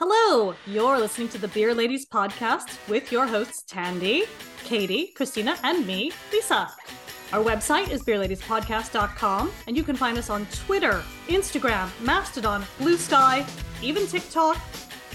Hello, 0.00 0.56
you're 0.66 0.98
listening 0.98 1.28
to 1.28 1.38
the 1.38 1.46
Beer 1.46 1.72
Ladies 1.72 2.04
podcast 2.04 2.76
with 2.88 3.12
your 3.12 3.28
hosts 3.28 3.62
Thandi, 3.72 4.22
Katie, 4.64 5.12
Christina, 5.14 5.56
and 5.62 5.86
me, 5.86 6.10
Lisa. 6.32 6.68
Our 7.32 7.44
website 7.44 7.90
is 7.90 8.02
beerladiespodcast.com, 8.02 9.52
and 9.68 9.76
you 9.76 9.84
can 9.84 9.94
find 9.94 10.18
us 10.18 10.30
on 10.30 10.46
Twitter, 10.46 11.00
Instagram, 11.28 11.88
Mastodon, 12.00 12.64
Blue 12.78 12.96
Sky, 12.96 13.46
even 13.82 14.04
TikTok, 14.08 14.58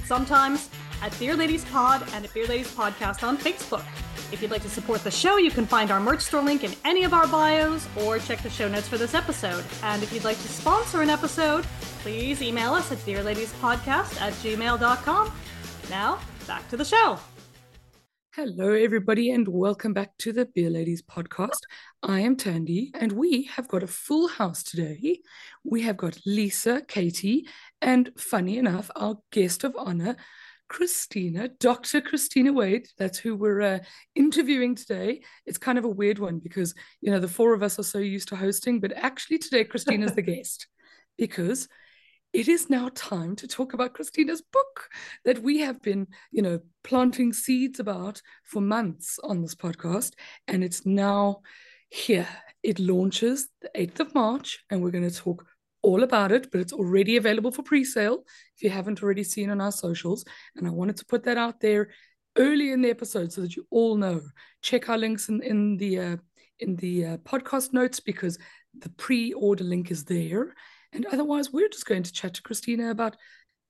sometimes 0.05 0.69
at 1.01 1.17
Beer 1.19 1.35
Ladies 1.35 1.65
Pod 1.65 2.07
and 2.13 2.23
at 2.23 2.33
Beer 2.33 2.47
Ladies 2.47 2.73
Podcast 2.73 3.27
on 3.27 3.37
Facebook. 3.37 3.83
If 4.31 4.41
you'd 4.41 4.51
like 4.51 4.61
to 4.61 4.69
support 4.69 5.03
the 5.03 5.11
show, 5.11 5.35
you 5.35 5.51
can 5.51 5.65
find 5.65 5.91
our 5.91 5.99
merch 5.99 6.21
store 6.21 6.41
link 6.41 6.63
in 6.63 6.71
any 6.85 7.03
of 7.03 7.13
our 7.13 7.27
bios 7.27 7.85
or 7.97 8.19
check 8.19 8.41
the 8.43 8.49
show 8.49 8.69
notes 8.69 8.87
for 8.87 8.97
this 8.97 9.13
episode. 9.13 9.65
And 9.83 10.03
if 10.03 10.13
you'd 10.13 10.23
like 10.23 10.37
to 10.37 10.47
sponsor 10.47 11.01
an 11.01 11.09
episode, 11.09 11.65
please 11.99 12.41
email 12.41 12.73
us 12.73 12.91
at 12.91 12.97
beerladiespodcast 12.99 14.21
at 14.21 14.33
gmail.com. 14.33 15.31
Now, 15.89 16.19
back 16.47 16.67
to 16.69 16.77
the 16.77 16.85
show. 16.85 17.19
Hello, 18.35 18.71
everybody, 18.71 19.31
and 19.31 19.47
welcome 19.47 19.91
back 19.91 20.15
to 20.19 20.31
the 20.31 20.45
Beer 20.45 20.69
Ladies 20.69 21.01
podcast. 21.01 21.59
I 22.01 22.21
am 22.21 22.37
Thandi, 22.37 22.91
and 22.93 23.11
we 23.11 23.43
have 23.55 23.67
got 23.67 23.83
a 23.83 23.87
full 23.87 24.29
house 24.29 24.63
today. 24.63 25.19
We 25.63 25.81
have 25.81 25.97
got 25.97 26.17
Lisa, 26.25 26.81
Katie, 26.87 27.47
and 27.81 28.11
funny 28.17 28.57
enough, 28.57 28.89
our 28.95 29.17
guest 29.31 29.65
of 29.65 29.75
honor, 29.77 30.15
Christina, 30.69 31.49
Dr. 31.59 31.99
Christina 31.99 32.53
Wade. 32.53 32.87
That's 32.97 33.17
who 33.17 33.35
we're 33.35 33.61
uh, 33.61 33.79
interviewing 34.15 34.75
today. 34.75 35.21
It's 35.45 35.57
kind 35.57 35.77
of 35.77 35.83
a 35.83 35.89
weird 35.89 36.19
one 36.19 36.39
because, 36.39 36.75
you 37.01 37.11
know, 37.11 37.19
the 37.19 37.27
four 37.27 37.53
of 37.53 37.63
us 37.63 37.77
are 37.77 37.83
so 37.83 37.97
used 37.97 38.29
to 38.29 38.37
hosting, 38.37 38.79
but 38.79 38.93
actually 38.95 39.39
today, 39.39 39.65
Christina's 39.65 40.13
the 40.13 40.21
guest 40.21 40.67
because 41.17 41.67
it 42.33 42.47
is 42.47 42.69
now 42.69 42.89
time 42.93 43.35
to 43.37 43.47
talk 43.47 43.73
about 43.73 43.93
Christina's 43.93 44.41
book 44.41 44.89
that 45.25 45.39
we 45.39 45.59
have 45.59 45.81
been, 45.81 46.07
you 46.31 46.41
know, 46.41 46.59
planting 46.83 47.33
seeds 47.33 47.79
about 47.79 48.21
for 48.43 48.61
months 48.61 49.19
on 49.23 49.41
this 49.41 49.55
podcast. 49.55 50.13
And 50.47 50.63
it's 50.63 50.85
now 50.85 51.41
here. 51.89 52.27
It 52.61 52.77
launches 52.79 53.47
the 53.61 53.69
8th 53.75 53.99
of 54.01 54.15
March, 54.15 54.63
and 54.69 54.83
we're 54.83 54.91
going 54.91 55.09
to 55.09 55.15
talk 55.15 55.45
all 55.81 56.03
about 56.03 56.31
it, 56.31 56.51
but 56.51 56.61
it's 56.61 56.73
already 56.73 57.17
available 57.17 57.51
for 57.51 57.63
pre-sale 57.63 58.23
if 58.55 58.63
you 58.63 58.69
haven't 58.69 59.01
already 59.01 59.23
seen 59.23 59.49
on 59.49 59.61
our 59.61 59.71
socials. 59.71 60.25
And 60.55 60.67
I 60.67 60.71
wanted 60.71 60.97
to 60.97 61.05
put 61.05 61.23
that 61.23 61.37
out 61.37 61.61
there 61.61 61.89
early 62.37 62.71
in 62.71 62.81
the 62.81 62.89
episode 62.89 63.31
so 63.31 63.41
that 63.41 63.55
you 63.55 63.65
all 63.71 63.95
know. 63.95 64.21
Check 64.61 64.89
our 64.89 64.97
links 64.97 65.29
in, 65.29 65.41
in 65.41 65.77
the 65.77 65.99
uh, 65.99 66.17
in 66.59 66.75
the 66.75 67.05
uh, 67.05 67.17
podcast 67.17 67.71
notes 67.71 68.01
because 68.01 68.37
the 68.77 68.89
pre-order 68.89 69.63
link 69.63 69.89
is 69.89 70.03
there. 70.03 70.53
And 70.91 71.05
otherwise, 71.05 71.51
we're 71.51 71.69
just 71.69 71.85
going 71.85 72.03
to 72.03 72.13
chat 72.13 72.35
to 72.35 72.41
Christina 72.41 72.89
about 72.89 73.15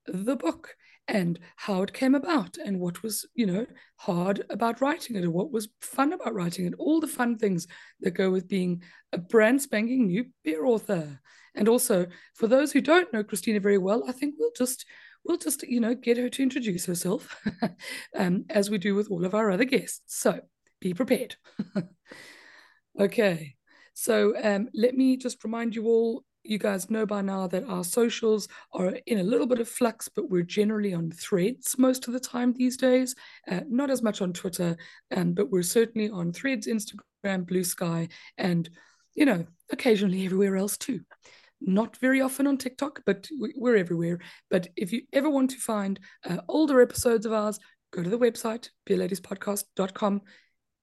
the 0.06 0.36
book 0.36 0.74
and 1.08 1.38
how 1.56 1.82
it 1.82 1.92
came 1.92 2.14
about 2.14 2.56
and 2.56 2.78
what 2.78 3.02
was, 3.02 3.26
you 3.34 3.46
know, 3.46 3.66
hard 3.96 4.44
about 4.48 4.80
writing 4.80 5.16
it 5.16 5.24
and 5.24 5.32
what 5.32 5.50
was 5.50 5.68
fun 5.80 6.12
about 6.12 6.34
writing 6.34 6.66
it, 6.66 6.74
all 6.78 7.00
the 7.00 7.06
fun 7.06 7.36
things 7.36 7.66
that 8.00 8.12
go 8.12 8.30
with 8.30 8.48
being 8.48 8.82
a 9.12 9.18
brand 9.18 9.60
spanking 9.60 10.06
new 10.06 10.24
beer 10.44 10.64
author. 10.64 11.20
And 11.54 11.68
also, 11.68 12.06
for 12.34 12.46
those 12.46 12.72
who 12.72 12.80
don't 12.80 13.12
know 13.12 13.24
Christina 13.24 13.60
very 13.60 13.78
well, 13.78 14.04
I 14.06 14.12
think 14.12 14.36
we'll 14.38 14.52
just 14.56 14.86
we'll 15.24 15.36
just 15.36 15.62
you 15.64 15.80
know 15.80 15.94
get 15.94 16.16
her 16.16 16.28
to 16.28 16.42
introduce 16.42 16.86
herself, 16.86 17.36
um, 18.16 18.44
as 18.48 18.70
we 18.70 18.78
do 18.78 18.94
with 18.94 19.10
all 19.10 19.24
of 19.24 19.34
our 19.34 19.50
other 19.50 19.64
guests. 19.64 20.02
So 20.06 20.40
be 20.80 20.94
prepared. 20.94 21.36
okay, 23.00 23.56
so 23.94 24.34
um, 24.42 24.68
let 24.74 24.94
me 24.94 25.16
just 25.16 25.42
remind 25.44 25.74
you 25.74 25.86
all. 25.86 26.24
You 26.42 26.58
guys 26.58 26.90
know 26.90 27.04
by 27.06 27.22
now 27.22 27.46
that 27.48 27.64
our 27.64 27.84
socials 27.84 28.48
are 28.72 28.96
in 29.06 29.18
a 29.18 29.24
little 29.24 29.46
bit 29.46 29.60
of 29.60 29.68
flux, 29.68 30.08
but 30.08 30.30
we're 30.30 30.42
generally 30.42 30.94
on 30.94 31.10
threads 31.10 31.76
most 31.78 32.06
of 32.06 32.14
the 32.14 32.20
time 32.20 32.52
these 32.52 32.76
days. 32.76 33.14
Uh, 33.50 33.60
not 33.68 33.90
as 33.90 34.02
much 34.02 34.22
on 34.22 34.32
Twitter, 34.32 34.76
um, 35.14 35.32
but 35.32 35.50
we're 35.50 35.62
certainly 35.62 36.08
on 36.08 36.32
threads, 36.32 36.66
Instagram, 36.66 37.46
Blue 37.46 37.64
Sky, 37.64 38.08
and 38.38 38.68
you 39.14 39.26
know, 39.26 39.44
occasionally 39.70 40.24
everywhere 40.24 40.56
else 40.56 40.76
too 40.76 41.00
not 41.60 41.96
very 41.98 42.20
often 42.20 42.46
on 42.46 42.56
TikTok, 42.56 43.02
but 43.04 43.28
we're 43.54 43.76
everywhere. 43.76 44.18
But 44.50 44.68
if 44.76 44.92
you 44.92 45.02
ever 45.12 45.28
want 45.28 45.50
to 45.50 45.58
find 45.58 46.00
uh, 46.28 46.38
older 46.48 46.80
episodes 46.80 47.26
of 47.26 47.32
ours, 47.32 47.58
go 47.92 48.02
to 48.02 48.10
the 48.10 48.18
website, 48.18 48.70
beerladiespodcast.com. 48.88 50.22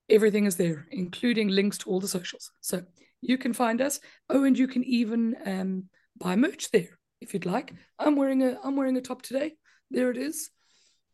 Everything 0.09 0.45
is 0.45 0.55
there, 0.55 0.87
including 0.91 1.49
links 1.49 1.77
to 1.79 1.89
all 1.89 1.99
the 1.99 2.07
socials. 2.07 2.51
So 2.61 2.83
you 3.21 3.37
can 3.37 3.53
find 3.53 3.81
us. 3.81 3.99
Oh, 4.29 4.43
and 4.43 4.57
you 4.57 4.67
can 4.67 4.83
even 4.83 5.35
um, 5.45 5.83
buy 6.17 6.35
merch 6.35 6.71
there 6.71 6.97
if 7.21 7.33
you'd 7.33 7.45
like. 7.45 7.73
I'm 7.99 8.15
wearing 8.15 8.43
a 8.43 8.57
I'm 8.63 8.75
wearing 8.75 8.97
a 8.97 9.01
top 9.01 9.21
today. 9.21 9.55
There 9.91 10.11
it 10.11 10.17
is. 10.17 10.49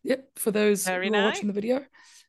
Yep, 0.04 0.30
for 0.36 0.52
those 0.52 0.86
Very 0.86 1.08
who 1.08 1.14
nice. 1.14 1.22
are 1.22 1.26
watching 1.26 1.48
the 1.48 1.54
video. 1.54 1.86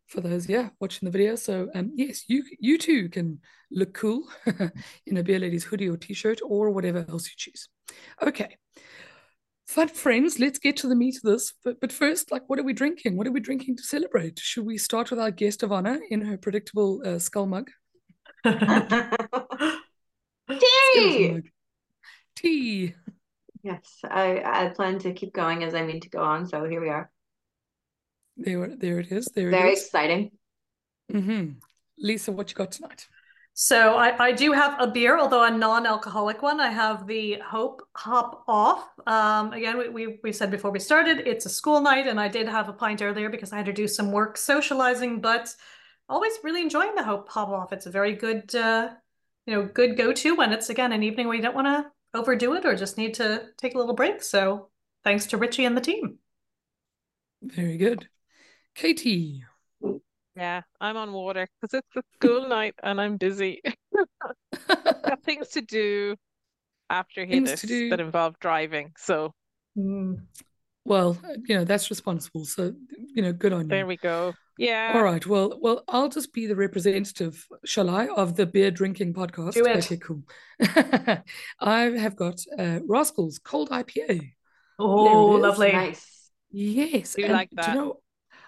For 0.07 0.21
those, 0.21 0.49
yeah, 0.49 0.69
watching 0.81 1.07
the 1.07 1.13
video. 1.13 1.35
So 1.37 1.69
um 1.75 1.93
yes, 1.97 2.25
you 2.29 2.45
you 2.61 2.79
too 2.79 3.09
can 3.09 3.41
look 3.71 3.95
cool 3.95 4.25
in 5.07 5.17
a 5.17 5.23
Beer 5.23 5.39
Ladies 5.39 5.65
hoodie 5.65 5.89
or 5.89 5.97
t-shirt 5.97 6.41
or 6.45 6.71
whatever 6.71 7.05
else 7.09 7.27
you 7.27 7.35
choose. 7.37 7.69
Okay. 8.23 8.57
Fun 9.67 9.89
friends, 9.89 10.39
let's 10.39 10.59
get 10.59 10.77
to 10.77 10.89
the 10.89 10.95
meat 10.95 11.17
of 11.17 11.23
this. 11.23 11.55
But, 11.65 11.81
but 11.81 11.91
first, 11.91 12.31
like, 12.31 12.43
what 12.49 12.59
are 12.59 12.63
we 12.65 12.75
drinking? 12.75 13.17
What 13.17 13.27
are 13.27 13.33
we 13.33 13.41
drinking 13.41 13.79
to 13.79 13.83
celebrate? 13.83 14.39
Should 14.39 14.67
we 14.67 14.77
start 14.77 15.11
with 15.11 15.19
our 15.19 15.31
guest 15.31 15.63
of 15.63 15.73
honor 15.73 16.01
in 16.11 16.21
her 16.21 16.37
predictable 16.37 17.03
uh, 17.05 17.19
skull 17.19 17.47
mug? 17.47 17.71
Tea! 20.95 21.29
mug. 21.33 21.49
Tea. 22.37 22.95
Yes, 23.63 24.01
I, 24.05 24.43
I 24.45 24.69
plan 24.69 24.99
to 25.01 25.13
keep 25.15 25.33
going 25.33 25.65
as 25.65 25.75
I 25.75 25.83
mean 25.83 26.01
to 26.01 26.11
go 26.11 26.23
on, 26.23 26.47
so 26.47 26.65
here 26.65 26.81
we 26.81 26.91
are. 26.91 27.11
There, 28.37 28.69
there 28.77 29.01
it 29.01 29.11
is. 29.11 29.27
There 29.35 29.51
Very 29.51 29.71
it 29.71 29.79
is. 29.79 29.85
exciting. 29.85 30.33
Mm-hmm. 31.13 31.53
Lisa, 31.99 32.33
what 32.33 32.51
you 32.51 32.57
got 32.57 32.73
tonight? 32.73 33.07
So 33.55 33.95
I, 33.95 34.27
I 34.27 34.33
do 34.33 34.51
have 34.53 34.81
a 34.81 34.89
beer, 34.89 35.17
although 35.17 35.45
a 35.45 35.51
non-alcoholic 35.51 36.43
one. 36.43 36.61
I 36.61 36.71
have 36.71 37.07
the 37.07 37.39
Hope 37.39 37.83
Hop 37.95 38.43
Off. 38.49 38.89
Um, 39.07 39.53
again, 39.53 39.79
we, 39.79 39.89
we 39.89 40.19
we 40.25 40.33
said 40.33 40.51
before 40.51 40.73
we 40.73 40.81
started, 40.81 41.21
it's 41.21 41.47
a 41.47 41.49
school 41.49 41.81
night, 41.81 42.09
and 42.09 42.19
I 42.19 42.27
did 42.27 42.49
have 42.49 42.69
a 42.69 42.73
pint 42.73 43.01
earlier 43.01 43.31
because 43.31 43.53
I 43.53 43.57
had 43.57 43.67
to 43.67 43.73
do 43.73 43.87
some 43.87 44.11
work 44.11 44.37
socializing. 44.37 45.21
But 45.21 45.55
always 46.09 46.33
really 46.43 46.63
enjoying 46.63 46.95
the 46.95 47.03
Hope 47.03 47.29
Hop 47.31 47.49
Off. 47.49 47.73
It's 47.73 47.87
a 47.87 47.91
very 47.91 48.15
good, 48.15 48.55
uh, 48.55 48.91
you 49.47 49.55
know, 49.55 49.65
good 49.65 49.97
go-to 49.97 50.35
when 50.35 50.53
it's 50.53 50.71
again 50.71 50.93
an 50.93 51.03
evening 51.03 51.27
where 51.27 51.37
you 51.37 51.43
don't 51.43 51.55
want 51.55 51.67
to 51.67 52.19
overdo 52.19 52.55
it 52.55 52.65
or 52.65 52.77
just 52.77 52.99
need 52.99 53.15
to 53.15 53.47
take 53.59 53.75
a 53.75 53.79
little 53.79 53.95
break. 53.95 54.23
So 54.23 54.69
thanks 55.03 55.27
to 55.27 55.37
Richie 55.37 55.65
and 55.65 55.77
the 55.77 55.81
team. 55.81 56.19
Very 57.43 57.77
good. 57.77 58.09
Katie. 58.75 59.45
Yeah, 60.37 60.63
I'm 60.81 60.97
on 60.97 61.13
water 61.13 61.47
because 61.61 61.79
it's 61.79 61.97
a 61.97 62.03
school 62.15 62.49
night 62.49 62.75
and 62.83 63.01
I'm 63.01 63.17
busy. 63.17 63.61
Got 64.69 65.23
things 65.23 65.49
to 65.51 65.61
do 65.61 66.17
after 66.91 67.27
Things 67.27 67.51
Hiddes 67.51 67.91
that 67.91 68.01
involve 68.01 68.39
driving. 68.41 68.93
So 68.97 69.33
Well, 70.85 71.17
you 71.47 71.57
know, 71.57 71.65
that's 71.65 71.91
responsible. 71.91 72.45
So, 72.45 72.75
you 73.15 73.23
know, 73.23 73.33
good 73.33 73.53
on 73.53 73.69
there 73.69 73.79
you. 73.79 73.81
There 73.81 73.87
we 73.87 73.97
go. 73.97 74.35
Yeah. 74.59 74.93
All 74.95 75.03
right. 75.03 75.25
Well, 75.27 75.59
well, 75.61 75.83
I'll 75.89 76.09
just 76.09 76.33
be 76.33 76.47
the 76.47 76.55
representative, 76.55 77.45
shall 77.65 77.91
I, 77.91 78.07
of 78.09 78.37
the 78.37 78.47
beer 78.47 78.71
drinking 78.71 79.15
podcast. 79.15 79.55
Do 79.55 79.67
it. 79.67 79.77
Okay, 79.79 79.97
cool. 79.97 80.23
I 81.61 81.81
have 81.99 82.17
got 82.17 82.41
uh, 82.59 82.81
Rascals 82.87 83.39
Cold 83.39 83.71
IPA. 83.71 84.31
Oh, 84.79 85.33
lovely. 85.33 85.73
Nice. 85.73 86.31
Yes. 86.51 87.15
Do 87.15 87.25
and 87.25 87.33
like 87.33 87.51
do 87.51 87.57
that. 87.57 87.69
you 87.69 87.75
know, 87.75 88.01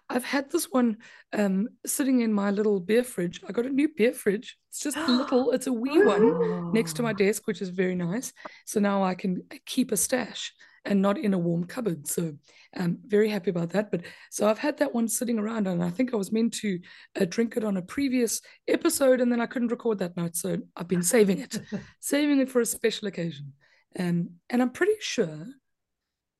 I've 0.08 0.24
had 0.24 0.50
this 0.50 0.70
one 0.70 0.98
um 1.32 1.68
sitting 1.84 2.20
in 2.20 2.32
my 2.32 2.52
little 2.52 2.78
beer 2.78 3.02
fridge. 3.02 3.40
I 3.48 3.52
got 3.52 3.66
a 3.66 3.70
new 3.70 3.88
beer 3.88 4.12
fridge. 4.12 4.56
It's 4.70 4.80
just 4.80 4.96
little, 5.08 5.50
it's 5.50 5.66
a 5.66 5.72
wee 5.72 6.04
one 6.04 6.72
next 6.72 6.94
to 6.94 7.02
my 7.02 7.12
desk, 7.12 7.46
which 7.46 7.60
is 7.60 7.70
very 7.70 7.96
nice. 7.96 8.32
So 8.64 8.78
now 8.78 9.02
I 9.02 9.14
can 9.14 9.42
keep 9.64 9.90
a 9.90 9.96
stash 9.96 10.52
and 10.86 11.02
not 11.02 11.18
in 11.18 11.34
a 11.34 11.38
warm 11.38 11.64
cupboard. 11.64 12.06
So 12.08 12.34
I'm 12.74 12.98
very 13.06 13.28
happy 13.28 13.50
about 13.50 13.70
that. 13.70 13.90
But 13.90 14.02
so 14.30 14.48
I've 14.48 14.58
had 14.58 14.78
that 14.78 14.94
one 14.94 15.08
sitting 15.08 15.38
around, 15.38 15.66
and 15.66 15.82
I 15.82 15.90
think 15.90 16.14
I 16.14 16.16
was 16.16 16.32
meant 16.32 16.54
to 16.54 16.78
uh, 17.20 17.26
drink 17.28 17.56
it 17.56 17.64
on 17.64 17.76
a 17.76 17.82
previous 17.82 18.40
episode, 18.68 19.20
and 19.20 19.30
then 19.30 19.40
I 19.40 19.46
couldn't 19.46 19.68
record 19.72 19.98
that 19.98 20.16
night. 20.16 20.36
So 20.36 20.58
I've 20.76 20.88
been 20.88 21.02
saving 21.02 21.40
it, 21.40 21.60
saving 22.00 22.40
it 22.40 22.50
for 22.50 22.60
a 22.60 22.66
special 22.66 23.08
occasion. 23.08 23.52
Um, 23.98 24.30
and 24.50 24.62
I'm 24.62 24.70
pretty 24.70 24.92
sure, 25.00 25.46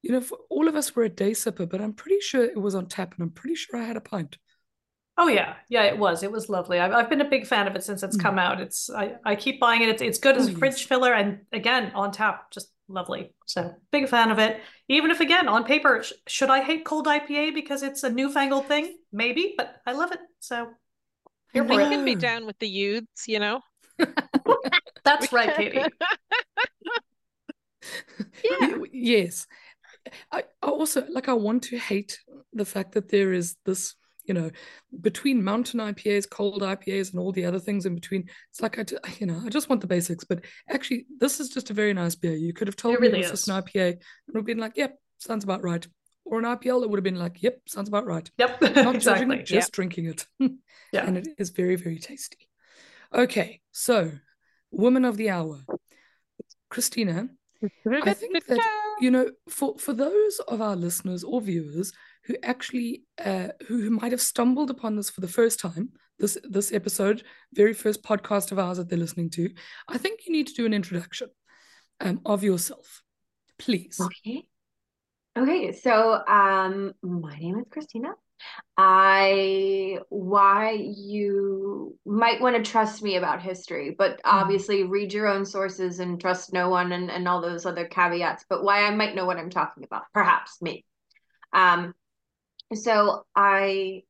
you 0.02 0.12
know, 0.12 0.20
for, 0.20 0.38
all 0.50 0.69
of 0.69 0.76
us 0.76 0.94
were 0.94 1.04
a 1.04 1.08
day 1.08 1.32
sipper, 1.32 1.69
but 1.69 1.81
I'm 1.81 1.93
pretty 1.94 2.20
sure 2.20 2.44
it 2.44 2.60
was 2.60 2.75
on 2.75 2.87
tap, 2.87 3.14
and 3.14 3.22
I'm 3.22 3.31
pretty 3.31 3.56
sure 3.56 3.81
I 3.81 3.84
had 3.84 3.96
a 3.96 4.00
pint. 4.00 4.38
Oh 5.19 5.28
yeah, 5.28 5.54
yeah, 5.70 5.84
it 5.84 5.96
was. 5.96 6.22
It 6.22 6.31
was 6.31 6.50
lovely. 6.50 6.78
I've, 6.78 6.93
I've 6.93 7.08
been 7.08 7.22
a 7.22 7.28
big 7.28 7.46
fan 7.46 7.66
of 7.66 7.75
it 7.75 7.82
since 7.82 8.02
it's 8.02 8.19
Mm. 8.19 8.22
come 8.22 8.38
out. 8.38 8.60
It's 8.60 8.90
I, 8.90 9.14
I 9.25 9.34
keep 9.34 9.58
buying 9.58 9.81
it. 9.82 9.88
It's 9.88 10.02
it's 10.02 10.19
good 10.19 10.37
as 10.37 10.48
Oh, 10.48 10.52
a 10.52 10.54
fridge 10.54 10.87
filler, 10.87 11.14
and 11.14 11.40
again 11.52 11.90
on 11.94 12.12
tap, 12.12 12.50
just 12.50 12.69
lovely. 12.88 13.32
So 13.46 13.74
big 13.90 14.08
fan 14.08 14.30
of 14.30 14.38
it. 14.38 14.60
Even 14.88 15.10
if 15.10 15.20
again 15.20 15.48
on 15.48 15.64
paper, 15.64 16.02
sh- 16.02 16.12
should 16.26 16.50
I 16.50 16.62
hate 16.62 16.84
cold 16.84 17.06
IPA 17.06 17.54
because 17.54 17.82
it's 17.82 18.02
a 18.02 18.10
newfangled 18.10 18.66
thing? 18.66 18.96
Maybe, 19.12 19.54
but 19.56 19.76
I 19.86 19.92
love 19.92 20.12
it. 20.12 20.20
So 20.40 20.68
here 21.52 21.64
We 21.64 21.68
for 21.76 21.80
it. 21.80 21.88
can 21.90 22.04
be 22.04 22.14
down 22.14 22.46
with 22.46 22.58
the 22.58 22.68
youths, 22.68 23.26
you 23.28 23.38
know. 23.38 23.60
That's 25.04 25.32
right, 25.32 25.54
Katie. 25.56 25.82
Yeah. 28.44 28.76
Yes. 28.92 29.46
I, 30.32 30.44
I 30.62 30.68
also 30.68 31.06
like 31.10 31.28
I 31.28 31.34
want 31.34 31.64
to 31.64 31.78
hate 31.78 32.20
the 32.52 32.64
fact 32.64 32.92
that 32.92 33.08
there 33.10 33.32
is 33.32 33.56
this, 33.64 33.94
you 34.26 34.34
know, 34.34 34.50
between 35.00 35.43
mountain 35.43 35.81
IPAs, 35.81 36.28
cold 36.28 36.62
IPAs, 36.62 37.11
and 37.12 37.20
all 37.20 37.32
the 37.32 37.44
other 37.44 37.58
things 37.58 37.87
in 37.87 37.94
between. 37.94 38.28
It's 38.50 38.61
like 38.61 38.78
I, 38.78 38.82
ju- 38.82 38.99
you 39.19 39.26
know, 39.26 39.40
I 39.44 39.49
just 39.49 39.69
want 39.69 39.81
the 39.81 39.87
basics. 39.87 40.25
But 40.25 40.44
actually, 40.69 41.06
this 41.19 41.40
is 41.40 41.49
just 41.49 41.70
a 41.70 41.75
very 41.75 41.94
nice 41.94 42.14
beer. 42.14 42.34
You 42.34 42.52
could 42.52 42.69
have 42.69 42.76
told 42.76 42.94
It 42.96 43.00
me 43.00 43.06
really 43.08 43.19
it 43.20 43.23
was 43.23 43.31
just 43.31 43.43
is. 43.44 43.49
an 43.49 43.62
IPA, 43.62 43.88
and 43.88 43.96
it 43.96 44.02
would 44.32 44.38
have 44.40 44.46
been 44.46 44.58
like, 44.58 44.76
yep, 44.76 44.99
sounds 45.19 45.44
about 45.44 45.62
right. 45.62 45.87
Or 46.25 46.38
an 46.40 46.44
IPL, 46.44 46.82
it 46.82 46.90
would 46.90 46.96
have 46.99 47.05
been 47.05 47.19
like, 47.19 47.43
yep, 47.43 47.61
sounds 47.69 47.88
about 47.88 48.05
right. 48.06 48.28
Yep, 48.38 48.61
Not 48.76 48.96
exactly. 48.96 49.38
it, 49.38 49.46
just 49.46 49.73
drinking 49.73 50.06
it. 50.06 50.26
Yeah. 50.93 51.05
and 51.06 51.19
it 51.19 51.29
is 51.37 51.50
very, 51.50 51.75
very 51.76 51.99
tasty. 51.99 52.49
Okay, 53.12 53.61
so 53.72 54.12
woman 54.70 55.05
of 55.05 55.17
the 55.17 55.31
hour, 55.31 55.61
Christina. 56.70 57.29
I 57.90 58.12
think 58.14 58.44
that 58.46 58.61
you 59.00 59.11
know, 59.11 59.31
for 59.49 59.76
for 59.79 59.93
those 59.93 60.38
of 60.46 60.61
our 60.61 60.76
listeners 60.76 61.25
or 61.25 61.40
viewers 61.40 61.93
who 62.26 62.34
actually 62.43 63.05
uh, 63.25 63.49
who, 63.67 63.81
who 63.81 63.90
might 63.90 64.12
have 64.12 64.20
stumbled 64.20 64.70
upon 64.70 64.96
this 64.96 65.11
for 65.11 65.20
the 65.20 65.28
first 65.28 65.61
time, 65.61 65.90
this 66.19 66.37
this 66.44 66.73
episode, 66.73 67.23
very 67.52 67.73
first 67.73 68.02
podcast 68.02 68.52
of 68.52 68.58
ours 68.58 68.78
that 68.78 68.88
they're 68.88 68.99
listening 68.99 69.31
to, 69.31 69.50
I 69.88 69.99
think 69.99 70.26
you 70.26 70.32
need 70.32 70.49
to 70.49 70.55
do 70.55 70.67
an 70.67 70.75
introduction 70.75 71.28
um, 72.00 72.20
of 72.26 72.43
yourself, 72.43 73.02
please. 73.58 74.00
Okay. 74.00 74.49
Okay, 75.38 75.73
so 75.73 76.25
um 76.26 76.94
my 77.02 77.37
name 77.38 77.58
is 77.58 77.67
Christina. 77.70 78.14
I 78.76 79.99
why 80.08 80.72
you 80.72 81.99
might 82.05 82.40
want 82.40 82.56
to 82.56 82.70
trust 82.70 83.02
me 83.02 83.17
about 83.17 83.43
history, 83.43 83.94
but 83.96 84.20
obviously 84.25 84.84
read 84.84 85.12
your 85.12 85.26
own 85.26 85.44
sources 85.44 86.00
and 86.00 86.20
trust 86.20 86.52
no 86.52 86.69
one 86.70 86.93
and, 86.93 87.11
and 87.11 87.29
all 87.29 87.40
those 87.40 87.67
other 87.67 87.87
caveats, 87.87 88.44
but 88.49 88.64
why 88.64 88.87
I 88.87 88.94
might 88.94 89.14
know 89.14 89.26
what 89.26 89.38
I'm 89.38 89.50
talking 89.50 89.84
about, 89.84 90.05
perhaps 90.12 90.61
me. 90.61 90.84
Um 91.52 91.94
so 92.74 93.24
I 93.34 94.02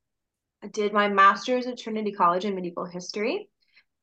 did 0.72 0.92
my 0.92 1.08
master's 1.08 1.66
at 1.66 1.78
Trinity 1.78 2.12
College 2.12 2.44
in 2.44 2.54
medieval 2.54 2.86
history, 2.86 3.48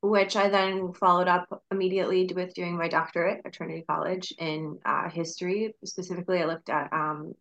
which 0.01 0.35
I 0.35 0.49
then 0.49 0.93
followed 0.93 1.27
up 1.27 1.63
immediately 1.71 2.29
with 2.35 2.53
doing 2.53 2.77
my 2.77 2.87
doctorate 2.87 3.41
at 3.45 3.53
Trinity 3.53 3.83
College 3.87 4.33
in 4.37 4.79
uh, 4.85 5.09
history. 5.09 5.75
Specifically, 5.83 6.41
I 6.41 6.45
looked 6.45 6.69
at 6.69 6.91
um, 6.93 7.33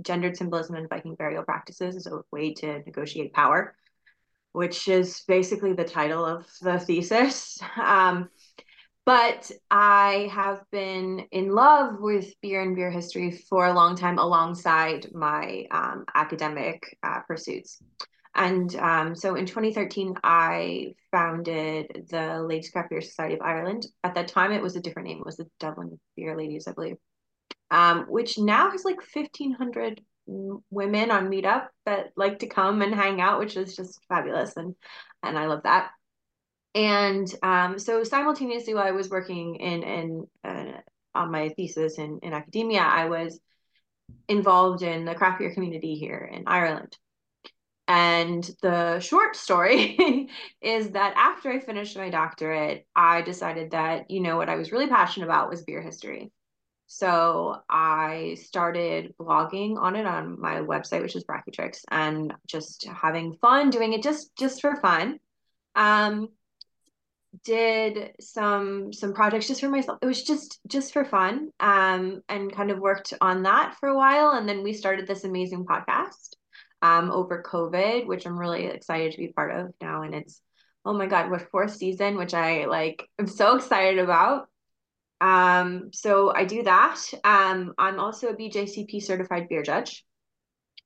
gendered 0.00 0.36
symbolism 0.36 0.76
and 0.76 0.88
Viking 0.88 1.14
burial 1.14 1.44
practices 1.44 1.96
as 1.96 2.06
a 2.06 2.22
way 2.30 2.54
to 2.54 2.80
negotiate 2.80 3.32
power, 3.32 3.74
which 4.52 4.88
is 4.88 5.22
basically 5.26 5.72
the 5.72 5.84
title 5.84 6.24
of 6.24 6.46
the 6.60 6.78
thesis. 6.78 7.58
Um, 7.80 8.28
but 9.04 9.50
I 9.70 10.30
have 10.32 10.62
been 10.70 11.26
in 11.32 11.50
love 11.50 11.96
with 11.98 12.32
beer 12.40 12.62
and 12.62 12.76
beer 12.76 12.90
history 12.90 13.32
for 13.32 13.66
a 13.66 13.72
long 13.72 13.96
time 13.96 14.18
alongside 14.18 15.12
my 15.12 15.66
um, 15.70 16.04
academic 16.14 16.96
uh, 17.02 17.20
pursuits. 17.26 17.82
And 18.34 18.74
um, 18.76 19.14
so 19.14 19.34
in 19.34 19.44
2013, 19.44 20.14
I 20.22 20.94
founded 21.10 22.06
the 22.10 22.42
Ladies 22.42 22.70
Craft 22.70 22.90
Beer 22.90 23.00
Society 23.00 23.34
of 23.34 23.42
Ireland. 23.42 23.86
At 24.04 24.14
that 24.14 24.28
time, 24.28 24.52
it 24.52 24.62
was 24.62 24.76
a 24.76 24.80
different 24.80 25.08
name. 25.08 25.18
It 25.18 25.26
was 25.26 25.36
the 25.36 25.50
Dublin 25.58 25.98
Beer 26.16 26.36
Ladies, 26.36 26.66
I 26.66 26.72
believe, 26.72 26.96
um, 27.70 28.06
which 28.08 28.38
now 28.38 28.70
has 28.70 28.84
like 28.84 29.00
1,500 29.14 30.00
women 30.26 31.10
on 31.10 31.28
Meetup 31.28 31.66
that 31.84 32.12
like 32.16 32.38
to 32.38 32.46
come 32.46 32.80
and 32.80 32.94
hang 32.94 33.20
out, 33.20 33.40
which 33.40 33.56
is 33.56 33.76
just 33.76 34.00
fabulous. 34.08 34.56
And, 34.56 34.76
and 35.22 35.36
I 35.36 35.46
love 35.46 35.64
that. 35.64 35.90
And 36.74 37.32
um, 37.42 37.78
so 37.78 38.02
simultaneously, 38.02 38.74
while 38.74 38.86
I 38.86 38.92
was 38.92 39.10
working 39.10 39.56
in, 39.56 39.82
in 39.82 40.26
uh, 40.42 40.80
on 41.14 41.30
my 41.30 41.50
thesis 41.50 41.98
in, 41.98 42.20
in 42.22 42.32
academia, 42.32 42.80
I 42.80 43.08
was 43.08 43.38
involved 44.28 44.82
in 44.82 45.04
the 45.04 45.14
craft 45.14 45.38
beer 45.38 45.52
community 45.52 45.94
here 45.94 46.30
in 46.32 46.44
Ireland. 46.46 46.96
And 47.88 48.48
the 48.62 49.00
short 49.00 49.36
story 49.36 50.28
is 50.62 50.90
that 50.90 51.14
after 51.16 51.50
I 51.50 51.58
finished 51.58 51.96
my 51.96 52.10
doctorate, 52.10 52.86
I 52.94 53.22
decided 53.22 53.72
that, 53.72 54.10
you 54.10 54.20
know, 54.20 54.36
what 54.36 54.48
I 54.48 54.56
was 54.56 54.72
really 54.72 54.86
passionate 54.86 55.26
about 55.26 55.50
was 55.50 55.64
beer 55.64 55.82
history. 55.82 56.30
So 56.86 57.56
I 57.68 58.36
started 58.40 59.14
blogging 59.18 59.78
on 59.78 59.96
it 59.96 60.06
on 60.06 60.40
my 60.40 60.56
website, 60.56 61.02
which 61.02 61.16
is 61.16 61.24
Braciatrix, 61.24 61.80
and 61.90 62.34
just 62.46 62.86
having 62.86 63.34
fun 63.40 63.70
doing 63.70 63.94
it 63.94 64.02
just 64.02 64.36
just 64.36 64.60
for 64.60 64.76
fun. 64.76 65.18
Um, 65.74 66.28
did 67.44 68.12
some 68.20 68.92
some 68.92 69.14
projects 69.14 69.48
just 69.48 69.60
for 69.60 69.68
myself. 69.68 69.98
It 70.02 70.06
was 70.06 70.22
just 70.22 70.60
just 70.66 70.92
for 70.92 71.04
fun. 71.04 71.50
Um, 71.60 72.22
and 72.28 72.52
kind 72.52 72.70
of 72.70 72.78
worked 72.78 73.14
on 73.20 73.44
that 73.44 73.76
for 73.80 73.88
a 73.88 73.96
while, 73.96 74.32
and 74.32 74.48
then 74.48 74.62
we 74.62 74.72
started 74.72 75.06
this 75.06 75.24
amazing 75.24 75.64
podcast 75.64 76.36
um, 76.82 77.10
over 77.10 77.42
COVID, 77.42 78.06
which 78.06 78.26
I'm 78.26 78.38
really 78.38 78.66
excited 78.66 79.12
to 79.12 79.18
be 79.18 79.28
part 79.28 79.52
of 79.52 79.72
now. 79.80 80.02
And 80.02 80.14
it's, 80.14 80.42
oh 80.84 80.92
my 80.92 81.06
God, 81.06 81.30
what 81.30 81.48
fourth 81.50 81.74
season, 81.74 82.16
which 82.16 82.34
I 82.34 82.66
like, 82.66 83.08
I'm 83.18 83.28
so 83.28 83.56
excited 83.56 84.00
about. 84.00 84.48
Um, 85.20 85.90
so 85.92 86.34
I 86.34 86.44
do 86.44 86.64
that. 86.64 87.00
Um, 87.22 87.74
I'm 87.78 88.00
also 88.00 88.28
a 88.28 88.36
BJCP 88.36 89.00
certified 89.02 89.48
beer 89.48 89.62
judge. 89.62 90.04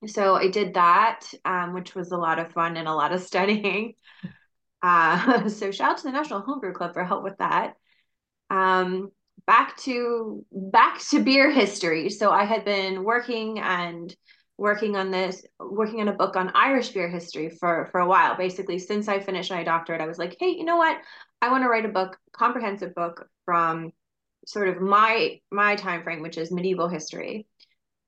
So 0.07 0.35
I 0.35 0.49
did 0.49 0.75
that, 0.75 1.23
um, 1.47 1.73
which 1.73 1.95
was 1.95 2.12
a 2.12 2.19
lot 2.19 2.38
of 2.38 2.53
fun 2.53 2.76
and 2.76 2.87
a 2.87 2.95
lot 2.95 3.12
of 3.12 3.23
studying. 3.23 3.95
Uh, 4.87 5.49
so 5.49 5.73
shout 5.73 5.90
out 5.90 5.97
to 5.99 6.05
the 6.05 6.12
National 6.12 6.40
Homebrew 6.40 6.73
Club 6.73 6.95
for 6.95 7.05
help 7.05 7.25
with 7.25 7.37
that. 7.38 7.75
Um, 8.50 9.11
back 9.47 9.76
to 9.78 10.45
back 10.52 11.00
to 11.11 11.23
beer 11.23 11.50
history. 11.50 12.09
So 12.09 12.31
I 12.31 12.45
had 12.45 12.64
been 12.64 13.02
working 13.02 13.59
and 13.59 14.14
working 14.59 14.97
on 14.97 15.11
this, 15.11 15.45
working 15.59 16.00
on 16.00 16.09
a 16.09 16.12
book 16.12 16.37
on 16.37 16.52
Irish 16.55 16.90
beer 16.90 17.09
history 17.09 17.50
for 17.50 17.88
for 17.90 18.00
a 18.00 18.07
while. 18.07 18.37
Basically, 18.37 18.78
since 18.78 19.09
I 19.09 19.19
finished 19.19 19.50
my 19.50 19.64
doctorate, 19.64 20.00
I 20.00 20.07
was 20.07 20.19
like, 20.19 20.37
hey, 20.38 20.50
you 20.50 20.64
know 20.64 20.76
what? 20.76 20.99
I 21.43 21.50
want 21.50 21.64
to 21.64 21.69
write 21.69 21.85
a 21.85 21.88
book, 21.88 22.16
comprehensive 22.33 22.95
book 22.95 23.28
from 23.45 23.90
sort 24.47 24.69
of 24.69 24.81
my 24.81 25.40
my 25.50 25.75
time 25.75 26.05
frame, 26.05 26.23
which 26.23 26.38
is 26.38 26.52
medieval 26.52 26.88
history, 26.88 27.49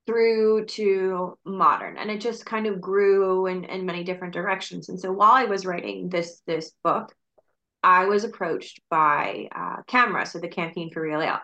through 0.08 0.64
to 0.64 1.38
modern, 1.44 1.98
and 1.98 2.10
it 2.10 2.20
just 2.20 2.46
kind 2.46 2.66
of 2.66 2.80
grew 2.80 3.46
in 3.46 3.64
in 3.64 3.86
many 3.86 4.04
different 4.04 4.32
directions. 4.32 4.88
And 4.88 4.98
so 4.98 5.12
while 5.12 5.32
I 5.32 5.44
was 5.44 5.66
writing 5.66 6.08
this 6.08 6.40
this 6.46 6.72
book, 6.82 7.14
I 7.82 8.06
was 8.06 8.24
approached 8.24 8.80
by 8.90 9.48
uh, 9.54 9.82
Camra, 9.86 10.26
so 10.26 10.38
the 10.38 10.48
Campaign 10.48 10.90
for 10.90 11.02
Real 11.02 11.20
Ale 11.20 11.40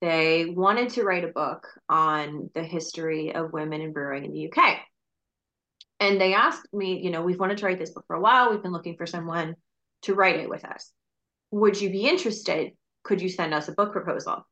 they 0.00 0.46
wanted 0.46 0.90
to 0.90 1.04
write 1.04 1.24
a 1.24 1.28
book 1.28 1.66
on 1.88 2.50
the 2.54 2.62
history 2.62 3.34
of 3.34 3.52
women 3.52 3.80
in 3.80 3.92
brewing 3.92 4.24
in 4.24 4.32
the 4.32 4.50
UK. 4.50 4.78
And 5.98 6.18
they 6.18 6.32
asked 6.32 6.72
me, 6.72 7.00
you 7.02 7.10
know, 7.10 7.22
we've 7.22 7.38
wanted 7.38 7.58
to 7.58 7.66
write 7.66 7.78
this 7.78 7.90
book 7.90 8.04
for 8.06 8.16
a 8.16 8.20
while. 8.20 8.50
We've 8.50 8.62
been 8.62 8.72
looking 8.72 8.96
for 8.96 9.06
someone 9.06 9.56
to 10.02 10.14
write 10.14 10.40
it 10.40 10.48
with 10.48 10.64
us. 10.64 10.90
Would 11.50 11.78
you 11.80 11.90
be 11.90 12.08
interested? 12.08 12.72
Could 13.02 13.20
you 13.20 13.28
send 13.28 13.52
us 13.52 13.68
a 13.68 13.72
book 13.72 13.92
proposal? 13.92 14.46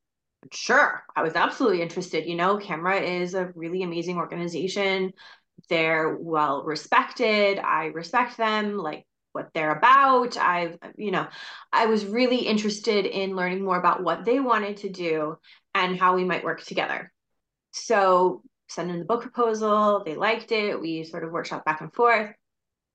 Sure, 0.52 1.02
I 1.16 1.23
was 1.23 1.35
absolutely 1.35 1.83
interested. 1.83 2.26
You 2.26 2.37
know, 2.37 2.59
Camra 2.59 3.02
is 3.02 3.35
a 3.35 3.52
really 3.54 3.83
amazing 3.83 4.16
organization. 4.18 5.12
They're 5.68 6.16
well 6.16 6.62
respected. 6.64 7.59
I 7.59 7.87
respect 7.87 8.37
them. 8.37 8.78
Like, 8.78 9.04
what 9.33 9.50
they're 9.52 9.73
about. 9.76 10.37
I've, 10.37 10.78
you 10.97 11.11
know, 11.11 11.26
I 11.73 11.87
was 11.87 12.07
really 12.07 12.38
interested 12.38 13.04
in 13.07 13.37
learning 13.37 13.64
more 13.64 13.78
about 13.78 14.02
what 14.02 14.25
they 14.25 14.40
wanted 14.40 14.78
to 14.78 14.88
do 14.88 15.37
and 15.75 15.99
how 15.99 16.16
we 16.16 16.25
might 16.25 16.45
work 16.45 16.62
together. 16.64 17.12
so 17.73 18.42
sent 18.68 18.90
in 18.90 18.99
the 19.00 19.04
book 19.07 19.23
proposal, 19.23 20.02
they 20.04 20.16
liked 20.16 20.52
it. 20.52 20.80
We 20.80 21.04
sort 21.04 21.25
of 21.25 21.33
workshop 21.33 21.64
back 21.64 21.80
and 21.83 21.92
forth 21.95 22.35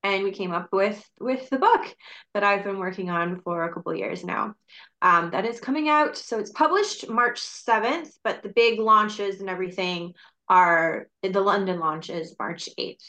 and 0.04 0.24
we 0.24 0.32
came 0.32 0.52
up 0.52 0.70
with 0.72 1.04
with 1.20 1.50
the 1.50 1.58
book 1.58 1.96
that 2.34 2.44
I've 2.44 2.64
been 2.64 2.78
working 2.78 3.10
on 3.10 3.42
for 3.42 3.64
a 3.64 3.74
couple 3.74 3.96
years 3.96 4.24
now. 4.24 4.56
Um, 5.02 5.32
that 5.32 5.46
is 5.46 5.60
coming 5.60 5.90
out. 5.90 6.18
So 6.18 6.40
it's 6.40 6.52
published 6.52 7.10
March 7.10 7.40
7th, 7.40 8.10
but 8.24 8.44
the 8.44 8.50
big 8.50 8.80
launches 8.80 9.40
and 9.40 9.50
everything 9.50 10.14
are 10.50 11.08
the 11.22 11.42
London 11.42 11.80
launch 11.80 12.10
is 12.10 12.36
March 12.38 12.70
8th. 12.78 13.04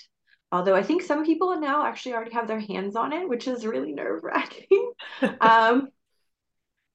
Although 0.52 0.76
I 0.76 0.84
think 0.84 1.02
some 1.02 1.26
people 1.26 1.58
now 1.60 1.84
actually 1.84 2.14
already 2.14 2.32
have 2.32 2.46
their 2.46 2.60
hands 2.60 2.94
on 2.94 3.12
it, 3.12 3.28
which 3.28 3.48
is 3.48 3.66
really 3.66 3.92
nerve 3.92 4.22
wracking. 4.22 4.92
um, 5.40 5.88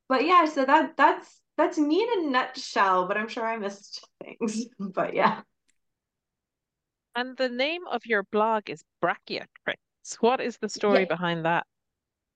but 0.08 0.26
yeah, 0.26 0.46
so 0.46 0.64
that 0.64 0.96
that's 0.96 1.42
that's 1.58 1.78
me 1.78 2.02
in 2.02 2.26
a 2.26 2.30
nutshell. 2.30 3.06
But 3.06 3.18
I'm 3.18 3.28
sure 3.28 3.46
I 3.46 3.58
missed 3.58 4.08
things. 4.24 4.66
But 4.80 5.14
yeah. 5.14 5.42
And 7.16 7.36
the 7.36 7.50
name 7.50 7.82
of 7.92 8.06
your 8.06 8.24
blog 8.24 8.70
is 8.70 8.84
What 10.16 10.42
is 10.42 10.58
the 10.58 10.70
story 10.70 11.02
Yeah. 11.02 11.06
behind 11.06 11.46
that? 11.46 11.66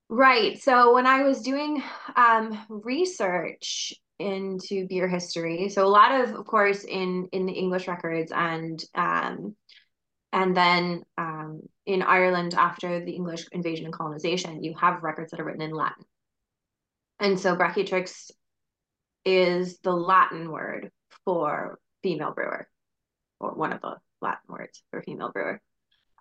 Right. 0.10 0.62
So 0.62 0.94
when 0.94 1.08
I 1.08 1.24
was 1.24 1.42
doing 1.42 1.82
um, 2.16 2.60
research 2.70 3.94
into 4.20 4.88
beer 4.88 5.08
history, 5.08 5.70
so 5.70 5.86
a 5.86 5.90
lot 5.90 6.22
of, 6.22 6.36
of 6.36 6.46
course, 6.46 6.84
in 6.84 7.30
in 7.32 7.46
the 7.46 7.54
English 7.54 7.88
records 7.88 8.32
and 8.34 8.84
um, 8.94 9.56
and 10.32 10.56
then 10.56 11.04
um, 11.18 11.62
in 11.86 12.02
Ireland 12.04 12.54
after 12.54 13.04
the 13.04 13.14
English 13.14 13.46
invasion 13.52 13.86
and 13.86 13.94
colonization, 13.94 14.64
you 14.64 14.76
have 14.76 15.04
records 15.04 15.32
that 15.32 15.40
are 15.40 15.44
written 15.46 15.62
in 15.62 15.72
Latin. 15.72 16.06
And 17.20 17.40
so 17.40 17.56
Braciatrix 17.56 18.32
is 19.26 19.80
the 19.80 19.94
Latin 19.94 20.52
word 20.52 20.92
for 21.26 21.80
female 22.04 22.34
brewer, 22.34 22.68
or 23.40 23.52
one 23.54 23.74
of 23.74 23.82
the 23.82 23.98
Latin 24.22 24.48
words 24.50 24.84
for 24.92 25.02
female 25.02 25.32
brewer. 25.32 25.62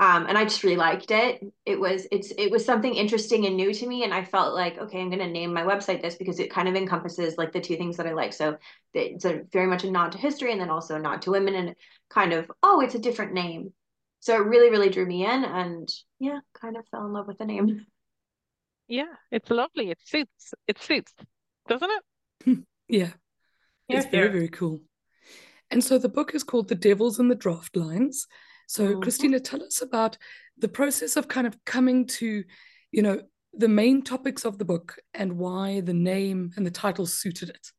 Um, 0.01 0.27
and 0.27 0.37
I 0.37 0.45
just 0.45 0.65
really 0.65 0.77
liked 0.77 1.11
it. 1.11 1.45
It 1.65 1.79
was 1.79 2.07
it's 2.11 2.33
it 2.37 2.51
was 2.51 2.65
something 2.65 2.95
interesting 2.95 3.47
and 3.47 3.57
new 3.57 3.73
to 3.73 3.87
me, 3.87 4.05
and 4.05 4.13
I 4.13 4.25
felt 4.25 4.55
like 4.55 4.79
okay, 4.79 5.01
I'm 5.01 5.11
gonna 5.11 5.29
name 5.29 5.53
my 5.53 5.63
website 5.63 6.03
this 6.03 6.17
because 6.17 6.41
it 6.41 6.51
kind 6.51 6.69
of 6.69 6.75
encompasses 6.75 7.39
like 7.39 7.53
the 7.53 7.61
two 7.61 7.77
things 7.77 7.99
that 7.99 8.07
I 8.07 8.13
like. 8.13 8.33
So 8.33 8.57
it's 8.95 9.25
a 9.25 9.43
very 9.53 9.67
much 9.67 9.85
a 9.85 9.91
nod 9.91 10.13
to 10.13 10.19
history, 10.19 10.51
and 10.51 10.61
then 10.61 10.71
also 10.71 10.97
a 10.97 10.99
nod 10.99 11.23
to 11.23 11.31
women, 11.31 11.55
and 11.55 11.77
kind 12.09 12.33
of 12.33 12.51
oh, 12.63 12.81
it's 12.81 12.95
a 12.95 12.99
different 12.99 13.35
name. 13.35 13.73
So 14.21 14.35
it 14.35 14.47
really 14.47 14.71
really 14.71 14.89
drew 14.89 15.07
me 15.07 15.25
in, 15.25 15.45
and 15.45 15.89
yeah, 16.19 16.41
kind 16.61 16.77
of 16.77 16.87
fell 16.89 17.07
in 17.07 17.13
love 17.13 17.29
with 17.29 17.39
the 17.39 17.47
name. 17.47 17.87
Yeah, 18.89 19.15
it's 19.31 19.49
lovely. 19.49 19.91
It 19.91 19.99
suits. 20.05 20.53
It 20.67 20.79
suits, 20.79 21.15
doesn't 21.67 21.91
it? 21.91 22.59
Yeah, 22.89 23.13
Here, 23.89 24.01
it's 24.01 24.07
very, 24.11 24.29
very 24.29 24.49
cool. 24.49 24.83
And 25.71 25.83
so 25.83 25.97
the 25.97 26.11
book 26.11 26.35
is 26.35 26.43
called 26.43 26.69
The 26.69 26.75
Devil's 26.75 27.19
in 27.19 27.29
the 27.29 27.37
Draught 27.37 27.75
Lines. 27.75 28.27
So, 28.73 28.95
Mhm. 28.95 29.03
Christina, 29.03 29.39
tell 29.39 29.63
us 29.63 29.83
about 29.83 30.17
the 30.57 30.69
process 30.69 31.19
of 31.19 31.29
kind 31.29 31.47
of 31.47 31.63
coming 31.67 32.07
to, 32.07 32.43
you 32.91 33.03
know, 33.03 33.21
the 33.53 33.69
main 33.69 34.01
topics 34.01 34.47
of 34.47 34.57
the 34.57 34.65
book 34.65 34.99
and 35.13 35.37
why 35.37 35.83
the 35.83 35.93
name 35.93 36.53
and 36.57 36.65
the 36.65 36.71
title 36.71 37.05
suited 37.05 37.51
it. 37.51 37.71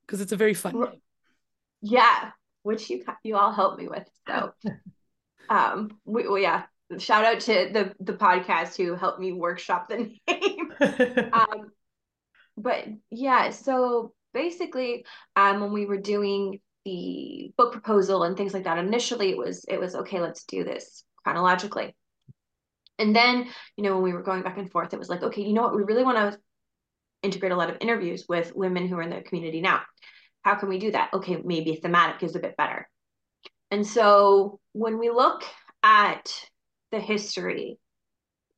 Because 0.00 0.20
it's 0.20 0.32
a 0.32 0.36
very 0.36 0.54
fun 0.54 0.80
name. 0.80 1.00
Yeah, 1.80 2.32
which 2.64 2.90
you 2.90 3.04
you 3.22 3.36
all 3.36 3.52
helped 3.52 3.78
me 3.78 3.86
with. 3.86 4.10
So, 4.26 4.52
um, 5.48 6.00
we, 6.04 6.26
well, 6.26 6.38
yeah, 6.38 6.64
shout 6.98 7.24
out 7.24 7.38
to 7.42 7.70
the 7.72 7.94
the 8.00 8.14
podcast 8.14 8.76
who 8.76 8.96
helped 8.96 9.20
me 9.20 9.32
workshop 9.32 9.88
the 9.88 10.10
name. 10.26 10.72
um, 11.32 11.70
but 12.56 12.88
yeah, 13.10 13.50
so 13.50 14.12
basically, 14.34 15.06
um, 15.36 15.60
when 15.60 15.72
we 15.72 15.86
were 15.86 15.98
doing 16.00 16.60
the 16.84 17.52
book 17.56 17.72
proposal 17.72 18.24
and 18.24 18.36
things 18.36 18.54
like 18.54 18.64
that, 18.64 18.78
initially 18.78 19.30
it 19.30 19.38
was 19.38 19.64
it 19.68 19.78
was 19.78 19.94
okay, 19.94 20.20
let's 20.20 20.44
do 20.44 20.64
this 20.64 21.04
chronologically. 21.22 21.94
And 22.98 23.14
then, 23.16 23.48
you 23.76 23.84
know, 23.84 23.94
when 23.94 24.02
we 24.02 24.12
were 24.12 24.22
going 24.22 24.42
back 24.42 24.58
and 24.58 24.70
forth, 24.70 24.92
it 24.92 24.98
was 24.98 25.08
like, 25.08 25.22
okay, 25.22 25.42
you 25.42 25.54
know 25.54 25.62
what, 25.62 25.74
we 25.74 25.82
really 25.82 26.04
want 26.04 26.18
to 26.18 26.38
integrate 27.22 27.52
a 27.52 27.56
lot 27.56 27.70
of 27.70 27.78
interviews 27.80 28.26
with 28.28 28.54
women 28.54 28.86
who 28.86 28.96
are 28.96 29.02
in 29.02 29.10
the 29.10 29.22
community 29.22 29.60
now. 29.60 29.80
How 30.42 30.56
can 30.56 30.68
we 30.68 30.78
do 30.78 30.90
that? 30.92 31.10
Okay, 31.14 31.40
maybe 31.44 31.76
thematic 31.76 32.22
is 32.22 32.36
a 32.36 32.40
bit 32.40 32.56
better. 32.56 32.88
And 33.70 33.86
so 33.86 34.60
when 34.72 34.98
we 34.98 35.10
look 35.10 35.42
at 35.82 36.32
the 36.90 37.00
history, 37.00 37.78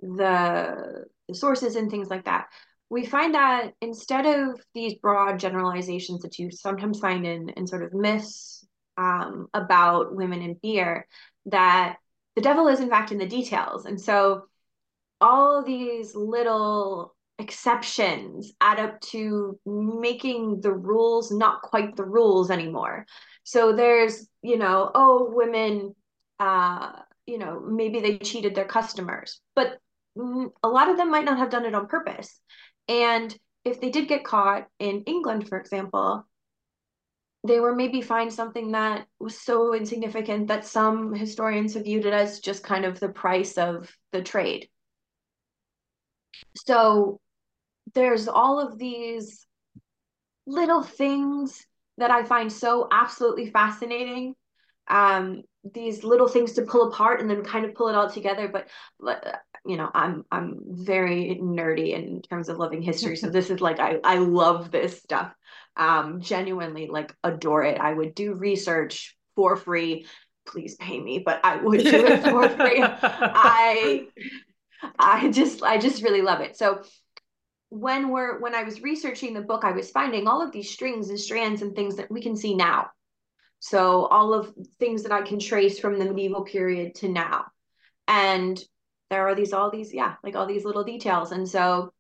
the, 0.01 1.05
the 1.29 1.35
sources 1.35 1.77
and 1.77 1.91
things 1.91 2.09
like 2.09 2.25
that, 2.25 2.47
we 2.95 3.05
find 3.05 3.35
that 3.35 3.73
instead 3.81 4.25
of 4.25 4.61
these 4.73 4.95
broad 4.95 5.41
generalizations 5.41 6.23
that 6.23 6.39
you 6.39 6.49
sometimes 6.53 7.01
find 7.01 7.27
in, 7.27 7.49
in 7.49 7.67
sort 7.67 7.83
of 7.83 7.93
myths 7.93 8.65
um, 8.97 9.49
about 9.53 10.15
women 10.15 10.41
in 10.41 10.55
beer, 10.63 11.09
that 11.47 11.97
the 12.37 12.41
devil 12.41 12.69
is 12.69 12.79
in 12.79 12.89
fact 12.89 13.11
in 13.11 13.19
the 13.19 13.27
details. 13.27 13.85
And 13.85 14.01
so 14.01 14.45
all 15.21 15.65
these 15.65 16.15
little 16.15 17.17
exceptions 17.41 18.53
add 18.61 18.79
up 18.79 19.01
to 19.01 19.59
making 19.67 20.61
the 20.61 20.73
rules 20.73 21.33
not 21.33 21.63
quite 21.63 21.97
the 21.97 22.05
rules 22.05 22.49
anymore. 22.49 23.07
So 23.43 23.75
there's, 23.75 24.29
you 24.41 24.57
know, 24.57 24.89
oh, 24.95 25.33
women, 25.35 25.97
uh, 26.39 26.93
you 27.27 27.39
know, 27.39 27.59
maybe 27.59 27.99
they 27.99 28.19
cheated 28.19 28.55
their 28.55 28.67
customers, 28.67 29.41
but 29.57 29.79
mm, 30.17 30.47
a 30.63 30.69
lot 30.69 30.91
of 30.91 30.97
them 30.97 31.11
might 31.11 31.25
not 31.25 31.39
have 31.39 31.51
done 31.51 31.65
it 31.65 31.75
on 31.75 31.89
purpose. 31.89 32.41
And 32.89 33.37
if 33.65 33.81
they 33.81 33.91
did 33.91 34.09
get 34.09 34.25
caught 34.25 34.67
in 34.79 35.03
England, 35.07 35.49
for 35.49 35.59
example, 35.59 36.27
they 37.47 37.61
were 37.61 37.75
maybe 37.75 38.01
fined 38.01 38.33
something 38.33 38.73
that 38.73 39.07
was 39.21 39.39
so 39.39 39.75
insignificant 39.75 40.49
that 40.49 40.65
some 40.65 41.15
historians 41.15 41.75
have 41.75 41.85
viewed 41.85 42.07
it 42.07 42.15
as 42.15 42.41
just 42.41 42.63
kind 42.63 42.85
of 42.85 42.99
the 43.01 43.11
price 43.11 43.59
of 43.59 43.95
the 44.13 44.23
trade. 44.23 44.69
So 46.57 47.21
there's 47.95 48.29
all 48.29 48.61
of 48.61 48.79
these 48.79 49.47
little 50.47 50.83
things 50.83 51.65
that 51.99 52.11
I 52.11 52.25
find 52.25 52.51
so 52.51 52.89
absolutely 52.91 53.51
fascinating. 53.51 54.35
Um, 54.89 55.43
these 55.73 56.05
little 56.05 56.29
things 56.29 56.55
to 56.55 56.63
pull 56.63 56.89
apart 56.89 57.21
and 57.21 57.29
then 57.29 57.45
kind 57.45 57.65
of 57.65 57.75
pull 57.75 57.89
it 57.89 57.95
all 57.95 58.11
together. 58.11 58.49
But 58.49 58.69
you 59.67 59.77
know, 59.77 59.91
I'm 59.93 60.25
I'm 60.31 60.61
very 60.67 61.39
nerdy 61.43 61.95
in 61.95 62.23
terms 62.23 62.49
of 62.49 62.59
loving 62.59 62.83
history. 62.83 63.17
So 63.17 63.31
this 63.31 63.51
is 63.51 63.61
like 63.61 63.81
I 63.81 63.99
I 64.05 64.19
love 64.19 64.71
this 64.71 65.01
stuff. 65.01 65.33
Um, 65.77 66.21
genuinely 66.21 66.87
like 66.87 67.15
adore 67.25 67.65
it. 67.65 67.81
I 67.81 67.93
would 67.93 68.15
do 68.15 68.35
research 68.35 69.17
for 69.35 69.57
free. 69.57 70.07
Please 70.47 70.77
pay 70.77 71.01
me, 71.01 71.19
but 71.19 71.41
I 71.43 71.57
would 71.57 71.81
do 71.81 72.07
it 72.07 72.23
for 72.23 72.49
free. 72.49 72.83
I 72.83 74.07
I 74.99 75.31
just 75.31 75.63
I 75.63 75.79
just 75.79 76.03
really 76.03 76.23
love 76.23 76.41
it. 76.41 76.57
So 76.57 76.83
when 77.71 78.11
we're 78.11 78.41
when 78.41 78.55
I 78.55 78.63
was 78.63 78.83
researching 78.83 79.35
the 79.35 79.41
book, 79.41 79.65
I 79.65 79.73
was 79.73 79.91
finding 79.91 80.29
all 80.29 80.43
of 80.43 80.53
these 80.53 80.71
strings 80.71 81.09
and 81.09 81.19
strands 81.19 81.63
and 81.63 81.75
things 81.75 81.97
that 81.97 82.11
we 82.11 82.21
can 82.21 82.37
see 82.37 82.55
now. 82.55 82.91
So 83.61 84.07
all 84.07 84.35
of 84.35 84.53
things 84.79 85.05
that 85.05 85.13
I 85.13 85.23
can 85.23 85.39
trace 85.39 85.79
from 85.79 85.99
the 85.99 86.05
medieval 86.05 86.45
period 86.45 86.97
to 86.97 87.09
now. 87.09 87.47
And 88.07 88.63
there 89.15 89.29
are 89.29 89.35
these 89.37 89.53
all 89.53 89.71
these, 89.71 89.95
yeah, 89.95 90.17
like 90.25 90.35
all 90.35 90.47
these 90.47 90.65
little 90.65 90.83
details. 90.83 91.31
And 91.31 91.49
so 91.49 91.93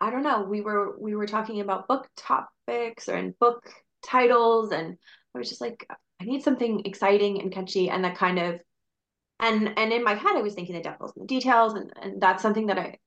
I 0.00 0.10
don't 0.10 0.24
know, 0.24 0.42
we 0.42 0.60
were 0.60 0.98
we 0.98 1.14
were 1.14 1.26
talking 1.26 1.60
about 1.60 1.86
book 1.86 2.08
topics 2.16 3.08
or 3.08 3.16
in 3.16 3.34
book 3.38 3.70
titles, 4.04 4.72
and 4.72 4.96
I 5.32 5.38
was 5.38 5.48
just 5.48 5.60
like, 5.60 5.86
I 6.20 6.24
need 6.24 6.42
something 6.42 6.82
exciting 6.86 7.40
and 7.40 7.52
catchy 7.52 7.88
and 7.88 8.02
that 8.04 8.16
kind 8.16 8.40
of 8.40 8.60
and 9.38 9.78
and 9.78 9.92
in 9.92 10.02
my 10.02 10.14
head 10.14 10.34
I 10.34 10.42
was 10.42 10.54
thinking 10.54 10.74
the 10.74 10.82
devil's 10.82 11.12
in 11.16 11.22
the 11.22 11.28
details, 11.28 11.74
and, 11.74 11.92
and 12.02 12.20
that's 12.20 12.42
something 12.42 12.66
that 12.66 12.78
I 12.78 12.98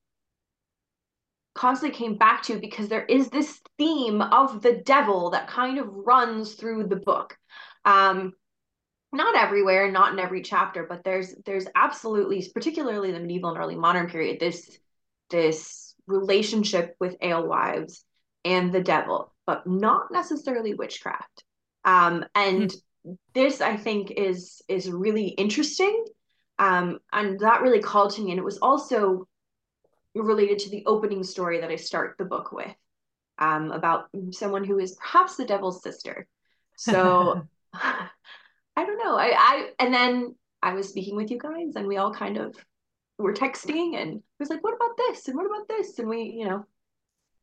constantly 1.53 1.97
came 1.97 2.15
back 2.15 2.43
to 2.43 2.59
because 2.59 2.88
there 2.88 3.05
is 3.05 3.29
this 3.29 3.59
theme 3.77 4.21
of 4.21 4.62
the 4.62 4.81
devil 4.85 5.31
that 5.31 5.50
kind 5.50 5.79
of 5.79 5.88
runs 5.89 6.53
through 6.53 6.85
the 6.85 6.95
book. 6.95 7.38
Um, 7.83 8.33
not 9.13 9.36
everywhere, 9.36 9.91
not 9.91 10.13
in 10.13 10.20
every 10.20 10.41
chapter, 10.41 10.86
but 10.88 11.03
there's 11.03 11.36
there's 11.46 11.67
absolutely, 11.75 12.46
particularly 12.53 13.12
the 13.12 13.20
medieval 13.20 13.51
and 13.51 13.60
early 13.60 13.75
modern 13.75 14.10
period, 14.10 14.39
this 14.39 14.77
this 15.29 15.96
relationship 16.08 16.96
with 17.00 17.15
alewives 17.22 18.03
and 18.43 18.74
the 18.74 18.82
devil, 18.82 19.34
but 19.46 19.65
not 19.65 20.12
necessarily 20.12 20.74
witchcraft. 20.74 21.43
Um, 21.86 22.25
and 22.36 22.74
this 23.34 23.62
I 23.62 23.77
think 23.77 24.12
is 24.12 24.62
is 24.67 24.89
really 24.89 25.27
interesting. 25.27 26.05
Um, 26.60 27.00
and 27.12 27.39
that 27.39 27.62
really 27.62 27.82
called 27.82 28.13
to 28.15 28.24
me. 28.24 28.32
And 28.32 28.39
it 28.39 28.43
was 28.46 28.60
also 28.60 29.27
related 30.15 30.60
to 30.60 30.70
the 30.70 30.86
opening 30.86 31.24
story 31.24 31.62
that 31.62 31.72
I 31.72 31.75
start 31.75 32.15
the 32.17 32.25
book 32.25 32.51
with, 32.51 32.74
um, 33.39 33.72
about 33.72 34.05
someone 34.32 34.63
who 34.63 34.79
is 34.79 34.96
perhaps 34.96 35.36
the 35.36 35.46
devil's 35.46 35.82
sister. 35.82 36.27
So 36.77 37.48
I 38.75 38.86
don't 38.86 38.98
know. 38.98 39.15
I, 39.15 39.34
I 39.36 39.70
and 39.80 39.94
then 39.94 40.36
I 40.62 40.74
was 40.74 40.89
speaking 40.89 41.15
with 41.15 41.30
you 41.32 41.38
guys, 41.38 41.75
and 41.75 41.88
we 41.88 41.98
all 41.98 42.13
kind 42.13 42.38
of 42.38 42.56
were 43.18 43.34
texting, 43.34 43.96
and 43.96 44.15
it 44.15 44.24
was 44.39 44.50
like, 44.50 44.63
"What 44.63 44.75
about 44.75 44.98
this? 44.98 45.27
And 45.27 45.38
what 45.38 45.46
about 45.46 45.68
this?" 45.68 46.00
And 46.00 46.10
we, 46.10 46.24
you 46.24 46.48
know, 46.48 46.65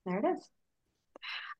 there 0.06 0.18
it 0.18 0.24
is. 0.36 0.48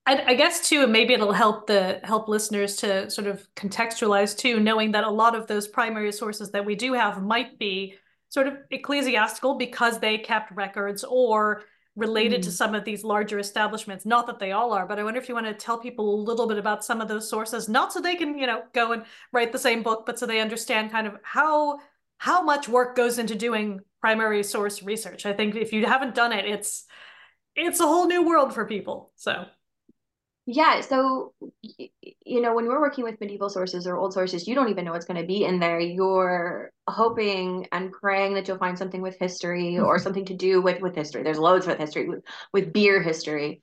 I, 0.07 0.31
I 0.31 0.35
guess 0.35 0.69
too, 0.69 0.87
maybe 0.87 1.15
it'll 1.15 1.33
help 1.33 1.67
the 1.67 2.01
help 2.03 2.29
listeners 2.29 2.77
to 2.77 3.11
sort 3.11 3.27
of 3.27 3.47
contextualize 3.55 4.37
too, 4.37 4.59
knowing 4.59 4.93
that 4.93 5.05
a 5.05 5.11
lot 5.11 5.37
of 5.37 5.47
those 5.47 5.69
primary 5.69 6.13
sources 6.13 6.51
that 6.53 6.65
we 6.65 6.75
do 6.75 6.95
have 6.95 7.23
might 7.23 7.59
be 7.59 7.95
sort 8.29 8.47
of 8.47 8.55
ecclesiastical 8.71 9.57
because 9.57 9.99
they 9.99 10.19
kept 10.19 10.53
records 10.53 11.05
or 11.05 11.65
related 12.01 12.41
mm. 12.41 12.45
to 12.45 12.51
some 12.51 12.75
of 12.75 12.85
these 12.85 13.05
larger 13.05 13.39
establishments. 13.39 14.05
Not 14.05 14.27
that 14.27 14.39
they 14.39 14.53
all 14.53 14.73
are, 14.73 14.87
but 14.87 14.99
I 14.99 15.05
wonder 15.05 15.21
if 15.21 15.29
you 15.29 15.35
want 15.35 15.47
to 15.47 15.55
tell 15.55 15.79
people 15.79 16.15
a 16.15 16.23
little 16.23 16.49
bit 16.49 16.59
about 16.59 16.85
some 16.85 17.01
of 17.01 17.09
those 17.09 17.29
sources, 17.29 17.69
not 17.69 17.93
so 17.93 18.01
they 18.01 18.17
can, 18.17 18.37
you 18.37 18.47
know, 18.47 18.63
go 18.73 18.93
and 18.93 19.05
write 19.33 19.53
the 19.53 19.59
same 19.59 19.83
book, 19.83 20.05
but 20.07 20.19
so 20.19 20.27
they 20.27 20.41
understand 20.41 20.91
kind 20.91 21.07
of 21.07 21.15
how 21.23 21.79
how 22.19 22.43
much 22.43 22.69
work 22.69 22.97
goes 22.97 23.19
into 23.19 23.35
doing 23.35 23.81
primary 24.01 24.43
source 24.43 24.83
research. 24.83 25.25
I 25.25 25.33
think 25.33 25.55
if 25.55 25.73
you 25.73 25.87
haven't 25.87 26.15
done 26.15 26.33
it, 26.33 26.45
it's 26.45 26.85
it's 27.55 27.81
a 27.81 27.87
whole 27.87 28.07
new 28.07 28.27
world 28.27 28.55
for 28.55 28.65
people. 28.67 29.13
So 29.17 29.45
yeah, 30.53 30.81
so 30.81 31.33
you 31.63 32.41
know, 32.41 32.55
when 32.55 32.67
we're 32.67 32.81
working 32.81 33.05
with 33.05 33.21
medieval 33.21 33.49
sources 33.49 33.87
or 33.87 33.97
old 33.97 34.13
sources, 34.13 34.49
you 34.49 34.55
don't 34.57 34.69
even 34.69 34.85
know 34.85 34.91
what's 34.91 35.05
going 35.05 35.21
to 35.21 35.27
be 35.27 35.45
in 35.45 35.61
there. 35.61 35.79
You're 35.79 36.73
hoping 36.89 37.69
and 37.71 37.93
praying 37.93 38.35
that 38.35 38.49
you'll 38.49 38.59
find 38.59 38.77
something 38.77 39.01
with 39.01 39.17
history 39.19 39.79
or 39.79 39.95
mm-hmm. 39.95 40.03
something 40.03 40.25
to 40.25 40.35
do 40.35 40.61
with 40.61 40.81
with 40.81 40.97
history. 40.97 41.23
There's 41.23 41.39
loads 41.39 41.67
with 41.67 41.79
history 41.79 42.09
with, 42.09 42.25
with 42.53 42.73
beer 42.73 43.01
history. 43.01 43.63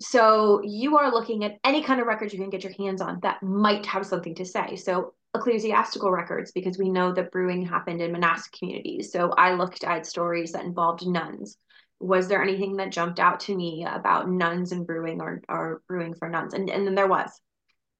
So 0.00 0.62
you 0.64 0.98
are 0.98 1.12
looking 1.12 1.44
at 1.44 1.58
any 1.62 1.84
kind 1.84 2.00
of 2.00 2.08
records 2.08 2.32
you 2.32 2.40
can 2.40 2.50
get 2.50 2.64
your 2.64 2.72
hands 2.72 3.00
on 3.00 3.20
that 3.22 3.42
might 3.42 3.86
have 3.86 4.04
something 4.04 4.34
to 4.34 4.44
say. 4.44 4.74
So 4.74 5.14
ecclesiastical 5.32 6.10
records 6.10 6.50
because 6.50 6.76
we 6.76 6.88
know 6.88 7.12
that 7.12 7.30
brewing 7.30 7.64
happened 7.64 8.00
in 8.00 8.10
monastic 8.10 8.58
communities. 8.58 9.12
So 9.12 9.30
I 9.30 9.54
looked 9.54 9.84
at 9.84 10.06
stories 10.06 10.52
that 10.52 10.64
involved 10.64 11.06
nuns 11.06 11.56
was 12.00 12.28
there 12.28 12.42
anything 12.42 12.76
that 12.76 12.92
jumped 12.92 13.18
out 13.18 13.40
to 13.40 13.56
me 13.56 13.86
about 13.88 14.28
nuns 14.28 14.72
and 14.72 14.86
brewing 14.86 15.20
or, 15.20 15.42
or 15.48 15.82
brewing 15.88 16.14
for 16.14 16.28
nuns? 16.28 16.54
And, 16.54 16.68
and 16.68 16.86
then 16.86 16.94
there 16.94 17.08
was. 17.08 17.30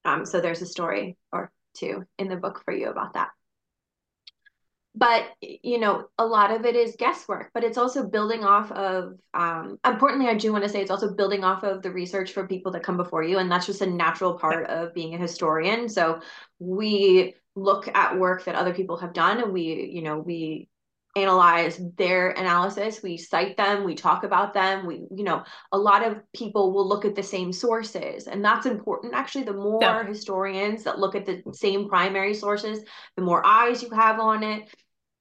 Um, 0.04 0.26
so 0.26 0.40
there's 0.40 0.62
a 0.62 0.66
story 0.66 1.16
or 1.32 1.50
two 1.74 2.04
in 2.18 2.28
the 2.28 2.36
book 2.36 2.62
for 2.64 2.74
you 2.74 2.88
about 2.88 3.14
that. 3.14 3.30
But, 4.96 5.26
you 5.40 5.80
know, 5.80 6.06
a 6.18 6.24
lot 6.24 6.52
of 6.52 6.64
it 6.64 6.76
is 6.76 6.94
guesswork, 6.96 7.50
but 7.52 7.64
it's 7.64 7.78
also 7.78 8.06
building 8.06 8.44
off 8.44 8.70
of, 8.70 9.14
um, 9.32 9.76
importantly, 9.84 10.28
I 10.28 10.34
do 10.34 10.52
want 10.52 10.62
to 10.62 10.70
say 10.70 10.80
it's 10.80 10.90
also 10.90 11.14
building 11.14 11.42
off 11.42 11.64
of 11.64 11.82
the 11.82 11.90
research 11.90 12.30
for 12.30 12.46
people 12.46 12.70
that 12.72 12.84
come 12.84 12.96
before 12.96 13.24
you. 13.24 13.38
And 13.38 13.50
that's 13.50 13.66
just 13.66 13.82
a 13.82 13.86
natural 13.86 14.34
part 14.38 14.70
of 14.70 14.94
being 14.94 15.14
a 15.14 15.18
historian. 15.18 15.88
So 15.88 16.20
we 16.60 17.34
look 17.56 17.88
at 17.92 18.18
work 18.18 18.44
that 18.44 18.54
other 18.54 18.72
people 18.72 18.96
have 18.98 19.12
done 19.12 19.42
and 19.42 19.52
we, 19.52 19.90
you 19.92 20.02
know, 20.02 20.18
we 20.18 20.68
analyze 21.16 21.80
their 21.97 22.30
analysis 22.30 23.00
we 23.02 23.16
cite 23.16 23.56
them 23.56 23.85
we 23.85 23.94
talk 23.94 24.25
about 24.25 24.52
them 24.52 24.85
we 24.85 25.06
you 25.14 25.23
know 25.23 25.44
a 25.71 25.78
lot 25.78 26.04
of 26.04 26.21
people 26.33 26.73
will 26.73 26.88
look 26.88 27.04
at 27.04 27.14
the 27.14 27.23
same 27.23 27.52
sources 27.52 28.26
and 28.26 28.44
that's 28.44 28.66
important 28.66 29.14
actually 29.14 29.44
the 29.44 29.52
more 29.52 29.78
yeah. 29.80 30.04
historians 30.04 30.83
that 30.83 30.99
look 30.99 31.14
at 31.14 31.25
the 31.25 31.40
same 31.52 31.88
primary 31.88 32.35
sources 32.35 32.80
the 33.16 33.23
more 33.23 33.47
eyes 33.47 33.80
you 33.80 33.90
have 33.90 34.18
on 34.18 34.42
it 34.42 34.68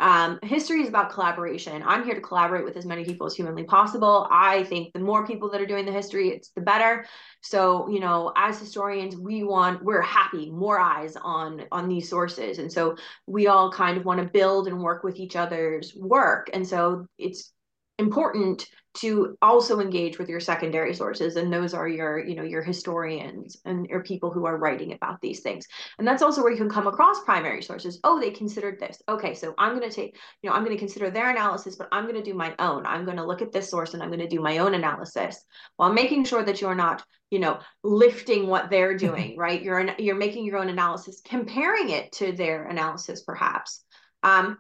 um, 0.04 0.38
history 0.44 0.82
is 0.82 0.90
about 0.90 1.12
collaboration. 1.12 1.82
I'm 1.86 2.04
here 2.04 2.14
to 2.14 2.20
collaborate 2.20 2.66
with 2.66 2.76
as 2.76 2.86
many 2.86 3.06
people 3.06 3.26
as 3.26 3.36
humanly 3.36 3.64
possible. 3.64 4.28
I 4.30 4.66
think 4.66 4.92
the 4.92 5.00
more 5.00 5.26
people 5.26 5.50
that 5.52 5.62
are 5.62 5.66
doing 5.66 5.86
the 5.86 5.94
history, 5.94 6.28
it's 6.28 6.50
the 6.50 6.60
better. 6.60 7.06
So, 7.42 7.88
you 7.88 8.02
know, 8.02 8.34
as 8.36 8.60
historians, 8.60 9.16
we 9.16 9.46
want 9.46 9.82
we're 9.82 10.02
happy 10.02 10.52
more 10.52 10.78
eyes 10.78 11.16
on 11.16 11.64
on 11.72 11.88
these 11.88 12.10
sources, 12.10 12.60
and 12.60 12.70
so 12.70 12.98
we 13.28 13.48
all 13.48 13.72
kind 13.72 13.98
of 13.98 14.04
want 14.04 14.20
to 14.20 14.28
build 14.28 14.68
and 14.68 14.84
work 14.84 15.06
with 15.06 15.20
each 15.20 15.38
other's 15.38 15.96
work. 15.96 16.50
And 16.52 16.68
so 16.68 17.08
it's 17.18 17.54
important 17.98 18.68
to 18.96 19.38
also 19.42 19.80
engage 19.80 20.20
with 20.20 20.30
your 20.30 20.40
secondary 20.40 20.94
sources 20.94 21.36
and 21.36 21.52
those 21.52 21.74
are 21.74 21.88
your 21.88 22.20
you 22.20 22.36
know 22.36 22.44
your 22.44 22.62
historians 22.62 23.58
and 23.66 23.88
your 23.88 24.04
people 24.04 24.32
who 24.32 24.46
are 24.46 24.58
writing 24.58 24.94
about 24.94 25.20
these 25.22 25.42
things. 25.42 25.68
And 25.98 26.08
that's 26.08 26.22
also 26.22 26.42
where 26.42 26.52
you 26.52 26.58
can 26.58 26.70
come 26.70 26.88
across 26.88 27.24
primary 27.24 27.62
sources. 27.64 28.00
Oh 28.04 28.20
they 28.20 28.32
considered 28.32 28.80
this. 28.80 29.02
Okay 29.10 29.34
so 29.34 29.54
i'm 29.58 29.78
going 29.78 29.90
to 29.90 29.96
take 29.96 30.18
you 30.42 30.50
know 30.50 30.56
i'm 30.56 30.64
going 30.64 30.76
to 30.76 30.80
consider 30.80 31.10
their 31.10 31.30
analysis 31.30 31.76
but 31.76 31.88
i'm 31.92 32.04
going 32.04 32.16
to 32.16 32.24
do 32.24 32.34
my 32.34 32.54
own. 32.60 32.86
I'm 32.86 33.06
going 33.06 33.18
to 33.18 33.26
look 33.26 33.42
at 33.42 33.52
this 33.52 33.70
source 33.70 33.94
and 33.94 34.04
i'm 34.04 34.10
going 34.10 34.20
to 34.20 34.28
do 34.28 34.42
my 34.42 34.60
own 34.60 34.74
analysis 34.74 35.44
while 35.78 35.92
making 35.92 36.26
sure 36.26 36.44
that 36.44 36.62
you're 36.62 36.76
not 36.76 37.04
you 37.30 37.40
know 37.40 37.60
lifting 37.84 38.48
what 38.48 38.70
they're 38.70 38.98
doing 39.08 39.36
right? 39.38 39.62
You're 39.62 39.96
you're 40.00 40.16
making 40.16 40.46
your 40.46 40.58
own 40.58 40.70
analysis 40.70 41.22
comparing 41.26 41.90
it 41.90 42.12
to 42.14 42.32
their 42.32 42.66
analysis 42.66 43.24
perhaps. 43.24 43.84
Um, 44.22 44.60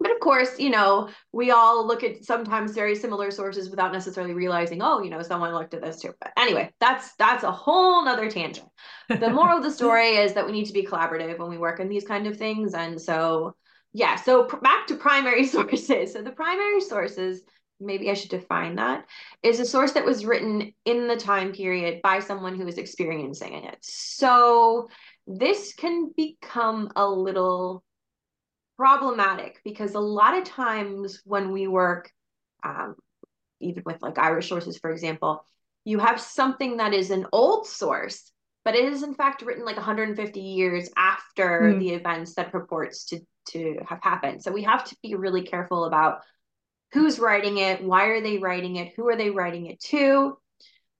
but 0.00 0.10
of 0.10 0.18
course, 0.20 0.58
you 0.58 0.70
know, 0.70 1.10
we 1.30 1.50
all 1.50 1.86
look 1.86 2.02
at 2.02 2.24
sometimes 2.24 2.72
very 2.72 2.96
similar 2.96 3.30
sources 3.30 3.68
without 3.68 3.92
necessarily 3.92 4.32
realizing, 4.32 4.80
oh, 4.80 5.02
you 5.02 5.10
know, 5.10 5.20
someone 5.22 5.52
looked 5.52 5.74
at 5.74 5.82
this 5.82 6.00
too. 6.00 6.14
But 6.18 6.32
anyway, 6.38 6.70
that's 6.80 7.14
that's 7.16 7.44
a 7.44 7.52
whole 7.52 8.02
nother 8.04 8.30
tangent. 8.30 8.66
The 9.10 9.28
moral 9.28 9.58
of 9.58 9.62
the 9.62 9.70
story 9.80 10.16
is 10.16 10.32
that 10.32 10.46
we 10.46 10.52
need 10.52 10.64
to 10.66 10.72
be 10.72 10.86
collaborative 10.86 11.38
when 11.38 11.50
we 11.50 11.58
work 11.58 11.80
on 11.80 11.88
these 11.90 12.04
kind 12.04 12.26
of 12.26 12.38
things. 12.38 12.72
And 12.72 12.98
so, 12.98 13.54
yeah, 13.92 14.16
so 14.16 14.44
pr- 14.44 14.56
back 14.56 14.86
to 14.86 14.96
primary 14.96 15.44
sources. 15.46 16.14
So 16.14 16.22
the 16.22 16.32
primary 16.32 16.80
sources, 16.80 17.42
maybe 17.78 18.10
I 18.10 18.14
should 18.14 18.30
define 18.30 18.76
that, 18.76 19.04
is 19.42 19.60
a 19.60 19.66
source 19.66 19.92
that 19.92 20.06
was 20.06 20.24
written 20.24 20.72
in 20.86 21.08
the 21.08 21.16
time 21.16 21.52
period 21.52 22.00
by 22.02 22.20
someone 22.20 22.56
who 22.56 22.64
was 22.64 22.78
experiencing 22.78 23.52
it. 23.52 23.76
So 23.82 24.88
this 25.26 25.74
can 25.74 26.10
become 26.16 26.90
a 26.96 27.06
little 27.06 27.84
problematic 28.80 29.60
because 29.62 29.94
a 29.94 30.00
lot 30.00 30.34
of 30.34 30.44
times 30.44 31.20
when 31.26 31.52
we 31.52 31.68
work, 31.68 32.10
um, 32.64 32.94
even 33.60 33.82
with 33.84 34.00
like 34.00 34.16
Irish 34.16 34.48
sources, 34.48 34.78
for 34.78 34.90
example, 34.90 35.44
you 35.84 35.98
have 35.98 36.18
something 36.18 36.78
that 36.78 36.94
is 36.94 37.10
an 37.10 37.26
old 37.30 37.66
source, 37.66 38.32
but 38.64 38.74
it 38.74 38.86
is 38.86 39.02
in 39.02 39.12
fact 39.12 39.42
written 39.42 39.66
like 39.66 39.76
150 39.76 40.40
years 40.40 40.88
after 40.96 41.60
mm. 41.60 41.78
the 41.78 41.90
events 41.90 42.36
that 42.36 42.52
purports 42.52 43.04
to 43.06 43.20
to 43.50 43.80
have 43.86 44.02
happened. 44.02 44.42
So 44.42 44.50
we 44.50 44.62
have 44.62 44.84
to 44.84 44.96
be 45.02 45.14
really 45.14 45.42
careful 45.42 45.84
about 45.84 46.22
who's 46.92 47.18
writing 47.18 47.58
it, 47.58 47.84
why 47.84 48.06
are 48.06 48.22
they 48.22 48.38
writing 48.38 48.76
it, 48.76 48.94
who 48.96 49.06
are 49.08 49.16
they 49.16 49.28
writing 49.28 49.66
it 49.66 49.80
to, 49.80 50.38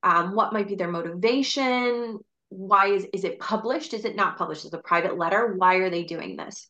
um, 0.02 0.34
what 0.34 0.52
might 0.52 0.68
be 0.68 0.74
their 0.74 0.90
motivation, 0.90 2.18
why 2.50 2.88
is 2.88 3.06
is 3.14 3.24
it 3.24 3.40
published, 3.40 3.94
is 3.94 4.04
it 4.04 4.16
not 4.16 4.36
published 4.36 4.66
as 4.66 4.74
a 4.74 4.78
private 4.78 5.16
letter, 5.16 5.54
why 5.56 5.76
are 5.76 5.88
they 5.88 6.04
doing 6.04 6.36
this? 6.36 6.68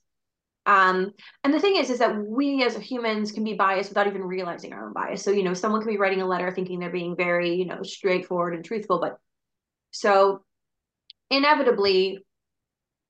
Um, 0.67 1.13
and 1.43 1.55
the 1.55 1.61
thing 1.61 1.77
is, 1.77 1.91
is 1.91 1.99
that 2.01 2.17
we 2.17 2.63
as 2.65 2.77
humans 2.77 3.33
can 3.33 3.45
be 3.45 3.55
biased 3.55 3.91
without 3.91 4.07
even 4.07 4.23
realizing 4.23 4.73
our 4.73 4.87
own 4.87 4.93
bias. 4.93 5.23
So, 5.23 5.31
you 5.31 5.43
know, 5.43 5.55
someone 5.55 5.81
can 5.81 5.91
be 5.91 5.99
writing 5.99 6.21
a 6.21 6.27
letter 6.27 6.51
thinking 6.53 6.79
they're 6.79 6.91
being 6.91 7.17
very, 7.17 7.55
you 7.55 7.67
know, 7.67 7.83
straightforward 7.83 8.55
and 8.55 8.65
truthful, 8.65 9.01
but 9.01 9.19
so 9.91 10.45
inevitably 11.31 12.25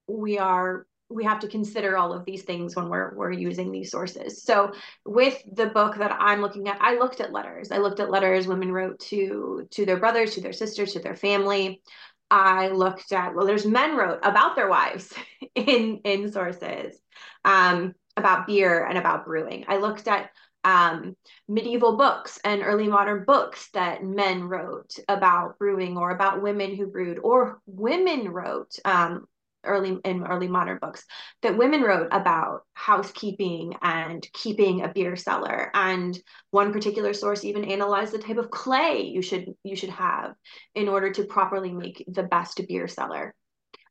we 0.07 0.39
are 0.39 0.87
we 1.11 1.25
have 1.25 1.41
to 1.41 1.49
consider 1.49 1.97
all 1.97 2.13
of 2.13 2.25
these 2.25 2.45
things 2.45 2.77
when 2.77 2.89
we're 2.89 3.15
we're 3.17 3.33
using 3.33 3.73
these 3.73 3.91
sources. 3.91 4.45
So 4.45 4.73
with 5.05 5.43
the 5.53 5.67
book 5.67 5.97
that 5.99 6.17
I'm 6.19 6.41
looking 6.41 6.69
at, 6.69 6.81
I 6.81 6.95
looked 6.95 7.21
at 7.21 7.33
letters. 7.33 7.73
I 7.73 7.79
looked 7.79 7.99
at 7.99 8.11
letters 8.11 8.47
women 8.47 8.73
wrote 8.73 9.01
to 9.11 9.67
to 9.73 9.85
their 9.85 9.99
brothers, 9.99 10.35
to 10.35 10.41
their 10.41 10.53
sisters, 10.53 10.93
to 10.93 11.01
their 11.01 11.17
family. 11.17 11.83
I 12.31 12.69
looked 12.69 13.13
at 13.13 13.35
well, 13.35 13.47
there's 13.47 13.67
men 13.67 13.97
wrote 13.97 14.21
about 14.23 14.57
their 14.57 14.69
wives 14.69 15.13
in 15.55 16.01
in 16.05 16.31
sources 16.31 17.01
um, 17.45 17.95
about 18.17 18.47
beer 18.47 18.85
and 18.85 18.99
about 18.99 19.25
brewing. 19.25 19.65
I 19.69 19.79
looked 19.79 20.09
at 20.09 20.31
um, 20.63 21.17
medieval 21.49 21.97
books 21.97 22.39
and 22.45 22.63
early 22.63 22.87
modern 22.87 23.25
books 23.25 23.71
that 23.73 24.05
men 24.05 24.45
wrote 24.45 24.95
about 25.09 25.59
brewing 25.59 25.97
or 25.97 26.11
about 26.11 26.43
women 26.43 26.77
who 26.77 26.87
brewed, 26.87 27.19
or 27.19 27.61
women 27.67 28.29
wrote 28.29 28.79
um, 28.85 29.27
early 29.65 29.99
in 30.05 30.25
early 30.25 30.49
modern 30.49 30.79
books 30.79 31.05
that 31.43 31.57
women 31.57 31.83
wrote 31.83 32.09
about 32.13 32.63
housekeeping 32.75 33.75
and 33.83 34.27
keeping 34.33 34.83
a 34.83 34.89
beer 34.89 35.17
cellar 35.17 35.71
and 35.75 36.19
one 36.51 36.73
particular 36.73 37.13
source 37.13 37.45
even 37.45 37.65
analyzed 37.65 38.13
the 38.13 38.19
type 38.19 38.39
of 38.39 38.51
clay 38.51 39.03
you 39.03 39.23
should 39.23 39.47
you 39.65 39.77
should 39.77 39.91
have 39.91 40.35
in 40.75 40.89
order 40.89 41.11
to 41.13 41.25
properly 41.25 41.73
make 41.73 42.05
the 42.09 42.23
best 42.23 42.61
beer 42.69 42.89
cellar 42.89 43.35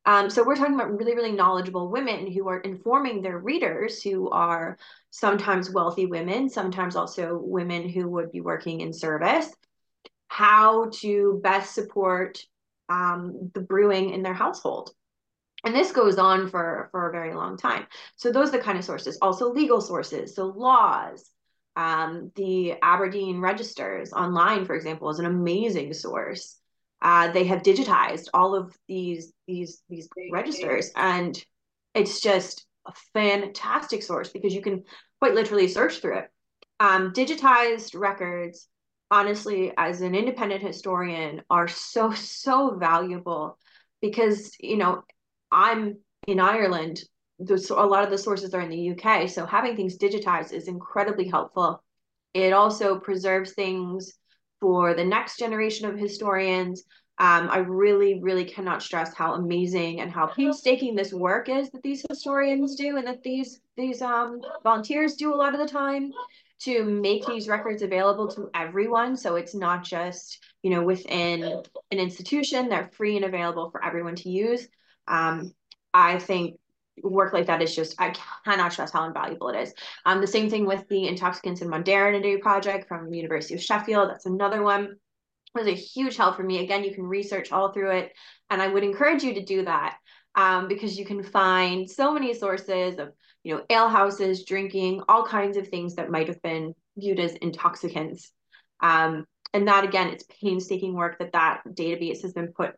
um, 0.05 0.29
so 0.29 0.43
we're 0.43 0.55
talking 0.55 0.75
about 0.75 0.97
really, 0.97 1.13
really 1.13 1.34
knowledgeable 1.34 1.91
women 1.91 2.32
who 2.32 2.47
are 2.47 2.62
informing 2.62 3.21
their 3.21 3.38
readers, 3.38 4.01
who 4.01 4.29
are 4.29 4.77
sometimes 5.12 5.69
wealthy 5.69 6.05
women, 6.05 6.49
sometimes 6.49 6.95
also 6.95 7.38
women 7.38 7.88
who 7.88 8.10
would 8.10 8.32
be 8.32 8.41
working 8.41 8.82
in 8.82 8.93
service, 8.93 9.53
how 10.27 10.89
to 11.01 11.39
best 11.43 11.75
support 11.75 12.39
um, 12.88 13.51
the 13.53 13.62
brewing 13.62 14.12
in 14.12 14.23
their 14.23 14.34
household. 14.34 14.91
And 15.65 15.76
this 15.76 15.91
goes 15.91 16.17
on 16.17 16.50
for, 16.50 16.88
for 16.91 17.10
a 17.10 17.12
very 17.12 17.34
long 17.34 17.58
time. 17.58 17.86
So 18.15 18.32
those 18.32 18.50
are 18.50 18.58
the 18.58 18.63
kind 18.63 18.78
of 18.78 18.86
sources. 18.86 19.17
Also 19.22 19.52
legal 19.52 19.82
sources, 19.82 20.36
so 20.36 20.45
laws. 20.45 21.30
Um, 21.76 22.32
the 22.36 22.76
Aberdeen 22.82 23.39
registers 23.39 24.12
online, 24.12 24.65
for 24.65 24.76
example, 24.76 25.10
is 25.10 25.19
an 25.19 25.26
amazing 25.26 25.93
source. 25.93 26.60
Uh, 27.02 27.32
they 27.32 27.45
have 27.45 27.62
digitized 27.62 28.28
all 28.34 28.56
of 28.56 28.76
these 28.88 29.32
these 29.48 29.82
these 29.89 30.10
registers, 30.30 30.91
and 30.98 31.41
it's 31.93 32.19
just 32.19 32.65
a 32.86 32.91
fantastic 33.13 34.04
source 34.04 34.30
because 34.30 34.54
you 34.54 34.62
can 34.62 34.84
quite 35.19 35.36
literally 35.36 35.69
search 35.69 36.00
through 36.00 36.17
it. 36.17 36.30
Um, 36.82 37.13
digitized 37.13 37.98
records 37.98 38.67
honestly, 39.12 39.74
as 39.78 40.02
an 40.02 40.15
independent 40.15 40.62
historian, 40.62 41.41
are 41.50 41.67
so, 41.67 42.12
so 42.12 42.76
valuable 42.76 43.58
because, 44.02 44.52
you 44.60 44.78
know, 44.78 45.04
I'm 45.51 45.97
in 46.27 46.39
Ireland. 46.39 47.01
A 47.39 47.85
lot 47.85 48.03
of 48.03 48.09
the 48.09 48.17
sources 48.17 48.53
are 48.53 48.62
in 48.62 48.69
the 48.69 48.91
UK. 48.91 49.29
So 49.29 49.45
having 49.45 49.75
things 49.75 49.97
digitized 49.97 50.51
is 50.51 50.67
incredibly 50.67 51.27
helpful. 51.27 51.81
It 52.33 52.53
also 52.53 52.99
preserves 52.99 53.53
things 53.53 54.13
for 54.59 54.93
the 54.93 55.05
next 55.05 55.39
generation 55.39 55.89
of 55.89 55.97
historians. 55.97 56.83
Um, 57.17 57.49
I 57.49 57.57
really, 57.57 58.19
really 58.21 58.45
cannot 58.45 58.81
stress 58.81 59.13
how 59.13 59.33
amazing 59.33 59.99
and 59.99 60.12
how 60.12 60.27
painstaking 60.27 60.95
this 60.95 61.13
work 61.13 61.49
is 61.49 61.69
that 61.71 61.83
these 61.83 62.05
historians 62.09 62.75
do, 62.75 62.97
and 62.97 63.07
that 63.07 63.23
these 63.23 63.59
these 63.75 64.01
um, 64.01 64.39
volunteers 64.63 65.15
do 65.15 65.33
a 65.33 65.35
lot 65.35 65.53
of 65.53 65.59
the 65.59 65.67
time 65.67 66.12
to 66.59 66.83
make 66.83 67.25
these 67.25 67.47
records 67.47 67.81
available 67.81 68.27
to 68.29 68.49
everyone. 68.53 69.17
So 69.17 69.35
it's 69.35 69.53
not 69.53 69.83
just 69.83 70.39
you 70.63 70.69
know 70.69 70.83
within 70.83 71.43
an 71.91 71.99
institution; 71.99 72.69
they're 72.69 72.89
free 72.93 73.17
and 73.17 73.25
available 73.25 73.69
for 73.69 73.83
everyone 73.83 74.15
to 74.15 74.29
use. 74.29 74.67
Um, 75.10 75.54
I 75.93 76.19
think 76.19 76.60
work 77.04 77.34
like 77.34 77.48
that 77.48 77.62
is 77.62 77.76
just 77.76 77.95
I 78.00 78.13
cannot 78.45 78.74
stress 78.74 78.91
how 78.91 79.06
invaluable 79.06 79.50
it 79.50 79.62
is. 79.62 79.74
Um, 80.06 80.22
the 80.22 80.28
same 80.28 80.50
thing 80.50 80.65
with 80.65 80.88
the 80.89 81.08
Intoxicants 81.08 81.62
and 81.62 81.69
Modernity 81.69 82.38
project 82.38 82.88
from 82.88 83.10
the 83.10 83.17
University 83.17 83.56
of 83.56 83.63
Sheffield. 83.63 84.10
That's 84.10 84.26
another 84.26 84.62
one. 84.62 84.95
Was 85.56 85.67
a 85.67 85.72
huge 85.72 86.15
help 86.15 86.36
for 86.36 86.43
me. 86.43 86.63
Again, 86.63 86.84
you 86.84 86.93
can 86.93 87.06
research 87.06 87.52
all 87.52 87.72
through 87.72 87.91
it, 87.91 88.12
and 88.52 88.62
I 88.62 88.67
would 88.67 88.84
encourage 88.84 89.24
you 89.24 89.34
to 89.34 89.43
do 89.43 89.65
that 89.65 89.98
um, 90.36 90.67
because 90.67 90.98
you 90.98 91.06
can 91.06 91.24
find 91.24 91.89
so 91.89 92.13
many 92.13 92.36
sources 92.36 93.00
of 93.00 93.13
you 93.43 93.56
know 93.56 93.63
alehouses, 93.69 94.45
drinking, 94.45 95.02
all 95.10 95.26
kinds 95.26 95.58
of 95.58 95.67
things 95.67 95.95
that 95.95 96.12
might 96.12 96.28
have 96.28 96.41
been 96.43 96.76
viewed 96.98 97.19
as 97.19 97.34
intoxicants. 97.34 98.32
Um, 98.82 99.26
and 99.54 99.67
that 99.67 99.86
again, 99.86 100.10
it's 100.10 100.26
painstaking 100.41 100.93
work 100.93 101.17
that 101.17 101.32
that 101.34 101.62
database 101.67 102.22
has 102.22 102.34
been 102.34 102.54
put 102.54 102.76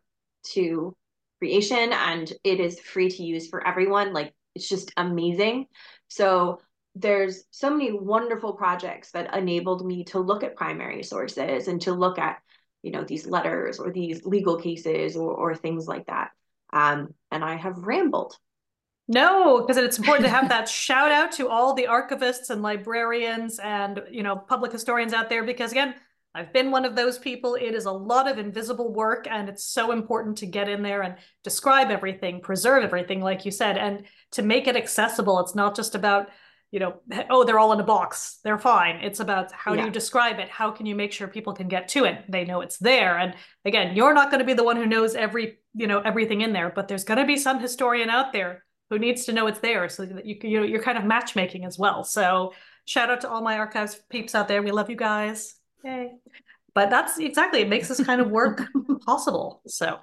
to 0.52 0.96
creation 1.42 1.92
and 1.92 2.32
it 2.44 2.60
is 2.60 2.78
free 2.78 3.10
to 3.10 3.24
use 3.24 3.48
for 3.48 3.66
everyone. 3.66 4.12
Like 4.12 4.32
it's 4.54 4.68
just 4.68 4.92
amazing. 4.96 5.66
So 6.06 6.60
there's 6.94 7.42
so 7.50 7.68
many 7.68 7.90
wonderful 7.90 8.52
projects 8.52 9.10
that 9.10 9.36
enabled 9.36 9.84
me 9.84 10.04
to 10.04 10.20
look 10.20 10.44
at 10.44 10.54
primary 10.54 11.02
sources 11.02 11.66
and 11.66 11.80
to 11.80 11.94
look 11.94 12.16
at, 12.16 12.38
you 12.84 12.92
know, 12.92 13.02
these 13.02 13.26
letters 13.26 13.80
or 13.80 13.90
these 13.90 14.24
legal 14.24 14.56
cases 14.56 15.16
or, 15.16 15.32
or 15.32 15.56
things 15.56 15.88
like 15.88 16.06
that. 16.06 16.30
Um, 16.72 17.12
and 17.32 17.42
I 17.44 17.56
have 17.56 17.78
rambled. 17.78 18.38
No, 19.08 19.62
because 19.62 19.78
it's 19.78 19.98
important 19.98 20.26
to 20.26 20.30
have 20.30 20.48
that 20.50 20.68
shout 20.84 21.10
out 21.10 21.32
to 21.32 21.48
all 21.48 21.74
the 21.74 21.88
archivists 21.90 22.50
and 22.50 22.62
librarians 22.62 23.58
and 23.58 24.00
you 24.12 24.22
know 24.22 24.36
public 24.36 24.70
historians 24.70 25.12
out 25.12 25.28
there 25.28 25.42
because 25.42 25.72
again, 25.72 25.96
I've 26.34 26.52
been 26.52 26.70
one 26.70 26.84
of 26.84 26.96
those 26.96 27.18
people. 27.18 27.56
It 27.56 27.74
is 27.74 27.84
a 27.84 27.92
lot 27.92 28.30
of 28.30 28.38
invisible 28.38 28.92
work, 28.92 29.26
and 29.30 29.48
it's 29.48 29.64
so 29.64 29.92
important 29.92 30.38
to 30.38 30.46
get 30.46 30.68
in 30.68 30.82
there 30.82 31.02
and 31.02 31.16
describe 31.44 31.90
everything, 31.90 32.40
preserve 32.40 32.84
everything, 32.84 33.20
like 33.20 33.44
you 33.44 33.50
said, 33.50 33.76
and 33.76 34.04
to 34.32 34.42
make 34.42 34.66
it 34.66 34.76
accessible. 34.76 35.40
It's 35.40 35.54
not 35.54 35.76
just 35.76 35.94
about, 35.94 36.30
you 36.70 36.80
know, 36.80 37.00
oh, 37.28 37.44
they're 37.44 37.58
all 37.58 37.72
in 37.74 37.80
a 37.80 37.84
box, 37.84 38.38
they're 38.44 38.58
fine. 38.58 38.96
It's 39.02 39.20
about 39.20 39.52
how 39.52 39.74
yeah. 39.74 39.80
do 39.80 39.86
you 39.86 39.92
describe 39.92 40.38
it? 40.38 40.48
How 40.48 40.70
can 40.70 40.86
you 40.86 40.94
make 40.94 41.12
sure 41.12 41.28
people 41.28 41.52
can 41.52 41.68
get 41.68 41.88
to 41.88 42.04
it? 42.04 42.24
They 42.30 42.46
know 42.46 42.62
it's 42.62 42.78
there. 42.78 43.18
And 43.18 43.34
again, 43.66 43.94
you're 43.94 44.14
not 44.14 44.30
going 44.30 44.40
to 44.40 44.46
be 44.46 44.54
the 44.54 44.64
one 44.64 44.76
who 44.76 44.86
knows 44.86 45.14
every, 45.14 45.58
you 45.74 45.86
know, 45.86 46.00
everything 46.00 46.40
in 46.40 46.54
there, 46.54 46.72
but 46.74 46.88
there's 46.88 47.04
going 47.04 47.18
to 47.18 47.26
be 47.26 47.36
some 47.36 47.60
historian 47.60 48.08
out 48.08 48.32
there 48.32 48.64
who 48.88 48.98
needs 48.98 49.24
to 49.24 49.32
know 49.32 49.46
it's 49.46 49.60
there, 49.60 49.88
so 49.88 50.04
that 50.04 50.26
you 50.26 50.36
you 50.42 50.60
know 50.60 50.66
you're 50.66 50.82
kind 50.82 50.98
of 50.98 51.04
matchmaking 51.04 51.64
as 51.64 51.78
well. 51.78 52.04
So 52.04 52.52
shout 52.84 53.08
out 53.08 53.22
to 53.22 53.28
all 53.28 53.40
my 53.40 53.58
archives 53.58 53.98
peeps 54.10 54.34
out 54.34 54.48
there. 54.48 54.62
We 54.62 54.70
love 54.70 54.90
you 54.90 54.96
guys. 54.96 55.54
Yay. 55.84 56.12
But 56.74 56.90
that's 56.90 57.18
exactly, 57.18 57.60
it 57.60 57.68
makes 57.68 57.88
this 57.88 58.02
kind 58.02 58.20
of 58.20 58.30
work 58.30 58.62
possible. 59.06 59.60
So 59.66 59.98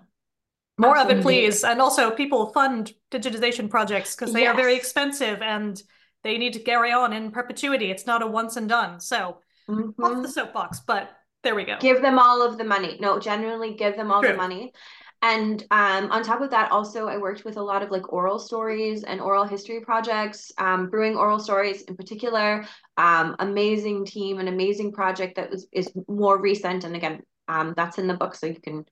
more 0.78 0.96
Absolutely. 0.96 1.13
of 1.13 1.20
it, 1.20 1.24
please. 1.24 1.63
And 1.63 1.82
also, 1.82 2.12
people 2.12 2.48
fund 2.48 2.94
digitization 3.12 3.70
projects 3.70 4.15
because 4.15 4.34
they 4.34 4.42
yes. 4.42 4.54
are 4.54 4.56
very 4.56 4.76
expensive 4.76 5.42
and 5.42 5.82
they 6.24 6.38
need 6.38 6.54
to 6.54 6.60
carry 6.60 6.92
on 6.92 7.12
in 7.12 7.32
perpetuity. 7.32 7.92
It's 7.92 8.06
not 8.06 8.22
a 8.22 8.28
once 8.28 8.56
and 8.56 8.70
done. 8.70 9.00
So 9.00 9.39
mm-hmm. 9.70 10.04
off 10.04 10.22
the 10.22 10.30
soapbox, 10.30 10.82
but 10.86 11.10
there 11.44 11.56
we 11.56 11.63
go. 11.63 11.78
Give 11.80 12.02
them 12.02 12.20
all 12.20 12.42
of 12.42 12.58
the 12.58 12.63
money. 12.63 12.98
No, 13.00 13.20
genuinely 13.20 13.74
give 13.74 13.96
them 13.96 14.12
all 14.12 14.22
True. 14.22 14.32
the 14.32 14.38
money. 14.38 14.74
And 15.21 15.62
um, 15.69 16.12
on 16.12 16.23
top 16.23 16.41
of 16.41 16.49
that, 16.51 16.71
also 16.71 17.08
I 17.08 17.17
worked 17.17 17.43
with 17.43 17.58
a 17.58 17.62
lot 17.62 17.84
of 17.84 17.91
like 17.91 18.13
oral 18.13 18.39
stories 18.39 19.03
and 19.03 19.19
oral 19.19 19.43
history 19.43 19.82
projects, 19.82 20.51
um, 20.58 20.89
brewing 20.89 21.17
oral 21.17 21.39
stories 21.39 21.82
in 21.84 21.97
particular. 21.97 22.65
Um, 22.95 23.36
amazing 23.39 24.05
team, 24.05 24.39
an 24.39 24.47
amazing 24.47 24.93
project 24.93 25.36
that 25.36 25.49
was 25.49 25.67
is 25.73 25.91
more 26.08 26.39
recent, 26.39 26.86
and 26.86 26.95
again, 26.95 27.21
um, 27.49 27.73
that's 27.75 27.97
in 27.97 28.08
the 28.08 28.13
book, 28.13 28.36
so 28.36 28.47
you 28.47 28.60
can 28.62 28.86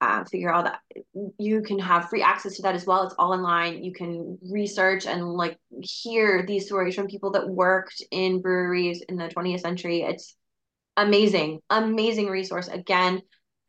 uh, 0.00 0.24
figure 0.24 0.52
out 0.52 0.64
that 0.64 0.80
you 1.38 1.62
can 1.62 1.78
have 1.78 2.08
free 2.08 2.22
access 2.22 2.56
to 2.56 2.62
that 2.62 2.74
as 2.74 2.84
well. 2.84 3.04
It's 3.04 3.14
all 3.16 3.32
online. 3.32 3.84
You 3.84 3.92
can 3.92 4.36
research 4.50 5.06
and 5.06 5.34
like 5.34 5.58
hear 5.80 6.44
these 6.44 6.66
stories 6.66 6.96
from 6.96 7.06
people 7.06 7.30
that 7.32 7.48
worked 7.48 8.02
in 8.10 8.40
breweries 8.40 9.02
in 9.08 9.14
the 9.14 9.28
20th 9.28 9.60
century. 9.60 10.02
It's 10.02 10.34
amazing, 10.96 11.60
amazing 11.70 12.26
resource. 12.26 12.66
Again, 12.66 13.22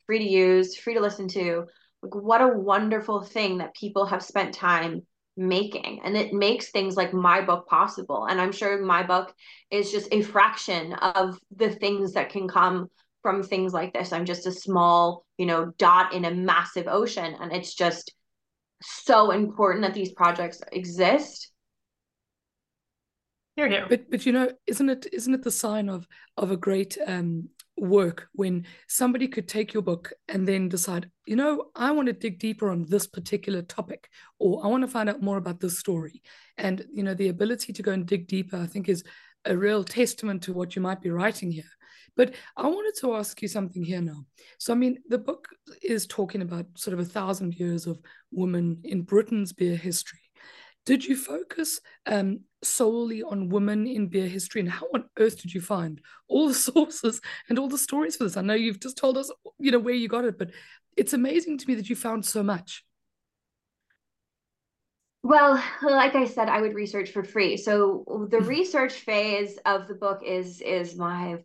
free 0.08 0.20
to 0.20 0.26
use, 0.26 0.76
free 0.76 0.96
to 0.96 1.02
listen 1.02 1.28
to 1.30 1.68
like 2.04 2.16
what 2.16 2.42
a 2.42 2.48
wonderful 2.48 3.22
thing 3.22 3.60
that 3.60 3.76
people 3.76 4.06
have 4.06 4.22
spent 4.24 4.54
time 4.54 5.04
making. 5.36 6.02
And 6.04 6.16
it 6.16 6.34
makes 6.34 6.70
things 6.70 6.96
like 6.96 7.14
my 7.14 7.42
book 7.42 7.68
possible. 7.68 8.28
And 8.30 8.40
i'm 8.40 8.52
sure 8.52 8.84
my 8.84 9.04
book 9.04 9.34
is 9.72 9.92
just 9.92 10.08
a 10.12 10.22
fraction 10.22 10.94
of 10.94 11.40
the 11.56 11.70
things 11.70 12.14
that 12.14 12.30
can 12.30 12.48
come 12.48 12.90
from 13.22 13.42
things 13.42 13.74
like 13.74 13.94
this. 13.94 14.12
I'm 14.12 14.26
just 14.26 14.46
a 14.46 14.52
small 14.52 15.26
you 15.38 15.46
know 15.46 15.72
dot 15.78 16.14
in 16.14 16.26
a 16.26 16.32
massive 16.32 16.88
ocean. 16.88 17.36
And 17.40 17.52
it's 17.52 17.74
just 17.74 18.14
so 18.82 19.32
important 19.32 19.84
that 19.84 19.94
these 19.94 20.12
projects 20.12 20.62
exist. 20.72 21.52
Here 23.56 23.70
here. 23.70 23.86
But 23.88 24.12
but 24.12 24.26
you 24.26 24.34
know 24.34 24.52
isn't 24.68 24.90
it 24.90 25.08
isn't 25.14 25.34
it 25.34 25.44
the 25.44 25.52
sign 25.52 25.90
of 25.90 26.08
of 26.38 26.52
a 26.52 26.58
great 26.58 26.98
um 27.08 27.50
work 27.78 28.28
when 28.34 28.66
somebody 28.88 29.28
could 29.28 29.48
take 29.48 29.74
your 29.74 29.84
book 29.84 30.14
and 30.30 30.48
then 30.48 30.70
decide, 30.70 31.10
you 31.26 31.36
know, 31.36 31.66
I 31.76 31.92
want 31.92 32.08
to 32.08 32.14
dig 32.14 32.40
deeper 32.40 32.70
on 32.70 32.86
this 32.88 33.08
particular 33.08 33.62
topic, 33.62 34.10
or 34.40 34.64
I 34.64 34.68
want 34.68 34.84
to 34.84 34.88
find 34.88 35.10
out 35.10 35.22
more 35.22 35.38
about 35.38 35.60
this 35.60 35.80
story. 35.80 36.22
And, 36.58 36.86
you 36.92 37.04
know, 37.04 37.14
the 37.14 37.30
ability 37.30 37.74
to 37.74 37.84
go 37.84 37.92
and 37.92 38.06
dig 38.06 38.28
deeper, 38.28 38.58
I 38.58 38.68
think, 38.68 38.90
is 38.90 39.04
a 39.46 39.58
real 39.58 39.84
testament 39.84 40.44
to 40.44 40.54
what 40.54 40.76
you 40.76 40.82
might 40.82 41.02
be 41.02 41.10
writing 41.10 41.52
here. 41.52 41.64
But 42.16 42.36
I 42.56 42.68
wanted 42.68 42.94
to 43.02 43.16
ask 43.16 43.42
you 43.42 43.48
something 43.48 43.84
here 43.84 44.02
now. 44.02 44.26
So, 44.60 44.72
I 44.72 44.76
mean, 44.76 45.00
the 45.10 45.18
book 45.18 45.48
is 45.82 46.06
talking 46.06 46.44
about 46.44 46.66
sort 46.76 46.94
of 46.94 47.00
a 47.00 47.10
thousand 47.10 47.56
years 47.56 47.88
of 47.88 48.00
women 48.32 48.82
in 48.84 49.02
Britain's 49.02 49.52
beer 49.52 49.76
history. 49.76 50.20
Did 50.86 51.06
you 51.06 51.16
focus 51.16 51.80
um, 52.06 52.42
solely 52.62 53.24
on 53.24 53.50
women 53.50 53.88
in 53.88 54.08
beer 54.08 54.28
history, 54.28 54.62
and 54.62 54.70
how 54.70 54.88
on 54.94 55.06
earth 55.18 55.42
did 55.42 55.54
you 55.54 55.62
find 55.62 56.02
all 56.28 56.48
the 56.48 56.54
sources 56.72 57.22
and 57.50 57.58
all 57.58 57.70
the 57.70 57.78
stories 57.78 58.18
for 58.18 58.26
this? 58.26 58.38
I 58.38 58.42
know 58.42 58.54
you've 58.54 58.82
just 58.82 58.98
told 58.98 59.18
us, 59.18 59.32
you 59.60 59.72
know, 59.72 59.80
where 59.80 59.94
you 59.94 60.08
got 60.08 60.26
it, 60.26 60.38
but 60.38 60.52
it's 60.98 61.14
amazing 61.14 61.58
to 61.60 61.68
me 61.68 61.76
that 61.76 61.90
you 61.90 61.96
found 61.96 62.26
so 62.26 62.44
much. 62.44 62.84
Well, 65.24 65.64
like 65.82 66.16
I 66.16 66.26
said, 66.26 66.50
I 66.50 66.60
would 66.60 66.74
research 66.74 67.12
for 67.12 67.24
free. 67.24 67.56
So 67.56 68.28
the 68.30 68.42
research 68.42 68.94
phase 68.94 69.58
of 69.66 69.88
the 69.88 69.96
book 69.96 70.22
is 70.26 70.60
is 70.60 70.98
my 70.98 71.44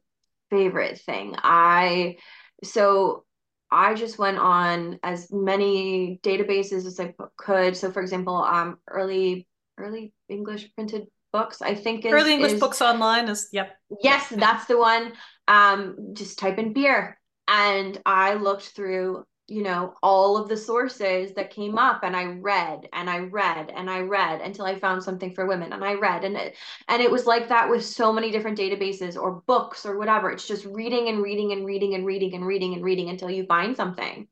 favorite 0.51 0.98
thing. 0.98 1.37
I 1.38 2.16
so 2.64 3.24
I 3.70 3.94
just 3.94 4.18
went 4.18 4.38
on 4.38 4.98
as 5.02 5.31
many 5.31 6.20
databases 6.22 6.87
as 6.87 6.98
I 6.98 7.14
could. 7.37 7.76
So, 7.76 7.90
for 7.90 8.00
example, 8.00 8.37
um, 8.37 8.78
early 8.88 9.46
early 9.76 10.12
English 10.28 10.74
printed 10.74 11.07
books, 11.33 11.62
I 11.62 11.74
think 11.74 12.04
is, 12.04 12.12
early 12.12 12.35
English 12.35 12.52
is, 12.52 12.61
books 12.61 12.81
online 12.81 13.28
is 13.28 13.48
yep. 13.52 13.76
Yes, 14.02 14.28
that's 14.31 14.66
the 14.66 14.78
one. 14.78 15.12
Um, 15.46 16.12
just 16.14 16.38
type 16.38 16.59
in 16.59 16.72
beer, 16.72 17.18
and 17.46 18.00
I 18.04 18.35
looked 18.35 18.68
through 18.70 19.24
you 19.48 19.62
know 19.62 19.94
all 20.02 20.37
of 20.37 20.48
the 20.48 20.56
sources 20.56 21.32
that 21.34 21.50
came 21.50 21.78
up 21.78 22.04
and 22.04 22.14
i 22.14 22.24
read 22.24 22.87
and 22.92 23.08
i 23.08 23.18
read 23.18 23.72
and 23.74 23.88
i 23.88 24.00
read 24.00 24.40
until 24.42 24.66
i 24.66 24.78
found 24.78 25.02
something 25.02 25.32
for 25.34 25.46
women 25.46 25.72
and 25.72 25.82
i 25.82 25.94
read 25.94 26.22
and 26.24 26.37
it 26.37 26.54
and 26.88 27.02
it 27.02 27.11
was 27.11 27.26
like 27.26 27.48
that 27.48 27.68
with 27.68 27.84
so 27.84 28.12
many 28.12 28.30
different 28.30 28.58
databases 28.58 29.16
or 29.16 29.42
books 29.46 29.84
or 29.87 29.98
whatever. 29.98 30.30
It's 30.30 30.46
just 30.46 30.64
reading 30.66 31.08
and 31.08 31.22
reading 31.22 31.52
and 31.52 31.64
reading 31.64 31.94
and 31.94 32.06
reading 32.06 32.34
and 32.34 32.46
reading 32.46 32.74
and 32.74 32.84
reading 32.84 33.08
until 33.08 33.30
you 33.30 33.44
find 33.46 33.76
something. 33.76 34.28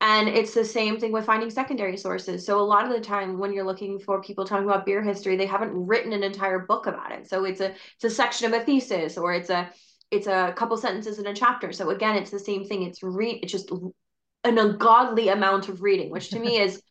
And 0.00 0.28
it's 0.28 0.52
the 0.52 0.64
same 0.64 1.00
thing 1.00 1.12
with 1.12 1.24
finding 1.24 1.48
secondary 1.48 1.96
sources. 1.96 2.44
So 2.44 2.60
a 2.60 2.62
lot 2.62 2.84
of 2.84 2.92
the 2.92 3.00
time 3.00 3.38
when 3.38 3.52
you're 3.52 3.64
looking 3.64 3.98
for 3.98 4.20
people 4.20 4.44
talking 4.44 4.66
about 4.66 4.84
beer 4.84 5.02
history 5.02 5.36
they 5.36 5.46
haven't 5.46 5.72
written 5.72 6.12
an 6.12 6.22
entire 6.22 6.60
book 6.60 6.86
about 6.86 7.12
it. 7.12 7.28
So 7.28 7.44
it's 7.44 7.60
a 7.60 7.70
it's 7.94 8.04
a 8.04 8.10
section 8.10 8.52
of 8.52 8.60
a 8.60 8.64
thesis 8.64 9.16
or 9.16 9.32
it's 9.32 9.50
a 9.50 9.70
it's 10.10 10.26
a 10.26 10.52
couple 10.56 10.76
sentences 10.76 11.18
in 11.18 11.26
a 11.26 11.34
chapter. 11.34 11.72
So 11.72 11.90
again 11.90 12.16
it's 12.16 12.30
the 12.30 12.38
same 12.38 12.64
thing. 12.64 12.82
It's 12.82 13.02
read 13.02 13.40
it's 13.42 13.52
just 13.52 13.72
an 14.46 14.58
ungodly 14.58 15.28
amount 15.28 15.68
of 15.68 15.82
reading, 15.82 16.10
which 16.10 16.30
to 16.30 16.38
me 16.38 16.58
is 16.60 16.82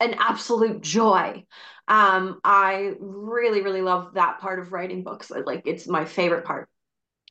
an 0.00 0.14
absolute 0.18 0.80
joy. 0.80 1.44
Um, 1.88 2.40
I 2.44 2.94
really, 3.00 3.62
really 3.62 3.82
love 3.82 4.14
that 4.14 4.40
part 4.40 4.58
of 4.58 4.72
writing 4.72 5.02
books. 5.04 5.30
Like 5.30 5.62
it's 5.66 5.86
my 5.86 6.04
favorite 6.04 6.44
part. 6.44 6.68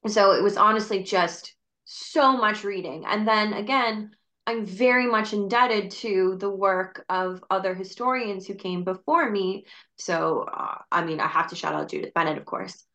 so 0.07 0.31
it 0.31 0.43
was 0.43 0.57
honestly 0.57 1.03
just 1.03 1.55
so 1.85 2.37
much 2.37 2.63
reading. 2.63 3.05
And 3.05 3.27
then 3.27 3.53
again, 3.53 4.11
I'm 4.47 4.65
very 4.65 5.07
much 5.07 5.33
indebted 5.33 5.91
to 5.91 6.35
the 6.39 6.49
work 6.49 7.05
of 7.09 7.43
other 7.49 7.73
historians 7.75 8.47
who 8.47 8.55
came 8.55 8.83
before 8.83 9.29
me. 9.29 9.65
So, 9.97 10.41
uh, 10.51 10.79
I 10.91 11.05
mean, 11.05 11.19
I 11.19 11.27
have 11.27 11.47
to 11.49 11.55
shout 11.55 11.75
out 11.75 11.89
Judith 11.89 12.13
Bennett, 12.13 12.37
of 12.37 12.45
course, 12.45 12.85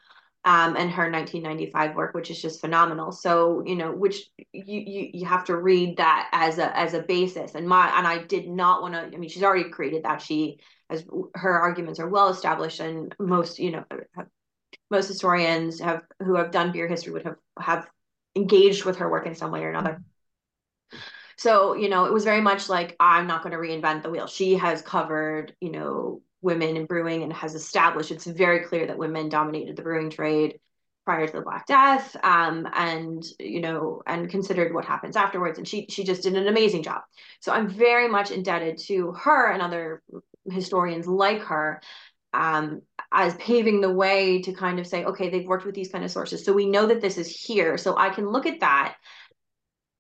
um, 0.47 0.77
and 0.77 0.93
her 0.93 1.11
1995 1.11 1.97
work, 1.97 2.15
which 2.15 2.31
is 2.31 2.41
just 2.41 2.61
phenomenal. 2.61 3.11
So, 3.11 3.65
you 3.67 3.75
know, 3.75 3.91
which 3.91 4.31
you 4.53 4.81
you 4.81 5.11
you 5.13 5.27
have 5.27 5.45
to 5.47 5.57
read 5.57 5.97
that 5.97 6.29
as 6.33 6.59
a 6.59 6.75
as 6.79 6.95
a 6.95 7.03
basis. 7.03 7.57
And 7.57 7.69
my 7.69 7.89
and 7.99 8.07
I 8.07 8.23
did 8.23 8.49
not 8.49 8.81
want 8.81 8.95
to. 8.95 9.01
I 9.01 9.19
mean, 9.19 9.29
she's 9.29 9.43
already 9.43 9.69
created 9.69 10.05
that. 10.05 10.23
She 10.23 10.61
as 10.89 11.05
her 11.35 11.61
arguments 11.61 11.99
are 11.99 12.09
well 12.09 12.29
established, 12.29 12.79
and 12.79 13.13
most 13.19 13.59
you 13.59 13.73
know 13.73 13.85
most 14.89 15.09
historians 15.09 15.81
have 15.81 16.03
who 16.23 16.37
have 16.37 16.53
done 16.53 16.71
beer 16.71 16.87
history 16.87 17.13
would 17.13 17.25
have 17.25 17.37
have 17.59 17.89
engaged 18.37 18.85
with 18.85 18.99
her 18.99 19.11
work 19.11 19.27
in 19.27 19.35
some 19.35 19.51
way 19.51 19.65
or 19.65 19.71
another. 19.71 20.01
So, 21.39 21.75
you 21.75 21.89
know, 21.91 22.07
it 22.07 22.13
was 22.13 22.25
very 22.25 22.41
much 22.41 22.69
like, 22.71 22.97
I'm 22.99 23.27
not 23.27 23.43
going 23.43 23.53
to 23.53 23.59
reinvent 23.59 24.03
the 24.03 24.09
wheel. 24.11 24.27
She 24.27 24.55
has 24.55 24.81
covered, 24.81 25.55
you 25.61 25.71
know, 25.71 26.23
women 26.47 26.77
in 26.77 26.87
brewing 26.87 27.23
and 27.23 27.33
has 27.33 27.55
established 27.55 28.11
it's 28.11 28.25
very 28.25 28.61
clear 28.61 28.87
that 28.87 28.97
women 28.97 29.29
dominated 29.29 29.77
the 29.77 29.83
brewing 29.83 30.09
trade 30.11 30.59
prior 31.05 31.27
to 31.27 31.33
the 31.33 31.43
Black 31.43 31.67
Death, 31.67 32.17
um, 32.25 32.67
and 32.75 33.25
you 33.39 33.61
know, 33.61 34.03
and 34.07 34.29
considered 34.29 34.75
what 34.75 34.85
happens 34.85 35.17
afterwards. 35.17 35.59
And 35.59 35.69
she 35.69 35.87
she 35.89 36.05
just 36.05 36.23
did 36.23 36.35
an 36.35 36.49
amazing 36.49 36.83
job. 36.83 37.03
So 37.41 37.53
I'm 37.53 37.69
very 37.69 38.09
much 38.09 38.31
indebted 38.31 38.79
to 38.87 39.13
her 39.13 39.53
and 39.53 39.63
other 39.63 40.03
historians 40.51 41.07
like 41.07 41.43
her 41.43 41.81
um, 42.33 42.83
as 43.13 43.35
paving 43.37 43.81
the 43.81 43.93
way 43.93 44.43
to 44.43 44.53
kind 44.53 44.79
of 44.79 44.87
say, 44.87 45.05
okay, 45.05 45.31
they've 45.31 45.47
worked 45.47 45.67
with 45.67 45.75
these 45.75 45.91
kind 45.91 46.05
of 46.05 46.11
sources. 46.11 46.45
So 46.45 46.53
we 46.53 46.67
know 46.67 46.87
that 46.87 47.01
this 47.01 47.19
is 47.19 47.29
here. 47.29 47.79
So 47.79 47.97
I 47.97 48.11
can 48.11 48.29
look 48.29 48.47
at 48.47 48.61
that 48.61 48.97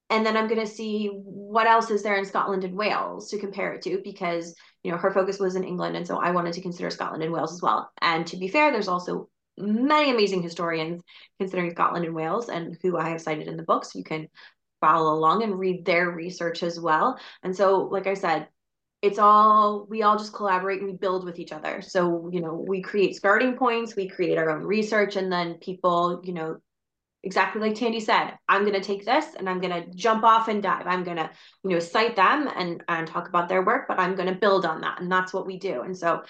and 0.08 0.24
then 0.24 0.36
I'm 0.36 0.46
going 0.46 0.60
to 0.60 0.72
see 0.72 1.08
what 1.08 1.66
else 1.66 1.90
is 1.90 2.02
there 2.02 2.16
in 2.16 2.24
Scotland 2.24 2.64
and 2.64 2.76
Wales 2.76 3.30
to 3.30 3.38
compare 3.38 3.72
it 3.72 3.82
to 3.82 4.00
because 4.04 4.54
you 4.86 4.92
know 4.92 4.98
her 4.98 5.10
focus 5.10 5.40
was 5.40 5.56
in 5.56 5.64
England 5.64 5.96
and 5.96 6.06
so 6.06 6.18
I 6.18 6.30
wanted 6.30 6.52
to 6.54 6.62
consider 6.62 6.90
Scotland 6.90 7.24
and 7.24 7.32
Wales 7.32 7.52
as 7.52 7.60
well. 7.60 7.90
And 8.00 8.24
to 8.28 8.36
be 8.36 8.46
fair, 8.46 8.70
there's 8.70 8.86
also 8.86 9.28
many 9.58 10.12
amazing 10.12 10.42
historians 10.42 11.02
considering 11.40 11.72
Scotland 11.72 12.04
and 12.04 12.14
Wales 12.14 12.48
and 12.48 12.78
who 12.82 12.96
I 12.96 13.08
have 13.08 13.20
cited 13.20 13.48
in 13.48 13.56
the 13.56 13.64
books. 13.64 13.96
You 13.96 14.04
can 14.04 14.28
follow 14.80 15.12
along 15.12 15.42
and 15.42 15.58
read 15.58 15.84
their 15.84 16.08
research 16.10 16.62
as 16.62 16.78
well. 16.78 17.18
And 17.42 17.56
so, 17.56 17.82
like 17.82 18.06
I 18.06 18.14
said, 18.14 18.46
it's 19.02 19.18
all 19.18 19.86
we 19.90 20.02
all 20.02 20.18
just 20.18 20.32
collaborate 20.32 20.80
and 20.80 20.88
we 20.88 20.96
build 20.96 21.24
with 21.24 21.40
each 21.40 21.52
other. 21.52 21.82
So, 21.82 22.30
you 22.32 22.40
know, 22.40 22.54
we 22.54 22.80
create 22.80 23.16
starting 23.16 23.56
points, 23.56 23.96
we 23.96 24.08
create 24.08 24.38
our 24.38 24.50
own 24.50 24.62
research, 24.62 25.16
and 25.16 25.32
then 25.32 25.54
people, 25.54 26.20
you 26.22 26.32
know, 26.32 26.58
exactly 27.26 27.60
like 27.60 27.74
Thandi 27.74 28.00
said, 28.00 28.38
I'm 28.48 28.62
going 28.62 28.80
to 28.80 28.80
take 28.80 29.04
this 29.04 29.26
and 29.36 29.48
I'm 29.48 29.60
going 29.60 29.82
to 29.82 29.90
jump 29.94 30.22
off 30.22 30.46
and 30.46 30.62
dive. 30.62 30.86
I'm 30.86 31.02
going 31.02 31.16
to, 31.16 31.28
you 31.64 31.70
know, 31.70 31.80
cite 31.80 32.14
them 32.14 32.48
and 32.56 32.82
and 32.88 33.06
talk 33.06 33.28
about 33.28 33.48
their 33.48 33.64
work, 33.64 33.88
but 33.88 33.98
I'm 33.98 34.14
going 34.14 34.32
to 34.32 34.40
build 34.40 34.64
on 34.64 34.80
that, 34.82 35.00
and 35.00 35.10
that's 35.10 35.34
what 35.34 35.44
we 35.44 35.58
do. 35.58 35.82
And 35.82 35.96
so, 35.96 36.22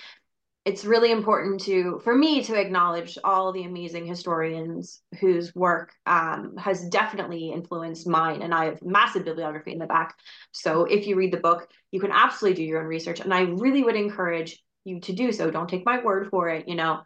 it's 0.64 0.84
really 0.84 1.12
important 1.12 1.60
to 1.60 2.00
for 2.02 2.16
me 2.16 2.42
to 2.42 2.58
acknowledge 2.58 3.18
all 3.22 3.52
the 3.52 3.64
amazing 3.64 4.06
historians 4.06 5.02
whose 5.20 5.54
work 5.54 5.92
um, 6.06 6.56
has 6.56 6.88
definitely 6.88 7.50
influenced 7.52 8.08
mine, 8.08 8.40
and 8.40 8.54
I 8.54 8.64
have 8.64 8.82
massive 8.82 9.26
bibliography 9.26 9.72
in 9.72 9.78
the 9.78 9.86
back. 9.86 10.16
So 10.52 10.86
if 10.86 11.06
you 11.06 11.14
read 11.16 11.32
the 11.32 11.46
book, 11.48 11.68
you 11.92 12.00
can 12.00 12.10
absolutely 12.10 12.56
do 12.56 12.68
your 12.68 12.80
own 12.80 12.86
research, 12.86 13.20
and 13.20 13.34
I 13.34 13.42
really 13.42 13.84
would 13.84 13.96
encourage 13.96 14.60
you 14.84 15.00
to 15.00 15.12
do 15.12 15.30
so. 15.30 15.50
Don't 15.50 15.68
take 15.68 15.84
my 15.84 16.02
word 16.02 16.30
for 16.30 16.48
it. 16.48 16.66
You 16.66 16.74
know, 16.74 17.02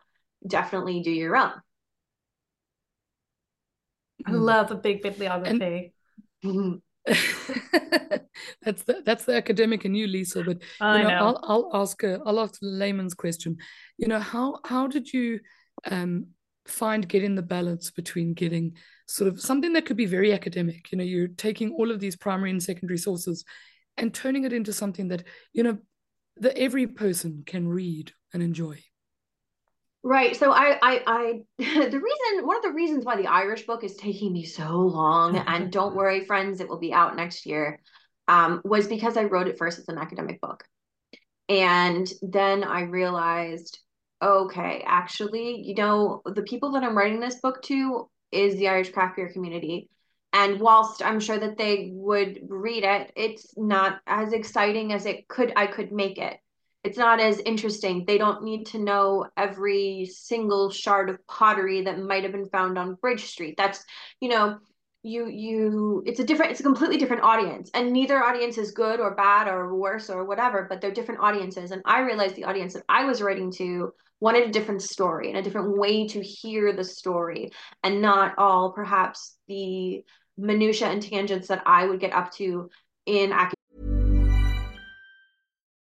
definitely 0.46 1.02
do 1.02 1.10
your 1.10 1.36
own. 1.36 1.52
I 4.26 4.32
love 4.32 4.70
a 4.70 4.76
big 4.76 5.02
bibliography. 5.02 5.92
And, 6.42 6.82
that's 8.62 8.82
the 8.84 9.02
that's 9.04 9.24
the 9.24 9.34
academic 9.34 9.84
in 9.84 9.94
you, 9.94 10.06
Lisa. 10.06 10.44
But 10.44 10.58
I 10.80 10.98
you 10.98 11.02
know, 11.04 11.08
know. 11.08 11.16
I'll 11.16 11.40
I'll 11.72 11.82
ask 11.82 12.02
a 12.02 12.20
I'll 12.26 12.40
ask 12.40 12.60
a 12.62 12.66
layman's 12.66 13.14
question. 13.14 13.56
You 13.96 14.08
know, 14.08 14.20
how 14.20 14.58
how 14.64 14.86
did 14.86 15.12
you 15.12 15.40
um 15.90 16.26
find 16.66 17.08
getting 17.08 17.34
the 17.34 17.42
balance 17.42 17.90
between 17.90 18.34
getting 18.34 18.74
sort 19.06 19.28
of 19.28 19.40
something 19.40 19.72
that 19.72 19.86
could 19.86 19.96
be 19.96 20.06
very 20.06 20.32
academic? 20.32 20.92
You 20.92 20.98
know, 20.98 21.04
you're 21.04 21.28
taking 21.28 21.72
all 21.72 21.90
of 21.90 22.00
these 22.00 22.16
primary 22.16 22.50
and 22.50 22.62
secondary 22.62 22.98
sources 22.98 23.44
and 23.96 24.12
turning 24.12 24.44
it 24.44 24.52
into 24.52 24.72
something 24.72 25.08
that 25.08 25.24
you 25.52 25.62
know 25.62 25.78
that 26.36 26.58
every 26.58 26.86
person 26.86 27.42
can 27.46 27.66
read 27.66 28.12
and 28.32 28.42
enjoy. 28.42 28.78
Right. 30.02 30.34
So 30.34 30.50
I, 30.50 30.78
I, 30.82 31.02
I, 31.06 31.40
the 31.58 32.00
reason, 32.00 32.46
one 32.46 32.56
of 32.56 32.62
the 32.62 32.72
reasons 32.72 33.04
why 33.04 33.16
the 33.16 33.26
Irish 33.26 33.66
book 33.66 33.84
is 33.84 33.96
taking 33.96 34.32
me 34.32 34.44
so 34.44 34.78
long, 34.78 35.36
and 35.36 35.70
don't 35.70 35.94
worry, 35.96 36.24
friends, 36.24 36.60
it 36.60 36.68
will 36.68 36.78
be 36.78 36.92
out 36.92 37.16
next 37.16 37.44
year, 37.44 37.80
um, 38.26 38.62
was 38.64 38.86
because 38.86 39.16
I 39.16 39.24
wrote 39.24 39.48
it 39.48 39.58
first 39.58 39.78
as 39.78 39.88
an 39.88 39.98
academic 39.98 40.40
book. 40.40 40.64
And 41.48 42.10
then 42.22 42.64
I 42.64 42.82
realized, 42.82 43.78
okay, 44.22 44.82
actually, 44.86 45.62
you 45.62 45.74
know, 45.74 46.22
the 46.24 46.42
people 46.42 46.72
that 46.72 46.84
I'm 46.84 46.96
writing 46.96 47.20
this 47.20 47.40
book 47.40 47.60
to 47.64 48.08
is 48.32 48.56
the 48.56 48.68
Irish 48.68 48.92
craft 48.92 49.16
beer 49.16 49.30
community. 49.32 49.90
And 50.32 50.60
whilst 50.60 51.04
I'm 51.04 51.18
sure 51.18 51.38
that 51.38 51.58
they 51.58 51.90
would 51.92 52.38
read 52.48 52.84
it, 52.84 53.12
it's 53.16 53.52
not 53.58 54.00
as 54.06 54.32
exciting 54.32 54.92
as 54.92 55.04
it 55.04 55.26
could 55.26 55.52
I 55.56 55.66
could 55.66 55.90
make 55.90 56.18
it 56.18 56.38
it's 56.82 56.98
not 56.98 57.20
as 57.20 57.38
interesting. 57.40 58.04
They 58.06 58.18
don't 58.18 58.42
need 58.42 58.66
to 58.66 58.78
know 58.78 59.26
every 59.36 60.10
single 60.10 60.70
shard 60.70 61.10
of 61.10 61.26
pottery 61.26 61.82
that 61.82 61.98
might 61.98 62.22
have 62.22 62.32
been 62.32 62.48
found 62.48 62.78
on 62.78 62.94
Bridge 62.94 63.26
Street. 63.26 63.54
That's, 63.56 63.84
you 64.20 64.28
know, 64.30 64.58
you 65.02 65.28
you 65.28 66.02
it's 66.04 66.20
a 66.20 66.24
different 66.24 66.50
it's 66.50 66.60
a 66.60 66.64
completely 66.64 66.98
different 66.98 67.22
audience 67.22 67.70
and 67.72 67.92
neither 67.92 68.22
audience 68.22 68.58
is 68.58 68.72
good 68.72 69.00
or 69.00 69.14
bad 69.14 69.48
or 69.48 69.74
worse 69.74 70.10
or 70.10 70.24
whatever 70.24 70.66
but 70.68 70.80
they're 70.80 70.90
different 70.90 71.20
audiences 71.20 71.70
and 71.70 71.80
i 71.86 72.00
realized 72.00 72.36
the 72.36 72.44
audience 72.44 72.74
that 72.74 72.82
i 72.88 73.04
was 73.04 73.22
writing 73.22 73.50
to 73.50 73.90
wanted 74.20 74.46
a 74.46 74.52
different 74.52 74.82
story 74.82 75.30
and 75.30 75.38
a 75.38 75.42
different 75.42 75.78
way 75.78 76.06
to 76.06 76.20
hear 76.20 76.74
the 76.74 76.84
story 76.84 77.50
and 77.82 78.02
not 78.02 78.34
all 78.36 78.72
perhaps 78.72 79.38
the 79.48 80.04
minutia 80.36 80.88
and 80.88 81.02
tangents 81.02 81.48
that 81.48 81.62
i 81.64 81.86
would 81.86 82.00
get 82.00 82.12
up 82.12 82.30
to 82.30 82.68
in 83.06 83.32
academia 83.32 83.54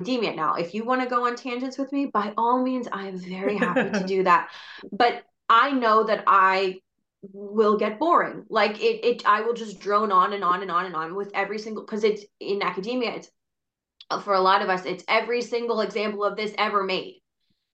Academia 0.00 0.34
now. 0.34 0.54
If 0.54 0.74
you 0.74 0.84
want 0.84 1.02
to 1.02 1.08
go 1.08 1.26
on 1.26 1.36
tangents 1.36 1.76
with 1.76 1.92
me, 1.92 2.06
by 2.06 2.32
all 2.36 2.62
means, 2.62 2.88
I 2.90 3.08
am 3.08 3.18
very 3.18 3.56
happy 3.56 3.90
to 3.90 4.04
do 4.06 4.24
that. 4.24 4.50
But 4.90 5.22
I 5.48 5.72
know 5.72 6.04
that 6.04 6.24
I 6.26 6.80
will 7.32 7.76
get 7.76 7.98
boring. 7.98 8.44
Like 8.48 8.80
it, 8.80 9.04
it 9.04 9.26
I 9.26 9.42
will 9.42 9.52
just 9.52 9.80
drone 9.80 10.10
on 10.10 10.32
and 10.32 10.42
on 10.42 10.62
and 10.62 10.70
on 10.70 10.86
and 10.86 10.96
on 10.96 11.14
with 11.14 11.30
every 11.34 11.58
single 11.58 11.84
because 11.84 12.04
it's 12.04 12.24
in 12.40 12.62
academia, 12.62 13.16
it's 13.16 13.30
for 14.22 14.34
a 14.34 14.40
lot 14.40 14.62
of 14.62 14.68
us, 14.68 14.86
it's 14.86 15.04
every 15.06 15.42
single 15.42 15.82
example 15.82 16.24
of 16.24 16.36
this 16.36 16.54
ever 16.56 16.82
made. 16.82 17.20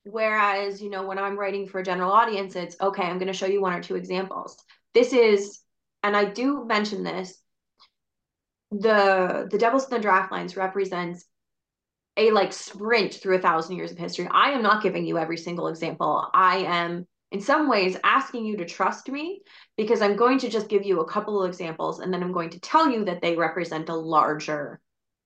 Whereas, 0.05 0.83
you 0.83 0.91
know, 0.91 1.07
when 1.07 1.19
I'm 1.19 1.39
writing 1.39 1.67
for 1.67 1.81
a 1.81 1.85
general 1.85 2.12
audience, 2.12 2.55
it's 2.57 2.77
okay, 2.81 3.05
I'm 3.05 3.19
going 3.19 3.27
to 3.27 3.33
show 3.33 3.47
you 3.47 3.61
one 3.61 3.73
or 3.73 3.83
two 3.83 3.97
examples. 3.97 4.57
This 4.95 5.12
is, 5.12 5.61
and 6.03 6.17
I 6.17 6.27
do 6.27 6.65
mention 6.65 7.03
this, 7.03 7.39
the 8.71 9.49
the 9.51 9.59
Devil's 9.59 9.89
in 9.89 10.01
the 10.01 10.07
Draught 10.07 10.31
Lines 10.31 10.57
represents 10.57 11.25
a 12.17 12.31
like 12.31 12.53
sprint 12.53 13.15
through 13.15 13.37
a 13.37 13.41
thousand 13.41 13.77
years 13.77 13.93
of 13.93 13.99
history. 13.99 14.29
I 14.31 14.51
am 14.51 14.63
not 14.63 14.83
giving 14.83 15.05
you 15.05 15.19
every 15.19 15.37
single 15.37 15.69
example. 15.69 16.29
I 16.33 16.59
am 16.59 17.07
in 17.33 17.41
some 17.41 17.69
ways 17.69 17.97
asking 18.05 18.47
you 18.47 18.57
to 18.57 18.65
trust 18.65 19.09
me 19.09 19.43
because 19.77 20.01
I'm 20.01 20.17
going 20.17 20.39
to 20.39 20.49
just 20.49 20.69
give 20.69 20.85
you 20.85 21.01
a 21.01 21.09
couple 21.09 21.43
of 21.43 21.49
examples 21.49 21.99
and 22.01 22.13
then 22.13 22.23
I'm 22.23 22.33
going 22.33 22.51
to 22.51 22.61
tell 22.61 22.91
you 22.91 23.05
that 23.07 23.21
they 23.21 23.37
represent 23.37 23.89
a 23.89 23.95
larger 23.95 24.81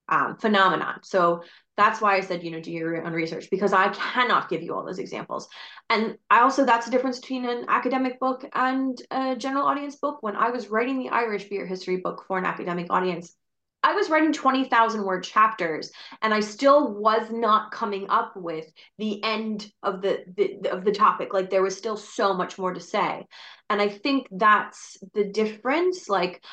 um, 0.09 0.37
phenomenon. 0.37 1.01
So 1.03 1.43
that's 1.77 2.01
why 2.01 2.17
I 2.17 2.21
said, 2.21 2.43
you 2.43 2.51
know, 2.51 2.61
do 2.61 2.73
your 2.73 3.07
own 3.07 3.13
research 3.13 3.49
because 3.51 3.73
I 3.73 3.89
cannot 3.91 4.51
give 4.51 4.63
you 4.63 4.75
all 4.75 4.85
those 4.85 4.99
examples. 4.99 5.49
And 5.89 6.19
I 6.29 6.41
also, 6.41 6.67
that's 6.67 6.87
the 6.87 6.93
difference 6.93 7.21
between 7.21 7.45
an 7.45 7.67
academic 7.69 8.19
book 8.19 8.45
and 8.53 9.01
a 9.11 9.37
general 9.37 9.67
audience 9.67 9.97
book. 9.97 10.23
When 10.23 10.37
I 10.37 10.51
was 10.51 10.69
writing 10.69 10.99
the 10.99 11.11
Irish 11.11 11.45
beer 11.49 11.67
history 11.67 11.99
book 11.99 12.25
for 12.27 12.39
an 12.39 12.45
academic 12.45 12.89
audience, 12.91 13.35
I 13.83 13.95
was 13.95 14.11
writing 14.11 14.33
20,000 14.33 15.05
word 15.05 15.25
chapters 15.25 15.91
and 16.21 16.35
I 16.35 16.41
still 16.41 16.93
was 16.93 17.31
not 17.31 17.73
coming 17.73 18.11
up 18.11 18.37
with 18.37 18.67
the 18.99 19.23
end 19.25 19.71
of 19.83 20.03
the, 20.03 20.25
the 20.37 20.71
of 20.71 20.85
the 20.85 20.93
topic. 20.93 21.33
Like 21.33 21.49
there 21.49 21.63
was 21.63 21.77
still 21.77 21.97
so 21.97 22.35
much 22.35 22.59
more 22.59 22.75
to 22.75 22.81
say. 22.81 23.27
And 23.71 23.81
I 23.81 23.89
think 23.89 24.29
that's 24.31 24.99
the 25.15 25.25
difference. 25.25 26.09
Like 26.09 26.45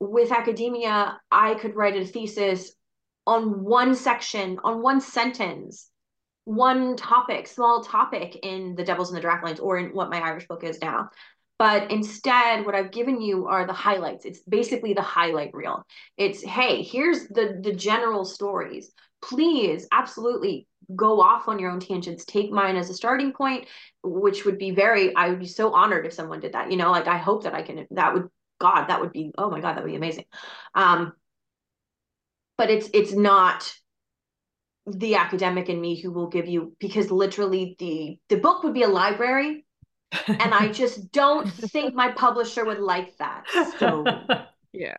with 0.00 0.30
academia 0.30 1.20
I 1.30 1.54
could 1.54 1.74
write 1.74 1.96
a 1.96 2.04
thesis 2.04 2.72
on 3.26 3.64
one 3.64 3.94
section 3.94 4.58
on 4.62 4.80
one 4.80 5.00
sentence 5.00 5.90
one 6.44 6.96
topic 6.96 7.46
small 7.46 7.84
topic 7.84 8.38
in 8.42 8.74
the 8.74 8.82
Devil's 8.82 9.12
and 9.12 9.18
the 9.18 9.26
Draught 9.26 9.60
or 9.60 9.76
in 9.76 9.88
what 9.88 10.08
my 10.08 10.18
Irish 10.18 10.48
book 10.48 10.64
is 10.64 10.80
now 10.80 11.10
but 11.58 11.90
instead, 11.90 12.64
what 12.64 12.74
I've 12.74 12.92
given 12.92 13.20
you 13.20 13.46
are 13.46 13.66
the 13.66 13.72
highlights. 13.72 14.24
It's 14.24 14.40
basically 14.40 14.94
the 14.94 15.02
highlight 15.02 15.52
reel. 15.52 15.84
It's, 16.16 16.42
hey, 16.42 16.82
here's 16.82 17.26
the, 17.28 17.58
the 17.60 17.72
general 17.72 18.24
stories. 18.24 18.92
Please, 19.20 19.88
absolutely 19.90 20.68
go 20.94 21.20
off 21.20 21.48
on 21.48 21.58
your 21.58 21.70
own 21.70 21.80
tangents. 21.80 22.24
Take 22.24 22.52
mine 22.52 22.76
as 22.76 22.90
a 22.90 22.94
starting 22.94 23.32
point, 23.32 23.66
which 24.04 24.44
would 24.44 24.58
be 24.58 24.70
very, 24.70 25.14
I 25.16 25.30
would 25.30 25.40
be 25.40 25.46
so 25.46 25.72
honored 25.72 26.06
if 26.06 26.12
someone 26.12 26.40
did 26.40 26.52
that. 26.52 26.70
You 26.70 26.76
know, 26.76 26.92
like 26.92 27.08
I 27.08 27.18
hope 27.18 27.42
that 27.42 27.54
I 27.54 27.62
can, 27.62 27.86
that 27.90 28.14
would, 28.14 28.28
God, 28.60 28.86
that 28.86 29.00
would 29.00 29.12
be, 29.12 29.32
oh 29.36 29.50
my 29.50 29.60
God, 29.60 29.76
that 29.76 29.82
would 29.82 29.90
be 29.90 29.96
amazing. 29.96 30.24
Um, 30.74 31.12
but 32.56 32.70
it's, 32.70 32.88
it's 32.94 33.12
not 33.12 33.74
the 34.86 35.16
academic 35.16 35.68
in 35.68 35.80
me 35.80 36.00
who 36.00 36.12
will 36.12 36.28
give 36.28 36.46
you 36.46 36.74
because 36.80 37.10
literally 37.10 37.76
the 37.78 38.18
the 38.30 38.40
book 38.40 38.62
would 38.62 38.72
be 38.72 38.84
a 38.84 38.88
library 38.88 39.66
and 40.26 40.54
I 40.54 40.68
just 40.72 41.12
don't 41.12 41.50
think 41.50 41.94
my 41.94 42.10
publisher 42.12 42.64
would 42.64 42.80
like 42.80 43.16
that. 43.18 43.44
So 43.78 44.04
yeah. 44.72 44.96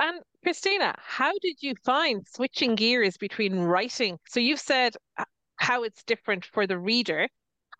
And 0.00 0.20
Christina, 0.42 0.94
how 0.98 1.32
did 1.40 1.56
you 1.60 1.74
find 1.84 2.26
switching 2.26 2.74
gears 2.74 3.16
between 3.16 3.60
writing? 3.60 4.18
So 4.28 4.40
you've 4.40 4.58
said 4.60 4.96
uh, 5.16 5.24
how 5.56 5.84
it's 5.84 6.02
different 6.02 6.44
for 6.44 6.66
the 6.66 6.78
reader. 6.78 7.28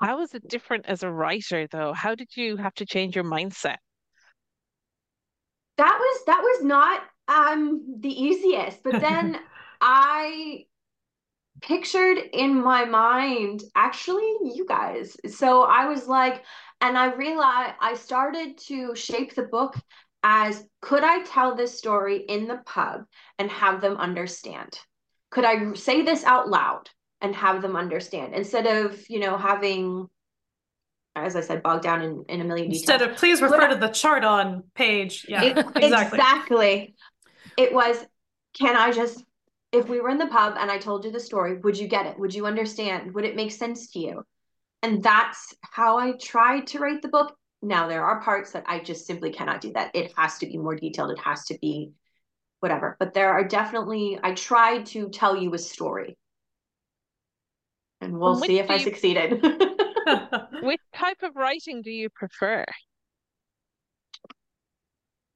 How 0.00 0.20
is 0.20 0.34
it 0.34 0.48
different 0.48 0.86
as 0.86 1.02
a 1.02 1.10
writer 1.10 1.66
though? 1.66 1.92
How 1.92 2.14
did 2.14 2.36
you 2.36 2.56
have 2.56 2.74
to 2.74 2.86
change 2.86 3.16
your 3.16 3.24
mindset? 3.24 3.76
That 5.78 5.98
was 5.98 6.24
that 6.26 6.40
was 6.42 6.64
not 6.64 7.02
um 7.28 7.96
the 7.98 8.22
easiest, 8.22 8.82
but 8.82 9.00
then 9.00 9.36
I 9.80 10.66
pictured 11.60 12.18
in 12.32 12.62
my 12.62 12.84
mind 12.84 13.62
actually 13.74 14.30
you 14.54 14.64
guys. 14.68 15.16
So 15.28 15.62
I 15.62 15.86
was 15.86 16.06
like, 16.06 16.42
and 16.80 16.98
I 16.98 17.14
realized 17.14 17.74
I 17.80 17.94
started 17.94 18.58
to 18.66 18.94
shape 18.94 19.34
the 19.34 19.44
book 19.44 19.76
as 20.24 20.64
could 20.80 21.04
I 21.04 21.22
tell 21.24 21.54
this 21.54 21.76
story 21.76 22.24
in 22.28 22.46
the 22.46 22.62
pub 22.66 23.04
and 23.38 23.50
have 23.50 23.80
them 23.80 23.96
understand? 23.96 24.78
Could 25.30 25.44
I 25.44 25.74
say 25.74 26.02
this 26.02 26.24
out 26.24 26.48
loud 26.48 26.90
and 27.20 27.34
have 27.34 27.62
them 27.62 27.76
understand 27.76 28.34
instead 28.34 28.66
of, 28.66 28.98
you 29.08 29.20
know, 29.20 29.36
having 29.36 30.08
as 31.14 31.36
I 31.36 31.40
said, 31.40 31.62
bogged 31.62 31.82
down 31.82 32.02
in, 32.02 32.24
in 32.28 32.40
a 32.40 32.44
million 32.44 32.70
details. 32.70 32.88
Instead 32.88 33.02
of 33.02 33.16
please 33.18 33.42
refer 33.42 33.68
to 33.68 33.76
the 33.76 33.88
chart 33.88 34.24
on 34.24 34.64
page. 34.74 35.26
Yeah, 35.28 35.44
it, 35.44 35.58
exactly. 35.76 36.18
Exactly. 36.18 36.94
It 37.58 37.74
was, 37.74 38.02
can 38.54 38.76
I 38.76 38.92
just 38.92 39.22
if 39.72 39.88
we 39.88 40.00
were 40.00 40.10
in 40.10 40.18
the 40.18 40.26
pub 40.26 40.54
and 40.58 40.70
I 40.70 40.78
told 40.78 41.04
you 41.04 41.10
the 41.10 41.20
story, 41.20 41.58
would 41.58 41.78
you 41.78 41.88
get 41.88 42.06
it? 42.06 42.18
Would 42.18 42.34
you 42.34 42.46
understand? 42.46 43.14
Would 43.14 43.24
it 43.24 43.36
make 43.36 43.50
sense 43.50 43.90
to 43.92 43.98
you? 43.98 44.24
And 44.82 45.02
that's 45.02 45.54
how 45.62 45.96
I 45.96 46.12
tried 46.12 46.66
to 46.68 46.78
write 46.78 47.02
the 47.02 47.08
book. 47.08 47.34
Now, 47.62 47.88
there 47.88 48.04
are 48.04 48.20
parts 48.20 48.52
that 48.52 48.64
I 48.66 48.80
just 48.80 49.06
simply 49.06 49.32
cannot 49.32 49.60
do 49.60 49.72
that. 49.72 49.94
It 49.94 50.12
has 50.16 50.38
to 50.38 50.46
be 50.46 50.58
more 50.58 50.74
detailed, 50.74 51.12
it 51.12 51.18
has 51.20 51.44
to 51.46 51.58
be 51.60 51.92
whatever. 52.60 52.96
But 52.98 53.14
there 53.14 53.32
are 53.32 53.44
definitely, 53.44 54.18
I 54.22 54.34
tried 54.34 54.86
to 54.86 55.08
tell 55.08 55.36
you 55.36 55.54
a 55.54 55.58
story. 55.58 56.18
And 58.00 58.18
we'll 58.18 58.36
see 58.36 58.58
if 58.58 58.68
I 58.68 58.74
you... 58.74 58.80
succeeded. 58.80 59.42
which 60.62 60.80
type 60.94 61.22
of 61.22 61.36
writing 61.36 61.82
do 61.82 61.90
you 61.90 62.10
prefer? 62.10 62.64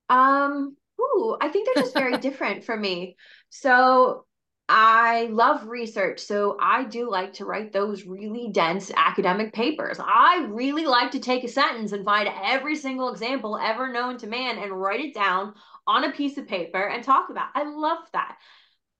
Um, 0.08 0.76
ooh, 1.00 1.36
I 1.40 1.48
think 1.48 1.66
they're 1.66 1.82
just 1.82 1.94
very 1.94 2.18
different 2.18 2.64
for 2.64 2.76
me. 2.76 3.16
So 3.50 4.26
I 4.68 5.28
love 5.30 5.68
research. 5.68 6.20
So 6.20 6.56
I 6.60 6.84
do 6.84 7.08
like 7.08 7.34
to 7.34 7.44
write 7.44 7.72
those 7.72 8.04
really 8.04 8.50
dense 8.50 8.90
academic 8.96 9.52
papers. 9.52 9.98
I 10.00 10.46
really 10.50 10.86
like 10.86 11.12
to 11.12 11.20
take 11.20 11.44
a 11.44 11.48
sentence 11.48 11.92
and 11.92 12.04
find 12.04 12.28
every 12.42 12.74
single 12.74 13.10
example 13.10 13.56
ever 13.56 13.92
known 13.92 14.18
to 14.18 14.26
man 14.26 14.58
and 14.58 14.72
write 14.72 15.00
it 15.00 15.14
down 15.14 15.54
on 15.86 16.04
a 16.04 16.12
piece 16.12 16.36
of 16.36 16.48
paper 16.48 16.82
and 16.82 17.04
talk 17.04 17.30
about. 17.30 17.50
I 17.54 17.62
love 17.64 17.98
that. 18.12 18.36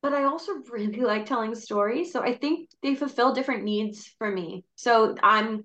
But 0.03 0.13
I 0.13 0.25
also 0.25 0.53
really 0.71 1.01
like 1.01 1.27
telling 1.27 1.55
stories. 1.57 2.13
So 2.13 2.23
I 2.23 2.35
think 2.35 2.71
they 2.81 2.95
fulfill 2.95 3.35
different 3.35 3.65
needs 3.65 4.07
for 4.19 4.31
me. 4.31 4.65
So 4.77 5.17
I'm 5.21 5.65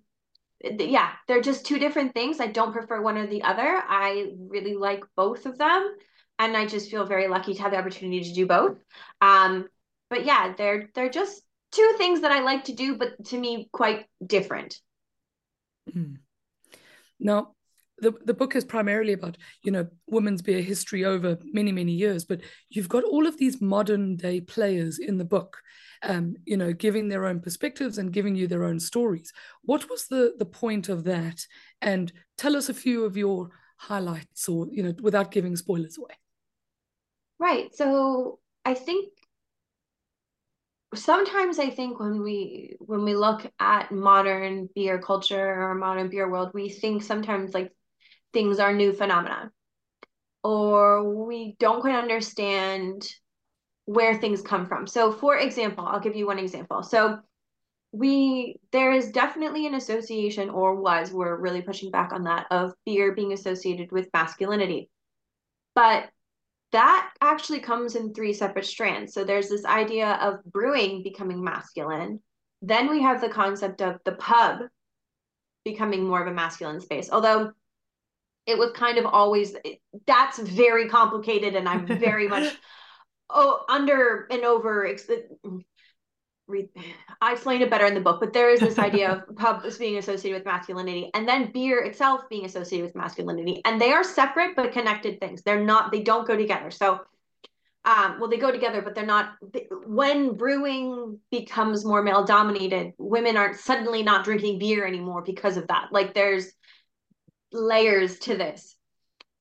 yeah, 0.64 1.12
they're 1.28 1.42
just 1.42 1.66
two 1.66 1.80
different 1.80 2.14
things. 2.14 2.40
I 2.40 2.48
don't 2.48 2.74
prefer 2.74 3.02
one 3.02 3.18
or 3.18 3.28
the 3.28 3.44
other. 3.44 3.82
I 3.88 4.32
really 4.38 4.76
like 4.76 5.04
both 5.16 5.46
of 5.46 5.58
them 5.58 5.96
and 6.42 6.58
I 6.58 6.66
just 6.66 6.90
feel 6.90 7.06
very 7.06 7.28
lucky 7.28 7.54
to 7.54 7.62
have 7.62 7.72
the 7.72 7.78
opportunity 7.78 8.24
to 8.24 8.34
do 8.34 8.48
both. 8.48 8.78
Um, 9.22 9.68
but 10.10 10.26
yeah, 10.26 10.54
they're 10.58 10.90
they're 10.96 11.10
just 11.10 11.42
two 11.72 11.94
things 11.98 12.22
that 12.22 12.32
I 12.32 12.42
like 12.42 12.66
to 12.66 12.74
do, 12.74 12.98
but 12.98 13.24
to 13.26 13.38
me 13.38 13.70
quite 13.72 14.08
different. 14.26 14.80
Mm. 15.96 16.18
Now, 17.20 17.54
the 18.00 18.14
the 18.26 18.34
book 18.34 18.56
is 18.56 18.66
primarily 18.66 19.14
about 19.14 19.38
you 19.62 19.72
know 19.72 19.88
women's 20.08 20.42
beer 20.42 20.64
history 20.64 21.06
over 21.06 21.38
many 21.44 21.72
many 21.72 21.92
years, 21.92 22.26
but 22.26 22.42
you've 22.70 22.90
got 22.90 23.04
all 23.04 23.28
of 23.28 23.38
these 23.38 23.62
modern 23.62 24.16
day 24.16 24.42
players 24.42 24.98
in 24.98 25.18
the 25.18 25.26
book. 25.26 25.62
Um, 26.04 26.36
you 26.46 26.58
know, 26.58 26.74
giving 26.74 27.10
their 27.10 27.28
own 27.28 27.42
perspectives 27.42 28.00
and 28.00 28.12
giving 28.12 28.36
you 28.36 28.48
their 28.48 28.64
own 28.64 28.80
stories. 28.80 29.32
What 29.62 29.88
was 29.92 30.08
the 30.08 30.34
the 30.40 30.46
point 30.46 30.90
of 30.90 31.04
that? 31.04 31.46
And 31.84 32.12
tell 32.40 32.56
us 32.56 32.70
a 32.70 32.74
few 32.74 33.06
of 33.06 33.16
your 33.16 33.52
highlights, 33.78 34.50
or 34.50 34.66
you 34.72 34.82
know, 34.82 34.96
without 35.00 35.30
giving 35.30 35.56
spoilers 35.56 36.00
away. 36.00 36.16
Right. 37.42 37.76
So 37.76 38.40
I 38.64 38.76
think 38.76 39.10
sometimes 40.94 41.58
I 41.58 41.72
think 41.72 42.00
when 42.00 42.22
we 42.22 42.76
when 42.80 43.04
we 43.04 43.16
look 43.16 43.46
at 43.60 43.92
modern 43.92 44.70
beer 44.76 45.00
culture 45.02 45.64
or 45.64 45.74
modern 45.74 46.10
beer 46.10 46.30
world, 46.30 46.52
we 46.54 46.70
think 46.70 47.02
sometimes 47.02 47.54
like 47.56 47.74
things 48.32 48.60
are 48.60 48.74
new 48.74 48.94
phenomena. 48.94 49.52
Or 50.44 51.26
we 51.26 51.56
don't 51.60 51.82
quite 51.82 51.96
understand 51.96 53.08
where 53.86 54.16
things 54.16 54.42
come 54.44 54.68
from. 54.68 54.88
So 54.88 55.12
for 55.12 55.38
example, 55.38 55.86
I'll 55.86 56.00
give 56.00 56.16
you 56.16 56.28
one 56.28 56.40
example. 56.40 56.84
So 56.84 57.20
we 57.92 58.58
there 58.72 58.92
is 58.92 59.12
definitely 59.12 59.66
an 59.68 59.76
association 59.76 60.52
or 60.52 60.76
was 60.76 61.12
we're 61.12 61.36
really 61.38 61.64
pushing 61.64 61.92
back 61.92 62.14
on 62.14 62.26
that 62.26 62.46
of 62.52 62.74
beer 62.86 63.14
being 63.14 63.34
associated 63.34 63.92
with 63.92 64.10
masculinity. 64.14 64.92
But 65.76 66.10
that 66.72 67.12
actually 67.22 67.60
comes 67.60 67.96
in 67.96 68.14
three 68.14 68.34
separate 68.34 68.66
strands. 68.66 69.14
So 69.14 69.24
there's 69.24 69.50
this 69.50 69.66
idea 69.66 70.14
of 70.22 70.44
brewing 70.46 71.04
becoming 71.04 71.44
masculine. 71.44 72.22
Then 72.62 72.90
we 72.90 73.02
have 73.02 73.22
the 73.22 73.30
concept 73.30 73.82
of 73.82 74.00
the 74.06 74.14
pub 74.14 74.62
becoming 75.66 76.06
more 76.06 76.22
of 76.22 76.28
a 76.28 76.34
masculine 76.34 76.80
space. 76.80 77.10
Although 77.12 77.52
it 78.46 78.58
was 78.58 78.72
kind 78.74 78.98
of 78.98 79.06
always 79.06 79.56
that's 80.08 80.40
very 80.40 80.90
complicated 80.90 81.56
and 81.56 81.70
I'm 81.70 81.86
very 81.86 82.28
much 82.28 82.56
oh 83.30 83.64
under 83.70 84.28
and 84.32 84.44
over 84.44 84.86
I 87.22 87.34
explain 87.34 87.62
it 87.62 87.70
better 87.70 87.86
in 87.86 87.94
the 87.94 88.02
book, 88.02 88.20
but 88.20 88.34
there 88.34 88.50
is 88.50 88.60
this 88.60 88.80
idea 88.80 89.12
of 89.12 89.36
pubs 89.36 89.78
being 89.78 89.98
associated 89.98 90.40
with 90.40 90.46
masculinity 90.46 91.10
and 91.14 91.28
then 91.28 91.52
beer 91.52 91.84
itself 91.84 92.22
being 92.30 92.46
associated 92.46 92.86
with 92.86 92.96
masculinity. 92.96 93.62
And 93.66 93.80
they 93.80 93.92
are 93.92 94.04
separate 94.04 94.56
but 94.56 94.72
connected 94.72 95.20
things. 95.20 95.42
They're 95.44 95.64
not, 95.64 95.92
they 95.92 96.02
don't 96.02 96.28
go 96.28 96.36
together. 96.36 96.72
So, 96.72 97.02
um, 97.84 98.20
well, 98.20 98.30
they 98.30 98.38
go 98.38 98.52
together, 98.52 98.82
but 98.82 98.94
they're 98.94 99.06
not. 99.06 99.34
When 99.86 100.36
brewing 100.36 101.20
becomes 101.32 101.84
more 101.84 102.04
male 102.04 102.24
dominated, 102.24 102.94
women 103.00 103.38
aren't 103.38 103.60
suddenly 103.60 104.04
not 104.04 104.24
drinking 104.24 104.60
beer 104.60 104.86
anymore 104.86 105.24
because 105.24 105.58
of 105.58 105.68
that. 105.68 105.88
Like 105.92 106.14
there's 106.14 106.52
layers 107.52 108.20
to 108.20 108.38
this. 108.38 108.76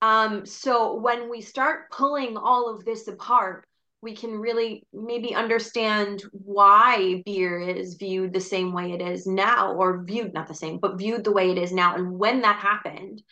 Um, 0.02 0.46
so 0.46 0.94
when 0.94 1.28
we 1.28 1.42
start 1.42 1.90
pulling 1.90 2.36
all 2.36 2.74
of 2.74 2.84
this 2.84 3.06
apart, 3.08 3.66
we 4.03 4.14
can 4.14 4.32
really 4.32 4.86
maybe 4.92 5.34
understand 5.34 6.22
why 6.32 7.22
beer 7.26 7.61
is 7.61 7.94
viewed 7.94 8.32
the 8.32 8.40
same 8.40 8.72
way 8.72 8.92
it 8.92 9.03
is 9.03 9.26
now 9.26 9.74
or 9.74 10.03
viewed 10.05 10.32
not 10.32 10.48
the 10.48 10.55
same 10.55 10.78
but 10.78 10.98
viewed 10.98 11.24
the 11.24 11.32
way 11.32 11.51
it 11.51 11.59
is 11.59 11.72
now 11.72 11.94
and 11.94 12.18
when 12.18 12.42
that 12.42 12.57
happened. 12.57 13.22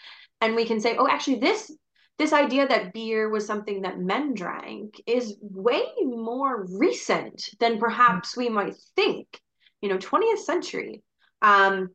And 0.40 0.54
we 0.54 0.66
can 0.66 0.80
say 0.80 0.96
oh 0.96 1.08
actually 1.08 1.40
this 1.40 1.70
this 2.18 2.32
idea 2.32 2.66
that 2.66 2.92
beer 2.92 3.28
was 3.28 3.46
something 3.46 3.82
that 3.82 4.00
men 4.00 4.34
drank 4.34 5.00
is 5.06 5.36
way 5.40 5.84
more 6.00 6.66
recent 6.72 7.48
than 7.60 7.78
perhaps 7.78 8.36
we 8.36 8.48
might 8.48 8.74
think 8.96 9.26
you 9.80 9.88
know 9.88 9.98
20th 9.98 10.38
century. 10.38 11.02
Um 11.42 11.90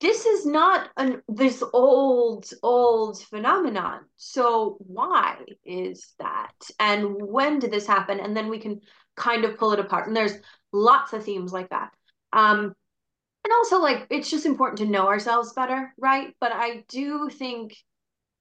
this 0.00 0.26
is 0.26 0.44
not 0.44 0.90
an 0.96 1.22
this 1.28 1.62
old 1.72 2.50
old 2.62 3.22
phenomenon. 3.22 4.00
So 4.16 4.76
why 4.80 5.38
is 5.64 6.12
that? 6.18 6.52
And 6.78 7.14
when 7.20 7.58
did 7.58 7.70
this 7.70 7.86
happen? 7.86 8.20
And 8.20 8.36
then 8.36 8.48
we 8.48 8.58
can 8.58 8.80
kind 9.16 9.44
of 9.44 9.56
pull 9.56 9.72
it 9.72 9.78
apart. 9.78 10.06
And 10.08 10.16
there's 10.16 10.34
lots 10.72 11.12
of 11.12 11.24
themes 11.24 11.52
like 11.52 11.70
that. 11.70 11.90
Um 12.32 12.74
and 13.44 13.52
also 13.52 13.78
like 13.78 14.06
it's 14.10 14.30
just 14.30 14.46
important 14.46 14.78
to 14.78 14.86
know 14.86 15.06
ourselves 15.06 15.52
better 15.52 15.92
right? 15.98 16.34
But 16.40 16.52
i 16.52 16.84
do 16.88 17.28
think 17.30 17.76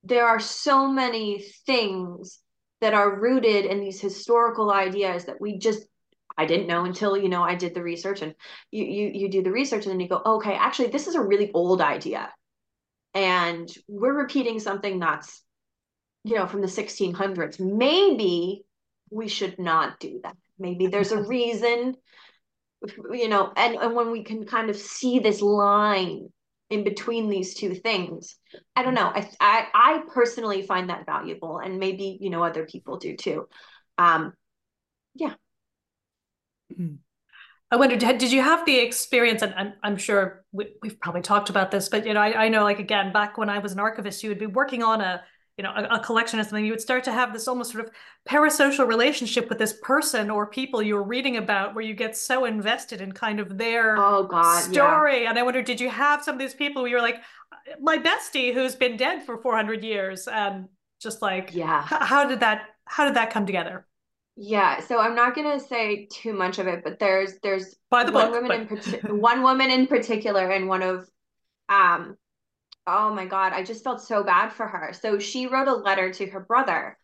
there 0.04 0.28
are 0.28 0.40
so 0.40 0.88
many 0.88 1.44
things 1.66 2.40
that 2.82 2.94
are 2.94 3.20
rooted 3.20 3.66
in 3.66 3.80
these 3.80 4.02
historical 4.02 4.72
ideas 4.72 5.26
that 5.26 5.40
we 5.40 5.58
just 5.58 5.84
I 6.38 6.46
didn't 6.46 6.68
know 6.68 6.86
until 6.86 7.18
you 7.18 7.30
know 7.30 7.44
I 7.44 7.56
did 7.56 7.74
the 7.74 7.84
research 7.84 8.22
and 8.22 8.36
you 8.72 8.84
you 8.86 9.12
you 9.14 9.30
do 9.30 9.44
the 9.44 9.52
research 9.52 9.86
and 9.86 9.94
then 9.94 10.00
you 10.00 10.08
go 10.10 10.22
okay 10.26 10.54
actually 10.54 10.90
this 10.90 11.08
is 11.08 11.16
a 11.16 11.22
really 11.22 11.52
old 11.54 11.82
idea. 11.82 12.32
And 13.16 13.70
we're 13.88 14.14
repeating 14.18 14.60
something 14.60 15.00
that's 15.00 15.42
you 16.24 16.36
know 16.36 16.48
from 16.48 16.62
the 16.62 16.68
1600s 16.68 17.60
maybe 17.60 18.64
we 19.10 19.28
should 19.28 19.60
not 19.60 20.00
do 20.00 20.20
that. 20.24 20.36
Maybe 20.60 20.88
there's 20.88 21.12
a 21.12 21.22
reason 21.28 21.96
you 23.12 23.30
know 23.30 23.52
and 23.56 23.76
and 23.76 23.96
when 23.96 24.12
we 24.12 24.24
can 24.24 24.46
kind 24.46 24.70
of 24.70 24.76
see 24.76 25.20
this 25.20 25.42
line 25.42 26.28
in 26.70 26.84
between 26.84 27.30
these 27.30 27.54
two 27.54 27.76
things 27.76 28.36
i 28.76 28.84
don't 28.84 28.94
know. 28.94 29.12
I 29.14 29.30
i, 29.40 29.68
I 29.74 30.02
personally 30.14 30.64
find 30.64 30.90
that 30.90 31.06
valuable 31.06 31.60
and 31.60 31.80
maybe 31.80 32.18
you 32.20 32.30
know 32.30 32.44
other 32.44 32.66
people 32.66 32.98
do 32.98 33.16
too. 33.16 33.48
Um 33.98 34.34
yeah 35.16 35.34
Mm. 36.72 36.98
I 37.74 37.76
wondered, 37.76 38.00
did 38.00 38.32
you 38.32 38.42
have 38.44 38.68
the 38.68 38.78
experience? 38.78 39.42
And 39.42 39.52
I'm, 39.56 39.74
I'm 39.82 39.98
sure 39.98 40.46
we, 40.52 40.68
have 40.84 41.00
probably 41.00 41.24
talked 41.24 41.50
about 41.50 41.72
this, 41.72 41.90
but 41.90 42.06
you 42.06 42.14
know, 42.14 42.22
I, 42.22 42.46
I, 42.46 42.48
know, 42.50 42.64
like 42.64 42.78
again, 42.78 43.12
back 43.12 43.36
when 43.36 43.50
I 43.50 43.58
was 43.58 43.72
an 43.72 43.80
archivist, 43.80 44.22
you 44.22 44.30
would 44.30 44.38
be 44.38 44.46
working 44.46 44.84
on 44.84 45.02
a, 45.02 45.24
you 45.58 45.64
know, 45.64 45.72
a, 45.76 45.96
a, 45.96 46.00
collection 46.00 46.40
or 46.40 46.44
something. 46.44 46.64
You 46.64 46.72
would 46.72 46.82
start 46.82 47.04
to 47.06 47.12
have 47.12 47.34
this 47.34 47.48
almost 47.48 47.72
sort 47.72 47.86
of 47.86 47.92
parasocial 48.30 48.88
relationship 48.88 49.50
with 49.50 49.58
this 49.58 49.74
person 49.82 50.30
or 50.30 50.46
people 50.46 50.84
you 50.84 50.94
were 50.94 51.04
reading 51.04 51.38
about, 51.38 51.74
where 51.74 51.84
you 51.84 51.96
get 51.96 52.16
so 52.16 52.46
invested 52.46 53.02
in 53.02 53.12
kind 53.12 53.40
of 53.40 53.58
their 53.58 53.98
oh 53.98 54.24
god 54.24 54.62
story. 54.62 55.24
Yeah. 55.24 55.32
And 55.32 55.40
I 55.40 55.42
wonder, 55.42 55.64
did 55.64 55.82
you 55.82 55.90
have 55.90 56.24
some 56.24 56.36
of 56.36 56.40
these 56.40 56.54
people 56.54 56.84
where 56.84 56.92
you're 56.92 57.02
like, 57.02 57.22
my 57.82 57.98
bestie 57.98 58.54
who's 58.54 58.76
been 58.76 58.98
dead 58.98 59.24
for 59.24 59.38
400 59.40 59.84
years, 59.84 60.28
and 60.28 60.68
just 61.02 61.24
like, 61.24 61.56
yeah, 61.56 61.82
how 61.82 62.28
did 62.28 62.42
that, 62.42 62.66
how 62.86 63.06
did 63.06 63.16
that 63.16 63.32
come 63.32 63.48
together? 63.48 63.88
Yeah, 64.36 64.80
so 64.80 65.00
I'm 65.00 65.16
not 65.16 65.36
gonna 65.36 65.60
say 65.60 66.08
too 66.12 66.34
much 66.34 66.58
of 66.58 66.68
it, 66.68 66.84
but 66.84 67.00
there's 67.00 67.40
there's 67.44 67.76
By 67.90 68.04
the 68.04 68.12
one 68.12 68.32
book, 68.32 68.42
woman 68.42 68.68
but... 68.70 68.94
in 69.06 69.20
one 69.22 69.44
woman 69.44 69.70
in 69.70 69.88
particular, 69.88 70.50
and 70.50 70.68
one 70.68 70.82
of 70.82 71.08
um 71.70 72.18
oh 72.88 73.14
my 73.14 73.26
god, 73.26 73.54
I 73.54 73.64
just 73.64 73.84
felt 73.84 74.02
so 74.02 74.24
bad 74.24 74.52
for 74.52 74.68
her. 74.68 74.94
So 74.94 75.20
she 75.20 75.48
wrote 75.48 75.68
a 75.68 75.76
letter 75.76 76.12
to 76.14 76.26
her 76.28 76.40
brother 76.40 76.98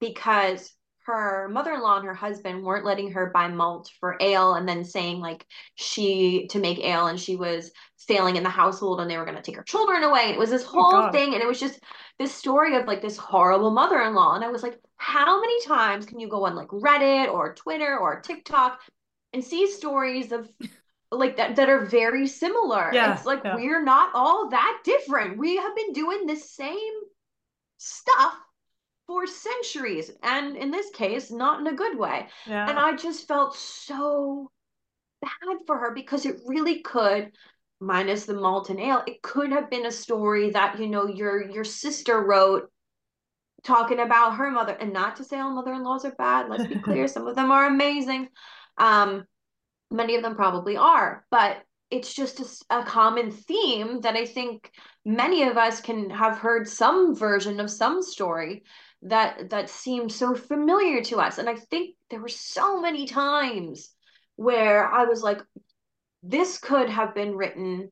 because 0.00 0.72
her 1.12 1.48
mother-in-law 1.48 1.98
and 1.98 2.06
her 2.06 2.14
husband 2.14 2.62
weren't 2.62 2.84
letting 2.84 3.12
her 3.12 3.30
buy 3.32 3.48
malt 3.48 3.90
for 4.00 4.16
ale 4.20 4.54
and 4.54 4.68
then 4.68 4.84
saying 4.84 5.20
like 5.20 5.46
she 5.74 6.46
to 6.48 6.58
make 6.58 6.78
ale 6.80 7.06
and 7.06 7.20
she 7.20 7.36
was 7.36 7.70
failing 7.98 8.36
in 8.36 8.42
the 8.42 8.48
household 8.48 9.00
and 9.00 9.10
they 9.10 9.18
were 9.18 9.24
going 9.24 9.36
to 9.36 9.42
take 9.42 9.56
her 9.56 9.62
children 9.62 10.02
away. 10.02 10.30
It 10.30 10.38
was 10.38 10.50
this 10.50 10.64
oh 10.64 10.68
whole 10.68 10.94
oh 10.94 11.12
thing 11.12 11.34
and 11.34 11.42
it 11.42 11.46
was 11.46 11.60
just 11.60 11.80
this 12.18 12.34
story 12.34 12.76
of 12.76 12.86
like 12.86 13.02
this 13.02 13.16
horrible 13.16 13.70
mother-in-law 13.70 14.34
and 14.34 14.44
i 14.44 14.48
was 14.48 14.62
like 14.62 14.78
how 14.98 15.40
many 15.40 15.64
times 15.64 16.04
can 16.04 16.20
you 16.20 16.28
go 16.28 16.44
on 16.44 16.54
like 16.54 16.68
reddit 16.68 17.32
or 17.32 17.54
twitter 17.54 17.96
or 17.96 18.20
tiktok 18.20 18.78
and 19.32 19.42
see 19.42 19.70
stories 19.70 20.30
of 20.30 20.46
like 21.12 21.36
that 21.36 21.56
that 21.56 21.68
are 21.68 21.84
very 21.84 22.26
similar? 22.26 22.90
Yeah, 22.92 23.14
it's 23.14 23.26
like 23.26 23.42
yeah. 23.44 23.56
we're 23.56 23.82
not 23.82 24.10
all 24.14 24.48
that 24.50 24.80
different. 24.84 25.38
We 25.38 25.56
have 25.56 25.74
been 25.74 25.92
doing 25.92 26.26
the 26.26 26.36
same 26.36 26.92
stuff 27.78 28.34
for 29.10 29.26
centuries 29.26 30.08
and 30.22 30.56
in 30.56 30.70
this 30.70 30.88
case 30.90 31.32
not 31.32 31.58
in 31.58 31.66
a 31.66 31.74
good 31.74 31.98
way. 31.98 32.28
Yeah. 32.46 32.68
and 32.68 32.78
i 32.78 32.94
just 32.94 33.26
felt 33.26 33.56
so 33.56 34.52
bad 35.20 35.58
for 35.66 35.76
her 35.78 35.90
because 35.92 36.24
it 36.26 36.36
really 36.46 36.80
could 36.80 37.32
minus 37.80 38.24
the 38.24 38.34
malt 38.34 38.70
and 38.70 38.78
ale 38.78 39.02
it 39.08 39.20
could 39.20 39.50
have 39.50 39.68
been 39.68 39.86
a 39.86 39.90
story 39.90 40.50
that 40.50 40.78
you 40.78 40.86
know 40.86 41.08
your 41.08 41.50
your 41.50 41.64
sister 41.64 42.22
wrote 42.22 42.70
talking 43.64 43.98
about 43.98 44.36
her 44.36 44.50
mother. 44.50 44.72
And 44.72 44.92
not 44.92 45.16
to 45.16 45.24
say 45.24 45.38
all 45.40 45.50
mother-in-laws 45.50 46.04
are 46.04 46.14
bad 46.16 46.48
let's 46.48 46.68
be 46.68 46.78
clear 46.78 47.08
some 47.14 47.26
of 47.26 47.34
them 47.34 47.50
are 47.50 47.66
amazing. 47.66 48.28
Um 48.78 49.24
many 49.90 50.14
of 50.14 50.22
them 50.22 50.36
probably 50.36 50.76
are 50.76 51.26
but 51.32 51.64
it's 51.90 52.14
just 52.14 52.38
a, 52.38 52.78
a, 52.78 52.84
common 52.84 53.32
theme 53.32 54.00
that 54.02 54.14
i 54.14 54.24
think 54.24 54.70
many 55.04 55.42
of 55.42 55.56
us 55.56 55.80
can 55.80 56.08
have 56.08 56.38
heard 56.38 56.68
some 56.68 57.16
version 57.16 57.58
of 57.58 57.68
some 57.68 58.00
story 58.00 58.62
that 59.02 59.50
that 59.50 59.70
seemed 59.70 60.12
so 60.12 60.34
familiar 60.34 61.02
to 61.04 61.18
us. 61.18 61.38
And 61.38 61.48
i 61.48 61.56
think 61.56 61.96
there 62.10 62.20
were 62.20 62.28
so 62.28 62.80
many 62.80 63.06
times 63.06 63.90
where 64.36 64.86
i 64.86 65.04
was 65.04 65.22
like 65.22 65.40
this 66.22 66.58
could 66.58 66.88
have 66.90 67.14
been 67.14 67.34
written 67.36 67.90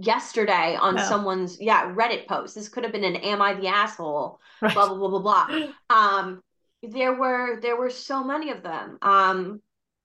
yesterday 0.00 0.76
on 0.80 0.98
someone's 0.98 1.60
yeah 1.60 1.92
reddit 1.92 2.26
post. 2.26 2.54
This 2.54 2.68
could 2.68 2.84
have 2.84 2.92
been 2.92 3.04
an 3.04 3.16
am 3.16 3.42
i 3.42 3.54
the 3.54 3.68
asshole? 3.68 4.40
Right. 4.60 4.74
blah 4.74 4.88
blah 4.88 4.96
blah 4.96 5.08
blah 5.08 5.46
blah. 5.46 5.68
Um 5.90 6.42
there 6.82 7.14
were 7.14 7.60
there 7.60 7.76
were 7.76 7.90
so 7.90 8.24
many 8.24 8.50
of 8.50 8.62
them 8.62 8.98
um 9.02 9.60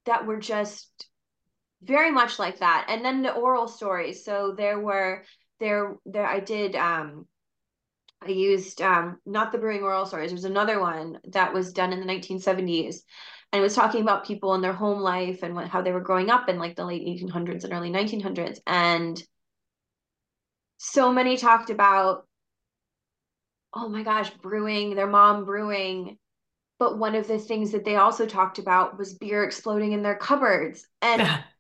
that 0.06 0.26
were 0.26 0.40
just 0.40 1.08
very 1.82 2.12
much 2.12 2.38
like 2.38 2.60
that. 2.60 2.86
And 2.90 3.04
then 3.04 3.22
the 3.22 3.34
oral 3.34 3.68
stories. 3.68 4.24
So 4.26 4.54
there 4.56 4.80
were 4.80 5.24
there 5.60 5.96
there 6.06 6.26
i 6.26 6.40
did 6.40 6.76
um 6.76 7.26
I 8.22 8.30
used 8.30 8.82
um, 8.82 9.20
not 9.26 9.52
the 9.52 9.58
Brewing 9.58 9.84
Oral 9.84 10.06
Stories. 10.06 10.32
There's 10.32 10.44
another 10.44 10.80
one 10.80 11.20
that 11.26 11.54
was 11.54 11.72
done 11.72 11.94
in 11.94 12.00
the 12.00 12.06
1970s, 12.06 13.04
and 13.52 13.60
it 13.60 13.64
was 13.64 13.76
talking 13.76 14.02
about 14.02 14.26
people 14.26 14.56
in 14.56 14.62
their 14.62 14.74
home 14.74 15.00
life 15.00 15.44
and 15.44 15.56
what, 15.56 15.68
how 15.68 15.82
they 15.82 15.92
were 15.92 16.02
growing 16.02 16.30
up 16.30 16.50
in 16.50 16.58
like 16.58 16.76
the 16.76 16.86
late 16.86 17.04
1800s 17.04 17.64
and 17.64 17.74
early 17.74 17.90
1900s. 17.90 18.60
And 18.66 19.22
so 20.78 21.14
many 21.14 21.38
talked 21.38 21.70
about, 21.70 22.28
oh 23.74 23.88
my 23.90 24.04
gosh, 24.04 24.30
brewing, 24.42 24.96
their 24.96 25.08
mom 25.08 25.46
brewing. 25.46 26.18
But 26.80 27.00
one 27.00 27.16
of 27.16 27.28
the 27.28 27.40
things 27.40 27.72
that 27.72 27.86
they 27.86 27.96
also 27.96 28.26
talked 28.26 28.60
about 28.60 28.98
was 28.98 29.16
beer 29.16 29.44
exploding 29.44 29.94
in 29.94 30.04
their 30.04 30.18
cupboards. 30.18 30.88
And 31.02 31.22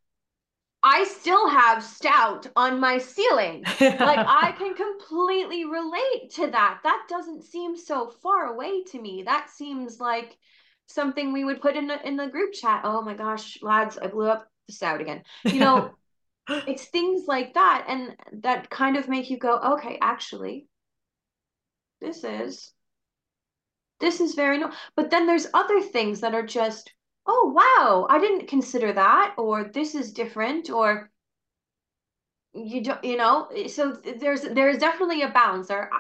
I 0.90 1.04
still 1.04 1.50
have 1.50 1.84
stout 1.84 2.48
on 2.56 2.80
my 2.80 2.98
ceiling. 2.98 3.64
like 3.82 4.26
I 4.26 4.56
can 4.58 4.74
completely 4.74 5.66
relate 5.66 6.32
to 6.36 6.48
that. 6.48 6.80
That 6.84 7.06
doesn't 7.10 7.44
seem 7.44 7.76
so 7.76 8.10
far 8.10 8.46
away 8.46 8.84
to 8.86 9.02
me. 9.02 9.24
That 9.24 9.50
seems 9.50 10.00
like 10.00 10.38
something 10.86 11.34
we 11.34 11.44
would 11.44 11.62
put 11.62 11.76
in 11.76 11.88
the, 11.88 12.08
in 12.08 12.16
the 12.16 12.28
group 12.28 12.54
chat. 12.54 12.82
Oh 12.86 13.02
my 13.02 13.16
gosh, 13.16 13.62
lads, 13.62 13.98
I 13.98 14.08
blew 14.08 14.30
up 14.30 14.48
the 14.68 14.74
stout 14.74 15.02
again. 15.02 15.24
You 15.44 15.60
know, 15.60 15.92
it's 16.50 16.86
things 16.86 17.28
like 17.28 17.56
that 17.56 17.84
and 17.90 18.16
that 18.44 18.70
kind 18.70 18.96
of 18.96 19.10
make 19.10 19.30
you 19.30 19.38
go, 19.38 19.58
okay, 19.74 20.00
actually 20.02 20.68
this 22.00 22.24
is 22.24 22.72
this 24.00 24.22
is 24.22 24.36
very 24.36 24.60
no. 24.60 24.72
But 24.96 25.10
then 25.10 25.26
there's 25.26 25.48
other 25.54 25.82
things 25.82 26.22
that 26.22 26.36
are 26.36 26.46
just 26.46 26.94
oh 27.28 27.52
wow. 27.54 28.08
I 28.10 28.20
didn't 28.20 28.48
consider 28.48 28.94
that 28.94 29.36
or 29.38 29.66
this 29.66 29.96
is 29.96 30.14
different 30.14 30.70
or 30.70 31.12
you 32.54 32.82
don't 32.84 33.04
you 33.04 33.18
know 33.18 33.48
eh, 33.56 33.68
so 33.68 33.92
there's 34.20 34.42
there's 34.42 34.78
definitely 34.78 35.22
a 35.22 35.30
balance 35.30 35.68
there 35.68 35.94
uh, 35.94 36.00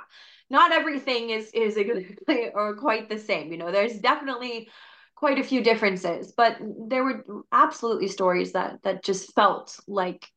not 0.49 0.71
everything 0.71 1.29
is 1.29 1.51
is 1.53 1.77
exactly 1.77 2.49
or 2.53 2.75
quite 2.75 3.09
the 3.09 3.19
same 3.19 3.51
you 3.51 3.57
know 3.57 3.71
there's 3.71 3.99
definitely 3.99 4.67
quite 5.15 5.37
a 5.37 5.43
few 5.43 5.61
differences 5.61 6.33
but 6.35 6.57
there 6.87 7.03
were 7.03 7.23
absolutely 7.51 8.07
stories 8.07 8.53
that 8.53 8.81
that 8.83 9.03
just 9.03 9.35
felt 9.35 9.79
like 9.87 10.27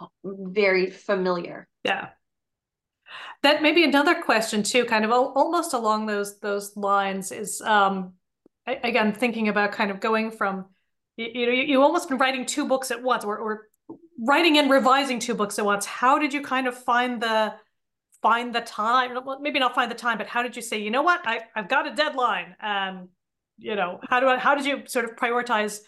uh, 0.00 0.06
very 0.24 0.90
familiar. 0.90 1.68
Yeah. 1.84 2.08
That 3.42 3.62
maybe 3.62 3.84
another 3.84 4.22
question 4.22 4.62
too 4.62 4.84
kind 4.84 5.04
of 5.04 5.10
almost 5.10 5.74
along 5.74 6.06
those 6.06 6.38
those 6.38 6.76
lines 6.76 7.32
is 7.32 7.60
um 7.62 8.14
again 8.66 9.12
thinking 9.12 9.48
about 9.48 9.72
kind 9.72 9.90
of 9.90 10.00
going 10.00 10.30
from 10.30 10.66
you, 11.16 11.28
you 11.34 11.46
know 11.46 11.52
you, 11.52 11.62
you 11.62 11.82
almost 11.82 12.08
been 12.08 12.18
writing 12.18 12.46
two 12.46 12.66
books 12.66 12.90
at 12.90 13.02
once 13.02 13.24
or, 13.24 13.38
or 13.38 13.68
writing 14.20 14.58
and 14.58 14.70
revising 14.70 15.18
two 15.18 15.34
books 15.34 15.58
at 15.58 15.64
once. 15.64 15.84
How 15.84 16.18
did 16.18 16.32
you 16.32 16.42
kind 16.42 16.66
of 16.66 16.76
find 16.76 17.20
the 17.20 17.54
find 18.22 18.54
the 18.54 18.60
time? 18.60 19.18
Well, 19.24 19.40
maybe 19.40 19.58
not 19.58 19.74
find 19.74 19.90
the 19.90 19.96
time 19.96 20.18
but 20.18 20.26
how 20.26 20.42
did 20.42 20.56
you 20.56 20.62
say 20.62 20.78
you 20.80 20.90
know 20.90 21.02
what? 21.02 21.20
I, 21.24 21.40
i've 21.56 21.68
got 21.68 21.86
a 21.90 21.94
deadline 21.94 22.56
and 22.60 23.08
you 23.58 23.74
know 23.74 24.00
how 24.08 24.20
do 24.20 24.28
I, 24.28 24.38
how 24.38 24.54
did 24.54 24.64
you 24.64 24.82
sort 24.86 25.04
of 25.04 25.16
prioritize 25.16 25.80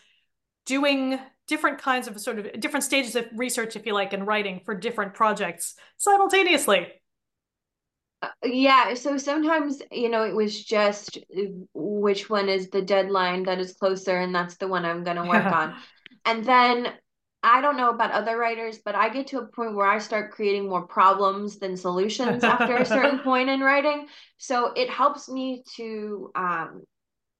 doing 0.67 1.19
different 1.47 1.79
kinds 1.79 2.09
of 2.09 2.19
sort 2.21 2.39
of 2.39 2.61
different 2.61 2.85
stages 2.85 3.17
of 3.17 3.27
research 3.35 3.77
if 3.77 3.87
you 3.87 3.93
like 3.93 4.13
and 4.13 4.27
writing 4.27 4.61
for 4.65 4.75
different 4.75 5.15
projects 5.15 5.75
simultaneously 5.97 6.89
yeah 8.45 8.95
so 8.95 9.17
sometimes 9.17 9.81
you 9.91 10.09
know 10.09 10.23
it 10.23 10.35
was 10.35 10.65
just 10.65 11.19
which 11.75 12.31
one 12.31 12.49
is 12.49 12.71
the 12.71 12.83
deadline 12.83 13.43
that 13.45 13.59
is 13.59 13.75
closer 13.75 14.19
and 14.19 14.35
that's 14.35 14.57
the 14.57 14.69
one 14.69 14.85
i'm 14.85 15.05
going 15.05 15.17
to 15.17 15.25
work 15.25 15.47
on 15.47 15.75
and 16.25 16.45
then 16.45 16.93
I 17.47 17.61
don't 17.61 17.77
know 17.77 17.91
about 17.91 18.11
other 18.11 18.39
writers, 18.39 18.79
but 18.83 18.95
I 18.95 19.11
get 19.11 19.27
to 19.29 19.39
a 19.41 19.47
point 19.47 19.75
where 19.75 19.87
I 19.87 19.99
start 19.99 20.31
creating 20.31 20.67
more 20.67 20.87
problems 20.87 21.59
than 21.59 21.77
solutions 21.77 22.43
after 22.43 22.77
a 22.77 22.87
certain 22.87 23.19
point 23.23 23.51
in 23.51 23.61
writing. 23.61 24.07
So 24.39 24.73
it 24.73 24.89
helps 24.89 25.29
me 25.29 25.63
to 25.77 26.33
um, 26.35 26.85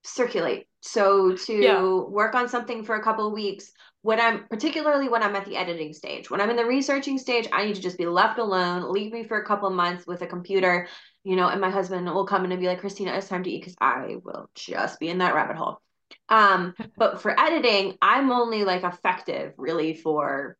circulate. 0.03 0.67
So 0.81 1.35
to 1.35 1.53
yeah. 1.53 1.81
work 1.83 2.35
on 2.35 2.47
something 2.47 2.83
for 2.83 2.95
a 2.95 3.03
couple 3.03 3.25
of 3.25 3.33
weeks 3.33 3.71
when 4.05 4.21
I'm 4.21 4.45
particularly 4.49 5.09
when 5.09 5.23
I'm 5.23 5.35
at 5.35 5.45
the 5.45 5.57
editing 5.57 5.91
stage. 5.91 6.29
When 6.29 6.39
I'm 6.39 6.51
in 6.51 6.57
the 6.57 6.65
researching 6.65 7.17
stage, 7.17 7.47
I 7.51 7.65
need 7.65 7.73
to 7.73 7.81
just 7.81 7.97
be 7.97 8.05
left 8.05 8.37
alone, 8.37 8.93
leave 8.93 9.11
me 9.11 9.23
for 9.23 9.41
a 9.41 9.45
couple 9.47 9.67
of 9.67 9.73
months 9.73 10.05
with 10.05 10.21
a 10.21 10.27
computer, 10.27 10.87
you 11.23 11.35
know, 11.35 11.47
and 11.47 11.59
my 11.59 11.71
husband 11.71 12.05
will 12.05 12.27
come 12.27 12.45
in 12.45 12.51
and 12.51 12.61
be 12.61 12.67
like, 12.67 12.81
Christina, 12.81 13.13
it's 13.13 13.27
time 13.27 13.41
to 13.41 13.49
eat 13.49 13.61
because 13.61 13.75
I 13.81 14.17
will 14.23 14.47
just 14.53 14.99
be 14.99 15.09
in 15.09 15.17
that 15.17 15.33
rabbit 15.33 15.55
hole. 15.55 15.81
Um, 16.29 16.75
but 16.97 17.19
for 17.19 17.37
editing, 17.39 17.97
I'm 17.99 18.31
only 18.31 18.63
like 18.63 18.83
effective 18.83 19.55
really 19.57 19.95
for 19.95 20.55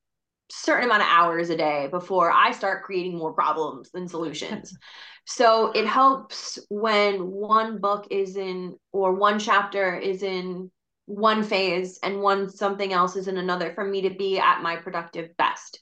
certain 0.50 0.86
amount 0.86 1.04
of 1.04 1.10
hours 1.12 1.52
a 1.52 1.56
day 1.56 1.88
before 1.92 2.32
I 2.32 2.52
start 2.52 2.84
creating 2.84 3.16
more 3.16 3.34
problems 3.34 3.92
than 3.92 4.08
solutions. 4.08 4.76
so 5.28 5.72
it 5.74 5.86
helps 5.86 6.58
when 6.70 7.30
one 7.30 7.78
book 7.78 8.08
is 8.10 8.38
in 8.38 8.76
or 8.92 9.14
one 9.14 9.38
chapter 9.38 9.96
is 9.96 10.24
in 10.24 10.72
one 11.06 11.44
phase 11.44 12.00
and 12.02 12.22
one 12.22 12.50
something 12.50 12.92
else 12.92 13.16
is 13.16 13.28
in 13.28 13.38
another 13.38 13.74
for 13.74 13.86
me 13.86 14.02
to 14.02 14.10
be 14.10 14.40
at 14.40 14.62
my 14.62 14.76
productive 14.76 15.36
best. 15.38 15.80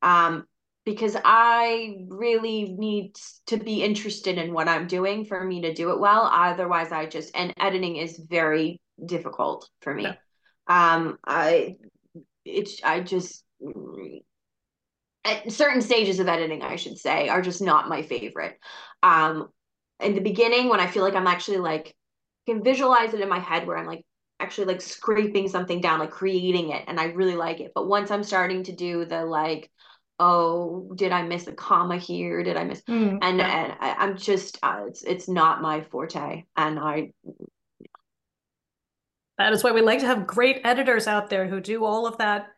Um, 0.00 0.44
because 0.84 1.16
I 1.24 2.06
really 2.08 2.74
need 2.76 3.14
to 3.46 3.56
be 3.56 3.84
interested 3.84 4.36
in 4.36 4.52
what 4.52 4.68
I'm 4.68 4.88
doing 4.88 5.24
for 5.24 5.42
me 5.44 5.62
to 5.62 5.74
do 5.74 5.90
it 5.90 6.00
well. 6.00 6.22
Otherwise, 6.22 6.90
I 6.90 7.06
just, 7.06 7.36
and 7.36 7.54
editing 7.56 7.96
is 7.96 8.18
very 8.18 8.80
difficult 9.04 9.68
for 9.80 9.94
me. 9.94 10.04
Yeah. 10.04 10.14
Um, 10.66 11.18
I 11.24 11.76
it's 12.44 12.82
I 12.82 13.00
just 13.00 13.44
at 15.24 15.52
certain 15.52 15.82
stages 15.82 16.18
of 16.18 16.28
editing, 16.28 16.62
I 16.62 16.76
should 16.76 16.98
say, 16.98 17.28
are 17.28 17.42
just 17.42 17.62
not 17.62 17.88
my 17.88 18.02
favorite. 18.02 18.58
Um, 19.02 19.48
in 20.00 20.14
the 20.14 20.20
beginning, 20.20 20.68
when 20.68 20.80
I 20.80 20.88
feel 20.88 21.04
like 21.04 21.14
I'm 21.14 21.26
actually 21.26 21.58
like 21.58 21.94
can 22.46 22.64
visualize 22.64 23.14
it 23.14 23.20
in 23.20 23.28
my 23.28 23.38
head, 23.38 23.66
where 23.66 23.76
I'm 23.76 23.86
like 23.86 24.04
actually 24.42 24.66
like 24.66 24.80
scraping 24.80 25.48
something 25.48 25.80
down, 25.80 26.00
like 26.00 26.10
creating 26.10 26.70
it, 26.70 26.84
and 26.86 26.98
I 27.00 27.06
really 27.06 27.36
like 27.36 27.60
it. 27.60 27.72
But 27.74 27.88
once 27.88 28.10
I'm 28.10 28.24
starting 28.24 28.64
to 28.64 28.72
do 28.72 29.04
the 29.04 29.24
like 29.24 29.70
oh 30.18 30.92
did 30.94 31.10
i 31.10 31.22
miss 31.22 31.46
a 31.46 31.52
comma 31.52 31.96
here? 31.96 32.42
Did 32.42 32.56
i 32.56 32.64
miss 32.64 32.82
mm, 32.82 33.18
and 33.22 33.40
and 33.40 33.72
I, 33.80 34.04
am 34.04 34.16
just 34.16 34.58
uh, 34.62 34.82
it's 34.86 35.02
it's 35.02 35.28
not 35.28 35.62
my 35.62 35.80
forte 35.80 36.44
and 36.56 36.78
i 36.78 37.12
that 39.38 39.52
is 39.52 39.64
why 39.64 39.72
we 39.72 39.80
like 39.80 40.00
to 40.00 40.06
have 40.06 40.26
great 40.26 40.60
editors 40.64 41.06
out 41.06 41.30
there 41.30 41.48
who 41.48 41.60
do 41.60 41.84
all 41.84 42.06
of 42.06 42.18
that 42.18 42.48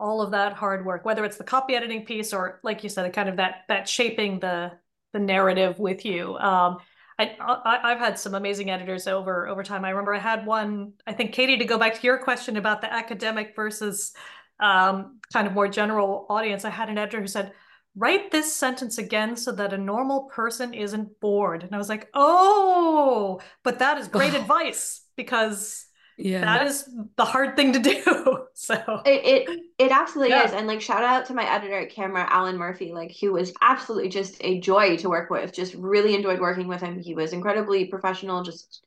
all 0.00 0.22
of 0.22 0.30
that 0.30 0.54
hard 0.54 0.86
work 0.86 1.04
whether 1.04 1.24
it's 1.24 1.36
the 1.36 1.44
copy 1.44 1.74
editing 1.74 2.06
piece 2.06 2.32
or 2.32 2.60
like 2.64 2.82
you 2.82 2.88
said 2.88 3.12
kind 3.12 3.28
of 3.28 3.36
that 3.36 3.64
that 3.68 3.86
shaping 3.86 4.40
the 4.40 4.72
the 5.12 5.18
narrative 5.18 5.78
with 5.78 6.04
you. 6.04 6.36
Um 6.36 6.78
I, 7.20 7.78
I 7.82 7.90
have 7.90 7.98
had 7.98 8.18
some 8.18 8.34
amazing 8.34 8.70
editors 8.70 9.06
over 9.06 9.48
over 9.48 9.62
time. 9.62 9.84
I 9.84 9.90
remember 9.90 10.14
i 10.14 10.18
had 10.18 10.46
one 10.46 10.92
i 11.06 11.12
think 11.12 11.32
katie 11.32 11.58
to 11.58 11.64
go 11.64 11.78
back 11.78 11.94
to 11.94 12.06
your 12.06 12.18
question 12.18 12.56
about 12.56 12.80
the 12.80 12.92
academic 12.92 13.54
versus 13.54 14.12
um 14.60 15.18
kind 15.32 15.46
of 15.46 15.52
more 15.52 15.68
general 15.68 16.26
audience 16.28 16.64
i 16.64 16.70
had 16.70 16.88
an 16.88 16.98
editor 16.98 17.20
who 17.20 17.26
said 17.26 17.52
write 17.96 18.30
this 18.30 18.54
sentence 18.54 18.98
again 18.98 19.36
so 19.36 19.50
that 19.52 19.72
a 19.72 19.78
normal 19.78 20.28
person 20.32 20.72
isn't 20.72 21.18
bored. 21.20 21.62
And 21.62 21.74
i 21.74 21.78
was 21.78 21.88
like 21.88 22.08
oh 22.14 23.40
but 23.62 23.78
that 23.80 23.98
is 23.98 24.08
great 24.08 24.34
advice 24.42 25.02
because 25.16 25.86
yeah. 26.20 26.40
That 26.40 26.66
is 26.66 26.88
the 27.16 27.24
hard 27.24 27.56
thing 27.56 27.72
to 27.72 27.78
do 27.78 28.02
so. 28.54 29.02
It 29.06 29.48
it, 29.48 29.60
it 29.78 29.90
absolutely 29.90 30.34
yeah. 30.34 30.44
is 30.44 30.52
and 30.52 30.66
like 30.66 30.80
shout 30.80 31.02
out 31.02 31.26
to 31.26 31.34
my 31.34 31.50
editor 31.50 31.78
at 31.78 31.90
Camra 31.90 32.26
alan 32.28 32.56
murphy 32.56 32.92
like 32.92 33.10
he 33.10 33.28
was 33.28 33.52
absolutely 33.62 34.10
just 34.10 34.36
a 34.40 34.60
joy 34.60 34.96
to 34.98 35.08
work 35.08 35.30
with 35.30 35.52
just 35.52 35.74
really 35.74 36.14
enjoyed 36.14 36.40
working 36.40 36.68
with 36.68 36.82
him. 36.82 37.00
He 37.00 37.14
was 37.14 37.32
incredibly 37.32 37.86
professional 37.86 38.42
just 38.42 38.84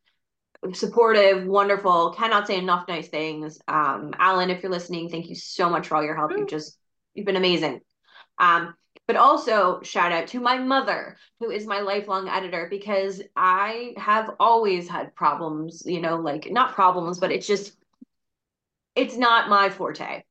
supportive 0.74 1.46
wonderful 1.46 2.14
cannot 2.14 2.48
say 2.48 2.58
enough 2.58 2.88
nice 2.88 3.08
things. 3.08 3.60
Um 3.68 4.14
alan 4.18 4.50
if 4.50 4.62
you're 4.62 4.72
listening 4.72 5.10
thank 5.10 5.28
you 5.28 5.36
so 5.36 5.70
much 5.70 5.88
for 5.88 5.96
all 5.96 6.04
your 6.04 6.16
help. 6.16 6.32
You've 6.32 6.48
just 6.48 6.78
you've 7.16 7.26
been 7.26 7.36
amazing. 7.36 7.82
Um 8.38 8.76
but 9.08 9.16
also 9.16 9.82
shout 9.82 10.12
out 10.12 10.28
to 10.28 10.40
my 10.40 10.58
mother 10.58 11.18
who 11.40 11.50
is 11.50 11.66
my 11.66 11.80
lifelong 11.80 12.28
editor 12.28 12.68
because 12.70 13.22
i 13.36 13.94
have 13.98 14.32
always 14.40 14.88
had 14.88 15.16
problems 15.16 15.84
you 15.86 16.02
know 16.02 16.18
like 16.18 16.50
not 16.52 16.74
problems 16.74 17.20
but 17.20 17.32
it's 17.32 17.48
just 17.48 17.76
it's 18.96 19.18
not 19.18 19.50
my 19.50 19.70
forte. 19.70 20.24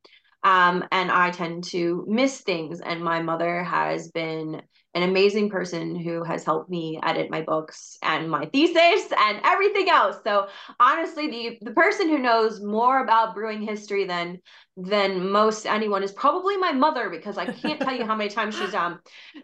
Um, 0.44 0.84
and 0.90 1.10
i 1.10 1.30
tend 1.30 1.64
to 1.64 2.04
miss 2.08 2.40
things 2.40 2.80
and 2.80 3.02
my 3.02 3.22
mother 3.22 3.62
has 3.62 4.10
been 4.10 4.62
an 4.94 5.02
amazing 5.02 5.48
person 5.48 5.96
who 5.96 6.22
has 6.22 6.44
helped 6.44 6.68
me 6.68 7.00
edit 7.02 7.30
my 7.30 7.40
books 7.40 7.96
and 8.02 8.30
my 8.30 8.44
thesis 8.46 9.10
and 9.18 9.40
everything 9.44 9.88
else. 9.88 10.16
So 10.24 10.48
honestly, 10.78 11.30
the 11.30 11.58
the 11.62 11.70
person 11.72 12.08
who 12.08 12.18
knows 12.18 12.60
more 12.60 13.02
about 13.02 13.34
brewing 13.34 13.62
history 13.62 14.04
than 14.04 14.40
than 14.76 15.30
most 15.30 15.66
anyone 15.66 16.02
is 16.02 16.12
probably 16.12 16.56
my 16.56 16.72
mother 16.72 17.10
because 17.10 17.38
I 17.38 17.46
can't 17.46 17.80
tell 17.80 17.94
you 17.94 18.04
how 18.04 18.14
many 18.16 18.30
times 18.30 18.56
she's 18.56 18.74
um 18.74 19.00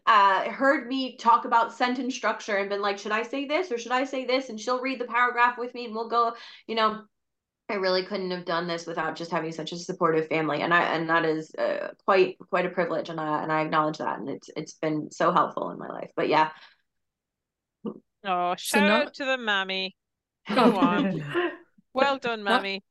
uh 0.07 0.51
heard 0.51 0.86
me 0.86 1.16
talk 1.16 1.44
about 1.44 1.72
sentence 1.72 2.14
structure 2.14 2.57
and 2.57 2.68
been 2.68 2.82
like, 2.82 2.99
should 2.99 3.12
I 3.12 3.22
say 3.22 3.46
this 3.46 3.72
or 3.72 3.78
should 3.78 3.92
I 3.92 4.05
say 4.05 4.26
this? 4.26 4.49
And 4.51 4.61
she'll 4.61 4.80
read 4.80 5.01
the 5.01 5.07
paragraph 5.07 5.57
with 5.59 5.74
me 5.74 5.86
and 5.86 5.94
we'll 5.94 6.09
go, 6.09 6.34
you 6.66 6.74
know, 6.74 7.03
I 7.70 7.74
really 7.74 8.04
couldn't 8.04 8.30
have 8.30 8.46
done 8.46 8.66
this 8.66 8.86
without 8.86 9.14
just 9.14 9.30
having 9.30 9.52
such 9.52 9.72
a 9.72 9.78
supportive 9.78 10.28
family, 10.28 10.62
and 10.62 10.72
I 10.72 10.82
and 10.94 11.08
that 11.10 11.24
is 11.26 11.54
uh, 11.56 11.88
quite 12.04 12.38
quite 12.48 12.64
a 12.64 12.70
privilege, 12.70 13.10
and 13.10 13.20
I 13.20 13.42
and 13.42 13.52
I 13.52 13.60
acknowledge 13.60 13.98
that, 13.98 14.18
and 14.18 14.28
it's 14.28 14.48
it's 14.56 14.72
been 14.74 15.10
so 15.10 15.32
helpful 15.32 15.70
in 15.70 15.78
my 15.78 15.88
life. 15.88 16.10
But 16.16 16.28
yeah. 16.28 16.50
Oh, 18.24 18.54
shout 18.56 18.58
so 18.58 18.80
now... 18.80 19.02
out 19.02 19.14
to 19.14 19.24
the 19.26 19.36
mammy. 19.36 19.94
Go 20.54 20.76
on. 20.78 21.22
well 21.92 22.18
done, 22.18 22.42
mammy. 22.42 22.82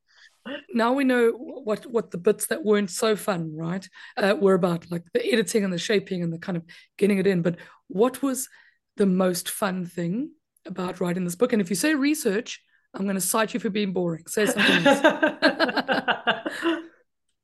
Now 0.74 0.94
we 0.94 1.04
know 1.04 1.32
what 1.32 1.86
what 1.88 2.12
the 2.12 2.20
bits 2.20 2.48
that 2.48 2.64
weren't 2.64 2.92
so 2.92 3.16
fun, 3.16 3.56
right? 3.58 3.88
Uh, 4.16 4.36
were 4.40 4.54
about 4.54 4.90
like 4.92 5.04
the 5.14 5.26
editing 5.34 5.64
and 5.64 5.74
the 5.74 5.80
shaping 5.80 6.22
and 6.22 6.32
the 6.32 6.38
kind 6.38 6.56
of 6.56 6.64
getting 6.98 7.18
it 7.18 7.28
in. 7.28 7.42
But 7.42 7.58
what 7.88 8.22
was 8.22 8.48
the 8.96 9.08
most 9.08 9.50
fun 9.50 9.86
thing 9.86 10.32
about 10.68 11.02
writing 11.02 11.24
this 11.24 11.36
book? 11.36 11.52
And 11.52 11.62
if 11.62 11.70
you 11.72 11.76
say 11.76 11.96
research, 11.96 12.62
I'm 12.94 13.04
going 13.04 13.16
to 13.16 13.22
cite 13.22 13.54
you 13.54 13.60
for 13.60 13.70
being 13.70 13.94
boring. 13.94 14.26
Say 14.28 14.46
something 14.46 14.88
else. 14.88 15.00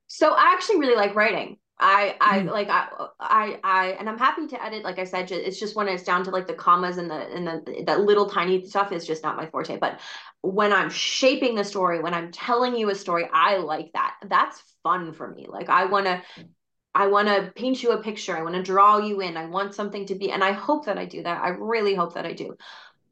so 0.07 0.33
I 0.33 0.53
actually 0.53 0.79
really 0.79 0.95
like 0.95 1.15
writing. 1.15 1.57
I 1.79 2.15
I 2.21 2.39
mm. 2.39 2.51
like 2.51 2.69
I 2.69 2.87
I 3.19 3.59
I 3.63 3.87
and 3.99 4.07
I'm 4.07 4.17
happy 4.17 4.47
to 4.47 4.63
edit. 4.63 4.83
Like 4.83 4.99
I 4.99 5.03
said, 5.03 5.31
it's 5.31 5.59
just 5.59 5.75
when 5.75 5.87
it's 5.87 6.03
down 6.03 6.23
to 6.25 6.31
like 6.31 6.47
the 6.47 6.53
commas 6.53 6.97
and 6.97 7.09
the 7.09 7.15
and 7.15 7.47
the 7.47 7.83
that 7.87 8.01
little 8.01 8.29
tiny 8.29 8.63
stuff 8.65 8.91
is 8.91 9.05
just 9.05 9.23
not 9.23 9.35
my 9.35 9.47
forte. 9.47 9.77
But 9.77 9.99
when 10.41 10.71
I'm 10.71 10.89
shaping 10.89 11.55
the 11.55 11.63
story, 11.63 11.99
when 11.99 12.13
I'm 12.13 12.31
telling 12.31 12.75
you 12.75 12.89
a 12.89 12.95
story, 12.95 13.27
I 13.33 13.57
like 13.57 13.91
that. 13.93 14.15
That's 14.27 14.61
fun 14.83 15.13
for 15.13 15.27
me. 15.27 15.47
Like 15.49 15.69
I 15.69 15.85
want 15.85 16.05
to 16.05 16.21
I 16.95 17.07
want 17.07 17.27
to 17.27 17.51
paint 17.55 17.81
you 17.81 17.91
a 17.91 18.03
picture. 18.03 18.37
I 18.37 18.43
want 18.43 18.55
to 18.55 18.61
draw 18.61 18.99
you 18.99 19.19
in. 19.21 19.35
I 19.35 19.47
want 19.47 19.73
something 19.73 20.05
to 20.05 20.15
be, 20.15 20.31
and 20.31 20.43
I 20.43 20.51
hope 20.51 20.85
that 20.85 20.99
I 20.99 21.05
do 21.05 21.23
that. 21.23 21.43
I 21.43 21.49
really 21.49 21.95
hope 21.95 22.13
that 22.13 22.25
I 22.25 22.33
do 22.33 22.55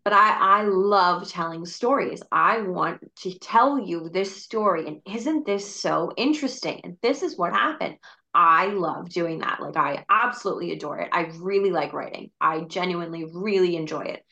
but 0.04 0.14
I, 0.14 0.62
I 0.62 0.64
love 0.64 1.30
telling 1.30 1.66
stories. 1.66 2.22
I 2.32 2.62
want 2.62 3.00
to 3.18 3.38
tell 3.40 3.80
you 3.80 4.10
this 4.10 4.44
story. 4.44 4.88
And 4.88 5.02
isn't 5.06 5.46
this 5.46 5.80
so 5.80 6.12
interesting? 6.18 6.82
And 6.84 6.98
this 7.02 7.22
is 7.22 7.38
what 7.38 7.54
happened. 7.54 7.98
I 8.34 8.68
love 8.68 9.10
doing 9.10 9.40
that. 9.40 9.62
Like 9.62 9.78
I 9.78 10.06
absolutely 10.10 10.72
adore 10.72 11.00
it. 11.00 11.10
I 11.12 11.32
really 11.40 11.72
like 11.72 11.94
writing. 11.94 12.32
I 12.40 12.62
genuinely 12.62 13.26
really 13.32 13.76
enjoy 13.76 14.02
it. 14.02 14.24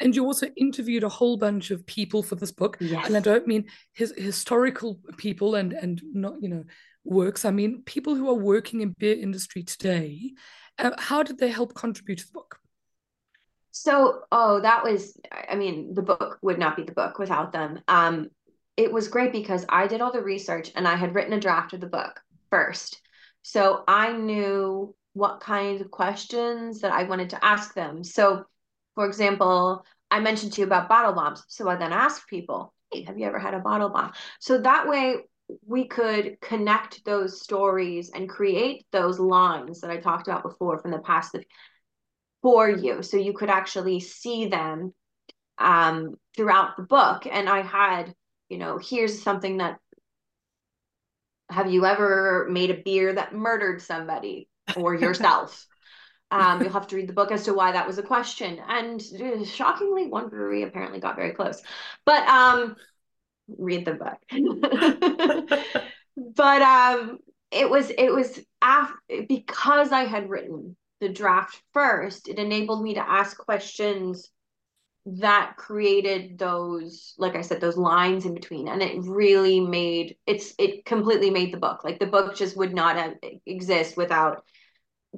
And 0.00 0.14
you 0.14 0.24
also 0.24 0.48
interviewed 0.56 1.04
a 1.04 1.08
whole 1.08 1.36
bunch 1.36 1.70
of 1.70 1.86
people 1.86 2.22
for 2.22 2.34
this 2.34 2.52
book. 2.52 2.76
Yes. 2.80 3.06
And 3.06 3.16
I 3.16 3.20
don't 3.20 3.46
mean 3.46 3.66
his 3.92 4.12
historical 4.16 5.00
people 5.16 5.54
and 5.54 5.72
and 5.72 6.02
not, 6.12 6.34
you 6.40 6.48
know, 6.48 6.64
works. 7.04 7.44
I 7.44 7.50
mean 7.50 7.82
people 7.84 8.14
who 8.14 8.28
are 8.28 8.34
working 8.34 8.80
in 8.80 8.94
beer 8.98 9.16
industry 9.18 9.62
today. 9.62 10.32
Uh, 10.78 10.90
how 10.98 11.22
did 11.22 11.38
they 11.38 11.50
help 11.50 11.74
contribute 11.74 12.18
to 12.18 12.26
the 12.26 12.32
book? 12.32 12.58
So, 13.76 14.20
oh, 14.30 14.60
that 14.60 14.84
was, 14.84 15.18
I 15.32 15.56
mean, 15.56 15.94
the 15.94 16.02
book 16.02 16.38
would 16.42 16.60
not 16.60 16.76
be 16.76 16.84
the 16.84 16.92
book 16.92 17.18
without 17.18 17.50
them. 17.50 17.80
Um, 17.88 18.28
it 18.76 18.92
was 18.92 19.08
great 19.08 19.32
because 19.32 19.66
I 19.68 19.88
did 19.88 20.00
all 20.00 20.12
the 20.12 20.22
research 20.22 20.70
and 20.76 20.86
I 20.86 20.94
had 20.94 21.12
written 21.12 21.32
a 21.32 21.40
draft 21.40 21.72
of 21.72 21.80
the 21.80 21.88
book 21.88 22.20
first. 22.50 23.00
So 23.42 23.82
I 23.88 24.12
knew 24.12 24.94
what 25.14 25.40
kind 25.40 25.80
of 25.80 25.90
questions 25.90 26.82
that 26.82 26.92
I 26.92 27.02
wanted 27.02 27.30
to 27.30 27.44
ask 27.44 27.74
them. 27.74 28.04
So, 28.04 28.44
for 28.94 29.06
example, 29.06 29.84
I 30.08 30.20
mentioned 30.20 30.52
to 30.52 30.60
you 30.60 30.68
about 30.68 30.88
bottle 30.88 31.12
bombs. 31.12 31.42
So 31.48 31.68
I 31.68 31.74
then 31.74 31.92
asked 31.92 32.28
people, 32.28 32.72
hey, 32.92 33.02
have 33.02 33.18
you 33.18 33.26
ever 33.26 33.40
had 33.40 33.54
a 33.54 33.58
bottle 33.58 33.88
bomb? 33.88 34.12
So 34.38 34.58
that 34.58 34.88
way 34.88 35.16
we 35.66 35.88
could 35.88 36.40
connect 36.40 37.04
those 37.04 37.42
stories 37.42 38.12
and 38.14 38.28
create 38.28 38.86
those 38.92 39.18
lines 39.18 39.80
that 39.80 39.90
I 39.90 39.96
talked 39.96 40.28
about 40.28 40.44
before 40.44 40.78
from 40.78 40.92
the 40.92 41.00
past 41.00 41.34
for 42.44 42.68
you. 42.68 43.02
So 43.02 43.16
you 43.16 43.32
could 43.32 43.48
actually 43.48 44.00
see 44.00 44.46
them 44.48 44.92
um, 45.56 46.16
throughout 46.36 46.76
the 46.76 46.82
book. 46.82 47.26
And 47.26 47.48
i 47.48 47.62
had 47.62 48.14
you 48.50 48.58
know 48.58 48.78
here's 48.78 49.22
something 49.22 49.56
that 49.56 49.78
have 51.50 51.72
you 51.72 51.86
ever 51.86 52.46
made 52.50 52.70
a 52.70 52.82
beer 52.82 53.14
that 53.14 53.34
murdered 53.34 53.82
somebody 53.82 54.48
or 54.76 54.94
yourself? 54.94 55.66
Um, 56.30 56.62
you'll 56.62 56.72
have 56.72 56.88
to 56.88 56.96
read 56.96 57.08
the 57.08 57.12
book 57.12 57.30
as 57.30 57.44
to 57.44 57.54
why 57.54 57.70
that 57.70 57.86
was 57.86 57.98
a 57.98 58.02
question. 58.02 58.58
And 58.66 59.00
uh, 59.00 59.44
shockingly 59.44 60.08
one 60.08 60.30
brewery 60.30 60.62
apparently 60.64 60.98
got 60.98 61.14
very 61.14 61.30
close. 61.30 61.62
But 62.04 62.26
um 62.26 62.74
read 63.46 63.84
the 63.84 63.94
book. 63.94 64.18
But 66.34 66.62
um 66.62 67.18
it 67.52 67.70
was 67.70 67.90
it 67.90 68.10
was 68.12 68.40
af- 68.62 68.96
because 69.28 69.92
i 69.92 70.04
had 70.04 70.28
written 70.28 70.76
the 71.00 71.08
draft 71.08 71.60
first, 71.72 72.28
it 72.28 72.38
enabled 72.38 72.82
me 72.82 72.94
to 72.94 73.08
ask 73.08 73.36
questions 73.36 74.30
that 75.06 75.54
created 75.58 76.38
those 76.38 77.14
like 77.18 77.36
i 77.36 77.42
said 77.42 77.60
those 77.60 77.76
lines 77.76 78.24
in 78.24 78.32
between. 78.34 78.68
And 78.68 78.82
it 78.82 78.96
really 79.02 79.60
made 79.60 80.16
it's 80.26 80.54
it 80.58 80.86
completely 80.86 81.30
made 81.30 81.52
the 81.52 81.58
book. 81.58 81.84
Like 81.84 81.98
the 81.98 82.06
book 82.06 82.34
just 82.34 82.56
would 82.56 82.74
not 82.74 82.96
have, 82.96 83.14
exist 83.44 83.96
without 83.96 84.44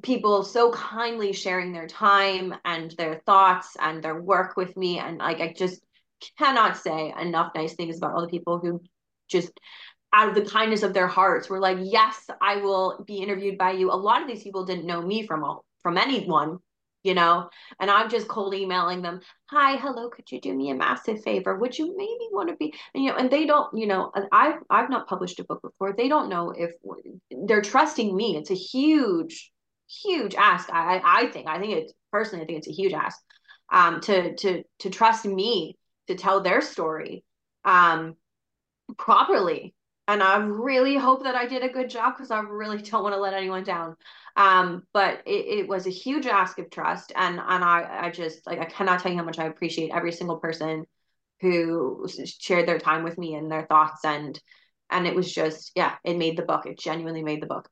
people 0.02 0.42
so 0.42 0.72
kindly 0.72 1.32
sharing 1.32 1.72
their 1.72 1.86
time 1.86 2.54
and 2.64 2.90
their 2.98 3.22
thoughts 3.26 3.76
and 3.80 4.02
their 4.02 4.20
work 4.20 4.56
with 4.56 4.76
me. 4.76 4.98
And 4.98 5.18
like 5.18 5.40
i 5.40 5.52
just 5.56 5.84
cannot 6.38 6.76
say 6.76 7.14
enough 7.20 7.52
nice 7.54 7.74
things 7.74 7.98
about 7.98 8.14
all 8.14 8.22
the 8.22 8.28
people 8.28 8.58
who 8.58 8.82
just 9.28 9.52
out 10.12 10.28
of 10.28 10.34
the 10.34 10.50
kindness 10.50 10.82
of 10.82 10.94
their 10.94 11.08
hearts 11.08 11.50
were 11.50 11.60
like 11.60 11.78
yes 11.82 12.26
i 12.40 12.56
will 12.56 13.04
be 13.06 13.18
interviewed 13.18 13.58
by 13.58 13.72
you. 13.72 13.92
A 13.92 13.94
lot 13.94 14.22
of 14.22 14.28
these 14.28 14.42
people 14.42 14.64
didn't 14.64 14.86
know 14.86 15.00
me 15.02 15.26
from 15.26 15.44
all 15.44 15.65
from 15.86 15.98
anyone 15.98 16.58
you 17.04 17.14
know? 17.14 17.48
And 17.78 17.88
i'm 17.88 18.10
just 18.10 18.26
cold 18.26 18.52
emailing 18.52 19.02
them 19.02 19.20
hi 19.48 19.76
hello 19.76 20.08
could 20.08 20.32
you 20.32 20.40
do 20.40 20.52
me 20.52 20.70
a 20.70 20.74
massive 20.74 21.22
favor? 21.22 21.54
Would 21.56 21.78
you 21.78 21.96
maybe 21.96 22.26
want 22.32 22.48
to 22.48 22.56
be 22.56 22.74
and, 22.92 23.04
you 23.04 23.10
know 23.10 23.16
and 23.16 23.30
they 23.30 23.46
don't 23.46 23.68
you 23.78 23.86
know 23.86 24.10
i've 24.32 24.56
i've 24.68 24.90
not 24.90 25.06
published 25.06 25.38
a 25.38 25.44
book 25.44 25.62
before. 25.62 25.92
They 25.92 26.08
don't 26.08 26.28
know 26.28 26.50
if 26.50 26.72
they're 27.46 27.62
trusting 27.62 28.16
me. 28.16 28.36
It's 28.36 28.50
a 28.50 28.54
huge 28.54 29.52
huge 30.04 30.34
ask. 30.34 30.68
I 30.72 31.00
i 31.04 31.26
think 31.28 31.46
i 31.46 31.60
think 31.60 31.74
it's 31.74 31.92
personally 32.10 32.42
i 32.42 32.46
think 32.46 32.58
it's 32.58 32.68
a 32.74 32.80
huge 32.80 32.92
ask 32.92 33.20
um 33.72 34.00
to 34.00 34.34
to 34.34 34.64
to 34.80 34.90
trust 34.90 35.24
me 35.24 35.78
to 36.08 36.16
tell 36.16 36.40
their 36.40 36.62
story 36.62 37.22
um 37.64 38.16
properly 38.98 39.72
and 40.08 40.22
I 40.22 40.36
really 40.38 40.96
hope 40.96 41.24
that 41.24 41.34
I 41.34 41.46
did 41.46 41.62
a 41.62 41.68
good 41.68 41.90
job 41.90 42.14
because 42.16 42.30
I 42.30 42.40
really 42.40 42.78
don't 42.82 43.02
want 43.02 43.14
to 43.14 43.20
let 43.20 43.34
anyone 43.34 43.64
down. 43.64 43.96
Um, 44.36 44.84
but 44.92 45.22
it, 45.26 45.60
it 45.60 45.68
was 45.68 45.86
a 45.86 45.90
huge 45.90 46.26
ask 46.26 46.58
of 46.58 46.70
trust, 46.70 47.12
and 47.16 47.34
and 47.40 47.64
I 47.64 48.06
I 48.06 48.10
just 48.10 48.46
like 48.46 48.60
I 48.60 48.66
cannot 48.66 49.00
tell 49.00 49.12
you 49.12 49.18
how 49.18 49.24
much 49.24 49.38
I 49.38 49.46
appreciate 49.46 49.90
every 49.92 50.12
single 50.12 50.38
person 50.38 50.86
who 51.40 52.06
shared 52.24 52.66
their 52.68 52.78
time 52.78 53.04
with 53.04 53.18
me 53.18 53.34
and 53.34 53.50
their 53.50 53.66
thoughts 53.66 54.04
and 54.04 54.40
and 54.90 55.06
it 55.06 55.14
was 55.14 55.32
just 55.32 55.72
yeah 55.76 55.96
it 56.04 56.16
made 56.16 56.36
the 56.36 56.42
book 56.42 56.66
it 56.66 56.78
genuinely 56.78 57.22
made 57.22 57.42
the 57.42 57.46
book 57.46 57.68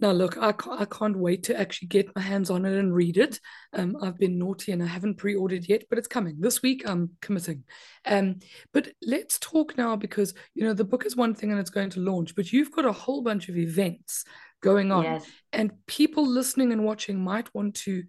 now, 0.00 0.12
look, 0.12 0.38
I 0.38 0.52
can't, 0.52 0.80
I 0.80 0.84
can't 0.86 1.16
wait 1.16 1.42
to 1.44 1.58
actually 1.58 1.88
get 1.88 2.14
my 2.16 2.22
hands 2.22 2.48
on 2.48 2.64
it 2.64 2.78
and 2.78 2.94
read 2.94 3.18
it. 3.18 3.38
Um, 3.74 3.96
I've 4.00 4.18
been 4.18 4.38
naughty 4.38 4.72
and 4.72 4.82
I 4.82 4.86
haven't 4.86 5.16
pre-ordered 5.16 5.68
yet, 5.68 5.84
but 5.90 5.98
it's 5.98 6.08
coming 6.08 6.36
this 6.38 6.62
week. 6.62 6.88
I'm 6.88 7.10
committing. 7.20 7.64
Um, 8.06 8.36
but 8.72 8.88
let's 9.02 9.38
talk 9.38 9.76
now 9.76 9.96
because 9.96 10.32
you 10.54 10.64
know 10.64 10.72
the 10.72 10.84
book 10.84 11.04
is 11.04 11.16
one 11.16 11.34
thing 11.34 11.50
and 11.50 11.60
it's 11.60 11.70
going 11.70 11.90
to 11.90 12.00
launch, 12.00 12.34
but 12.34 12.52
you've 12.52 12.72
got 12.72 12.86
a 12.86 12.92
whole 12.92 13.22
bunch 13.22 13.48
of 13.48 13.58
events 13.58 14.24
going 14.62 14.90
on, 14.90 15.04
yes. 15.04 15.26
and 15.52 15.72
people 15.86 16.26
listening 16.26 16.72
and 16.72 16.84
watching 16.84 17.22
might 17.22 17.54
want 17.54 17.74
to, 17.74 18.02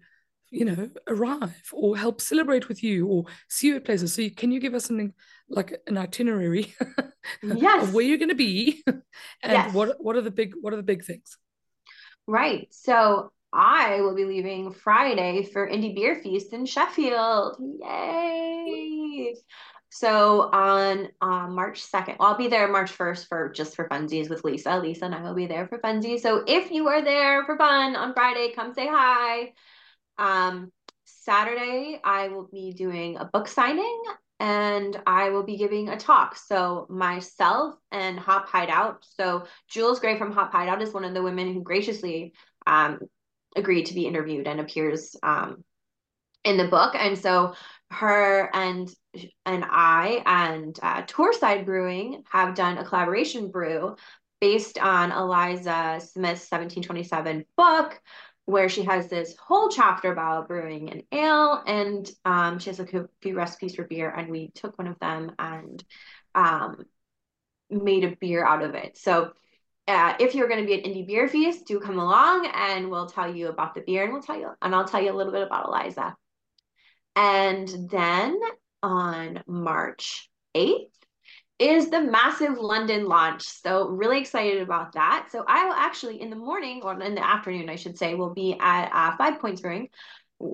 you 0.50 0.64
know, 0.64 0.90
arrive 1.08 1.62
or 1.72 1.96
help 1.96 2.20
celebrate 2.20 2.68
with 2.68 2.82
you 2.82 3.06
or 3.06 3.24
see 3.48 3.68
you 3.68 3.76
at 3.76 3.84
places. 3.84 4.14
So, 4.14 4.22
you, 4.22 4.30
can 4.30 4.50
you 4.50 4.60
give 4.60 4.74
us 4.74 4.86
something 4.86 5.12
like 5.48 5.78
an 5.86 5.98
itinerary 5.98 6.74
yes. 7.42 7.82
of 7.82 7.94
where 7.94 8.04
you're 8.04 8.18
going 8.18 8.28
to 8.30 8.34
be 8.34 8.82
and 8.86 9.02
yes. 9.42 9.74
what 9.74 9.96
what 10.02 10.16
are 10.16 10.22
the 10.22 10.30
big 10.30 10.54
what 10.60 10.72
are 10.72 10.76
the 10.76 10.82
big 10.82 11.04
things? 11.04 11.36
Right. 12.26 12.68
So 12.70 13.32
I 13.52 14.00
will 14.00 14.14
be 14.14 14.24
leaving 14.24 14.72
Friday 14.72 15.42
for 15.42 15.68
Indie 15.68 15.94
Beer 15.94 16.20
Feast 16.22 16.52
in 16.52 16.64
Sheffield. 16.64 17.56
Yay! 17.80 19.34
So 19.90 20.50
on 20.52 21.08
uh, 21.20 21.48
March 21.48 21.82
2nd, 21.82 22.18
well, 22.18 22.28
I'll 22.28 22.38
be 22.38 22.48
there 22.48 22.66
March 22.66 22.96
1st 22.96 23.28
for 23.28 23.50
just 23.50 23.76
for 23.76 23.88
funsies 23.88 24.30
with 24.30 24.42
Lisa. 24.42 24.78
Lisa 24.78 25.04
and 25.04 25.14
I 25.14 25.20
will 25.20 25.34
be 25.34 25.46
there 25.46 25.68
for 25.68 25.78
funsies. 25.78 26.20
So 26.20 26.44
if 26.46 26.70
you 26.70 26.88
are 26.88 27.02
there 27.02 27.44
for 27.44 27.58
fun 27.58 27.94
on 27.94 28.14
Friday, 28.14 28.52
come 28.54 28.72
say 28.72 28.88
hi. 28.90 29.52
Um, 30.16 30.72
Saturday, 31.04 32.00
I 32.02 32.28
will 32.28 32.48
be 32.50 32.72
doing 32.72 33.18
a 33.18 33.26
book 33.26 33.48
signing 33.48 34.02
and 34.42 35.00
I 35.06 35.28
will 35.28 35.44
be 35.44 35.56
giving 35.56 35.88
a 35.88 35.96
talk. 35.96 36.34
So 36.36 36.88
myself 36.90 37.76
and 37.92 38.18
Hop 38.18 38.48
Hideout. 38.48 39.06
So 39.16 39.44
Jules 39.68 40.00
Gray 40.00 40.18
from 40.18 40.32
Hop 40.32 40.50
Hideout 40.50 40.82
is 40.82 40.92
one 40.92 41.04
of 41.04 41.14
the 41.14 41.22
women 41.22 41.54
who 41.54 41.62
graciously 41.62 42.32
um, 42.66 42.98
agreed 43.54 43.86
to 43.86 43.94
be 43.94 44.04
interviewed 44.04 44.48
and 44.48 44.58
appears 44.58 45.14
um, 45.22 45.62
in 46.42 46.56
the 46.56 46.66
book. 46.66 46.96
And 46.96 47.16
so 47.16 47.54
her 47.92 48.50
and 48.52 48.92
and 49.46 49.64
I 49.64 50.24
and 50.26 50.76
uh, 50.82 51.02
Torrside 51.02 51.64
Brewing 51.64 52.24
have 52.28 52.56
done 52.56 52.78
a 52.78 52.84
collaboration 52.84 53.48
brew 53.48 53.94
based 54.40 54.76
on 54.76 55.12
Eliza 55.12 56.00
Smith's 56.00 56.50
1727 56.50 57.44
book 57.56 58.00
where 58.44 58.68
she 58.68 58.82
has 58.82 59.08
this 59.08 59.36
whole 59.36 59.68
chapter 59.68 60.12
about 60.12 60.48
brewing 60.48 60.90
an 60.90 61.02
ale 61.12 61.62
and 61.66 62.10
um, 62.24 62.58
she 62.58 62.70
has 62.70 62.80
a 62.80 63.08
few 63.20 63.36
recipes 63.36 63.74
for 63.74 63.84
beer 63.84 64.10
and 64.10 64.30
we 64.30 64.50
took 64.54 64.76
one 64.78 64.88
of 64.88 64.98
them 64.98 65.32
and 65.38 65.84
um, 66.34 66.84
made 67.70 68.04
a 68.04 68.16
beer 68.16 68.44
out 68.44 68.62
of 68.62 68.74
it. 68.74 68.96
So 68.98 69.32
uh, 69.88 70.14
if 70.20 70.34
you're 70.34 70.48
going 70.48 70.60
to 70.60 70.66
be 70.66 70.74
at 70.74 70.84
indie 70.84 71.06
beer 71.06 71.28
feast 71.28 71.66
do 71.66 71.80
come 71.80 71.98
along 71.98 72.48
and 72.54 72.90
we'll 72.90 73.08
tell 73.08 73.34
you 73.34 73.48
about 73.48 73.74
the 73.74 73.80
beer 73.80 74.04
and 74.04 74.12
we'll 74.12 74.22
tell 74.22 74.38
you 74.38 74.50
and 74.62 74.74
i'll 74.74 74.86
tell 74.86 75.02
you 75.02 75.12
a 75.12 75.16
little 75.16 75.32
bit 75.32 75.42
about 75.42 75.66
eliza. 75.66 76.16
And 77.16 77.68
then 77.90 78.38
on 78.82 79.42
march 79.46 80.30
8th 80.56 80.86
is 81.62 81.90
the 81.90 82.00
massive 82.00 82.58
London 82.58 83.06
launch. 83.06 83.42
So 83.44 83.88
really 83.88 84.20
excited 84.20 84.62
about 84.62 84.92
that. 84.92 85.28
So 85.30 85.44
I 85.46 85.66
will 85.66 85.74
actually 85.74 86.20
in 86.20 86.30
the 86.30 86.36
morning 86.36 86.80
or 86.82 87.00
in 87.00 87.14
the 87.14 87.26
afternoon, 87.26 87.68
I 87.68 87.76
should 87.76 87.98
say, 87.98 88.14
will 88.14 88.34
be 88.34 88.56
at 88.60 88.90
uh, 88.92 89.16
Five 89.16 89.40
Points 89.40 89.60
Brewing 89.60 89.88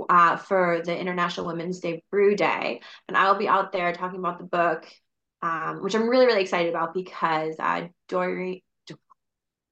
uh, 0.09 0.37
for 0.37 0.83
the 0.85 0.97
International 0.97 1.47
Women's 1.47 1.81
Day 1.81 2.03
Brew 2.11 2.37
Day, 2.37 2.81
and 3.09 3.17
I 3.17 3.31
will 3.31 3.39
be 3.39 3.49
out 3.49 3.73
there 3.73 3.93
talking 3.93 4.19
about 4.19 4.39
the 4.39 4.45
book, 4.45 4.87
um, 5.43 5.83
which 5.83 5.95
I'm 5.95 6.09
really 6.09 6.27
really 6.27 6.43
excited 6.43 6.71
about 6.71 6.95
because 6.95 7.57
uh, 7.59 7.89
Doreen. 8.09 8.61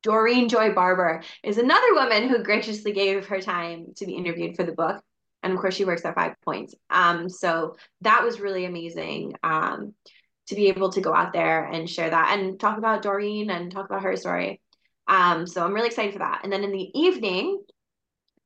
Doreen 0.03 0.49
Joy 0.49 0.73
Barber 0.73 1.25
is 1.43 1.59
another 1.59 1.95
woman 1.95 2.29
who 2.29 2.45
graciously 2.45 2.93
gave 2.93 3.27
her 3.27 3.41
time 3.41 3.87
to 3.97 4.07
be 4.07 4.15
interviewed 4.15 4.55
for 4.55 4.63
the 4.63 4.71
book. 4.71 5.03
And 5.43 5.53
of 5.53 5.59
course, 5.59 5.75
she 5.75 5.85
works 5.85 6.05
at 6.05 6.15
Five 6.15 6.35
Points. 6.45 6.77
Um, 6.91 7.29
so 7.29 7.75
that 8.03 8.23
was 8.23 8.39
really 8.39 8.67
amazing. 8.67 9.35
Um, 9.43 9.95
to 10.47 10.55
be 10.55 10.69
able 10.69 10.91
to 10.93 11.01
go 11.01 11.15
out 11.15 11.33
there 11.33 11.65
and 11.65 11.89
share 11.89 12.11
that 12.11 12.39
and 12.39 12.59
talk 12.59 12.79
about 12.79 13.03
Doreen 13.03 13.51
and 13.51 13.71
talk 13.71 13.87
about 13.87 14.03
her 14.03 14.17
story. 14.17 14.61
Um, 15.09 15.47
so 15.47 15.65
I'm 15.65 15.75
really 15.75 15.89
excited 15.89 16.13
for 16.13 16.21
that. 16.21 16.41
And 16.43 16.53
then 16.53 16.65
in 16.65 16.73
the 16.73 16.91
evening, 16.99 17.63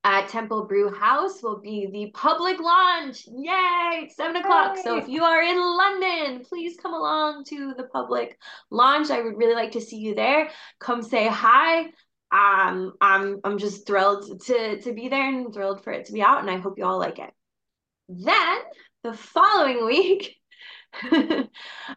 at 0.02 0.28
Temple 0.28 0.64
Brew 0.64 0.92
House 0.94 1.42
will 1.42 1.60
be 1.60 1.88
the 1.92 2.10
public 2.12 2.58
launch. 2.58 3.26
Yay! 3.26 4.04
It's 4.04 4.16
seven 4.16 4.36
o'clock. 4.36 4.78
So 4.82 4.96
if 4.96 5.08
you 5.08 5.24
are 5.24 5.42
in 5.42 5.58
London, 5.58 6.44
please 6.48 6.76
come 6.80 6.94
along 6.94 7.44
to 7.46 7.74
the 7.76 7.84
public 7.84 8.38
launch. 8.70 9.10
I 9.10 9.20
would 9.20 9.36
really 9.36 9.54
like 9.54 9.72
to 9.72 9.80
see 9.80 9.98
you 9.98 10.14
there. 10.14 10.50
Come 10.78 11.02
say 11.02 11.28
hi. 11.28 11.90
Um, 12.32 12.94
I'm 13.00 13.40
I'm 13.44 13.58
just 13.58 13.86
thrilled 13.86 14.40
to 14.46 14.80
to 14.80 14.92
be 14.94 15.08
there 15.08 15.28
and 15.28 15.52
thrilled 15.52 15.84
for 15.84 15.92
it 15.92 16.06
to 16.06 16.12
be 16.12 16.22
out, 16.22 16.40
and 16.40 16.50
I 16.50 16.56
hope 16.56 16.78
you 16.78 16.86
all 16.86 16.98
like 16.98 17.18
it. 17.18 17.30
Then 18.08 18.58
the 19.02 19.12
following 19.12 19.84
week, 19.86 20.39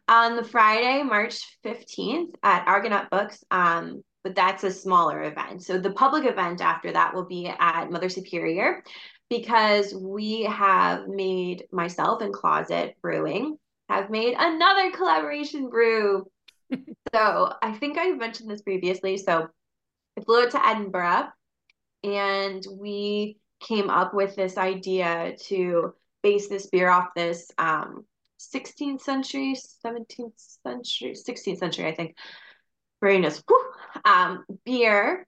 on 0.08 0.36
the 0.36 0.44
Friday, 0.44 1.04
March 1.04 1.41
15th 1.66 2.34
at 2.44 2.68
Argonaut 2.68 3.10
Books, 3.10 3.44
um, 3.52 4.04
but 4.24 4.36
that's 4.36 4.64
a 4.64 4.72
smaller 4.72 5.24
event. 5.24 5.64
So 5.64 5.78
the 5.80 5.91
public 5.91 6.26
event 6.26 6.62
after 6.62 6.91
that 6.91 7.14
will 7.14 7.26
be 7.26 7.48
at 7.48 7.91
Mother 7.91 8.10
Superior 8.10 8.84
because 9.30 9.94
we 9.94 10.44
have 10.44 11.08
made 11.08 11.66
myself 11.72 12.22
and 12.22 12.34
Closet 12.34 12.96
Brewing 13.02 13.58
have 13.89 14.10
made 14.10 14.36
another 14.38 14.91
collaboration 14.91 15.70
brew. 15.70 16.26
so 17.14 17.54
I 17.62 17.74
think 17.74 17.98
I 17.98 18.10
mentioned 18.12 18.50
this 18.50 18.62
previously. 18.62 19.18
So 19.18 19.48
I 20.18 20.22
flew 20.24 20.44
out 20.44 20.52
to 20.52 20.66
Edinburgh 20.66 21.30
and 22.04 22.64
we 22.80 23.38
came 23.60 23.89
up 23.89 24.14
with 24.14 24.36
this 24.36 24.58
idea 24.58 25.36
to 25.46 25.94
base 26.22 26.48
this 26.48 26.68
beer 26.68 26.89
off 26.89 27.10
this 27.16 27.50
um, 27.58 28.06
16th 28.54 29.02
century, 29.02 29.56
17th 29.86 30.58
century, 30.64 31.14
16th 31.14 31.58
century, 31.58 31.88
I 31.88 31.96
think, 31.96 32.16
brainless 33.00 33.44
um, 34.06 34.46
beer 34.66 35.28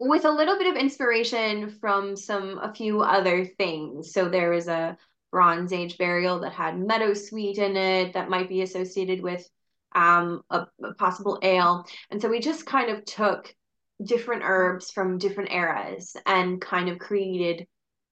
with 0.00 0.24
a 0.24 0.30
little 0.30 0.58
bit 0.58 0.68
of 0.68 0.76
inspiration 0.76 1.70
from 1.80 2.16
some 2.16 2.58
a 2.58 2.74
few 2.74 3.02
other 3.02 3.44
things. 3.44 4.12
So 4.12 4.28
there 4.28 4.50
was 4.50 4.68
a 4.68 4.96
Bronze 5.30 5.72
Age 5.72 5.98
burial 5.98 6.40
that 6.40 6.52
had 6.52 6.74
meadowsweet 6.74 7.58
in 7.58 7.76
it 7.76 8.14
that 8.14 8.30
might 8.30 8.48
be 8.48 8.62
associated 8.62 9.22
with 9.22 9.48
um, 9.94 10.42
a, 10.50 10.66
a 10.82 10.94
possible 10.94 11.38
ale. 11.42 11.84
And 12.10 12.20
so 12.20 12.28
we 12.28 12.40
just 12.40 12.66
kind 12.66 12.90
of 12.90 13.04
took 13.04 13.54
different 14.02 14.42
herbs 14.44 14.90
from 14.90 15.18
different 15.18 15.52
eras 15.52 16.16
and 16.26 16.60
kind 16.60 16.88
of 16.88 16.98
created 16.98 17.66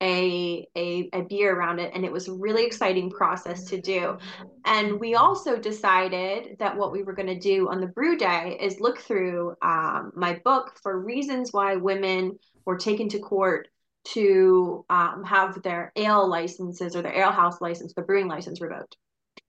a, 0.05 0.69
a, 0.77 1.09
a 1.15 1.23
beer 1.23 1.57
around 1.57 1.79
it 1.79 1.91
and 1.95 2.05
it 2.05 2.13
was 2.13 2.29
a 2.29 2.33
really 2.35 2.67
exciting 2.67 3.11
process 3.11 3.65
to 3.65 3.81
do. 3.81 4.19
And 4.67 5.01
we 5.01 5.15
also 5.15 5.57
decided 5.57 6.57
that 6.59 6.77
what 6.77 6.93
we 6.93 7.03
were 7.03 7.15
going 7.15 7.29
to 7.29 7.39
do 7.39 7.71
on 7.71 7.81
the 7.81 7.87
brew 7.87 8.19
day 8.19 8.59
is 8.61 8.81
look 8.81 8.99
through 8.99 9.55
um, 9.63 10.13
my 10.15 10.41
book 10.45 10.79
for 10.83 11.01
reasons 11.01 11.55
why 11.55 11.77
women 11.77 12.39
were 12.67 12.77
taken 12.77 13.09
to 13.09 13.19
court 13.19 13.69
to 14.09 14.85
um, 14.91 15.25
have 15.25 15.63
their 15.63 15.91
ale 15.97 16.29
licenses 16.29 16.95
or 16.95 17.01
their 17.01 17.17
ale 17.17 17.33
house 17.33 17.63
license 17.63 17.95
the 17.95 18.03
brewing 18.03 18.29
license 18.29 18.61
revoked. 18.61 18.99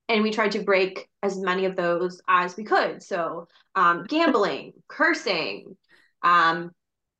And 0.07 0.23
we 0.23 0.31
tried 0.31 0.53
to 0.53 0.63
break 0.63 1.09
as 1.21 1.37
many 1.37 1.65
of 1.65 1.75
those 1.75 2.21
as 2.29 2.55
we 2.55 2.63
could. 2.63 3.03
So 3.03 3.49
um, 3.75 4.05
gambling 4.07 4.71
cursing 4.87 5.75
um, 6.23 6.71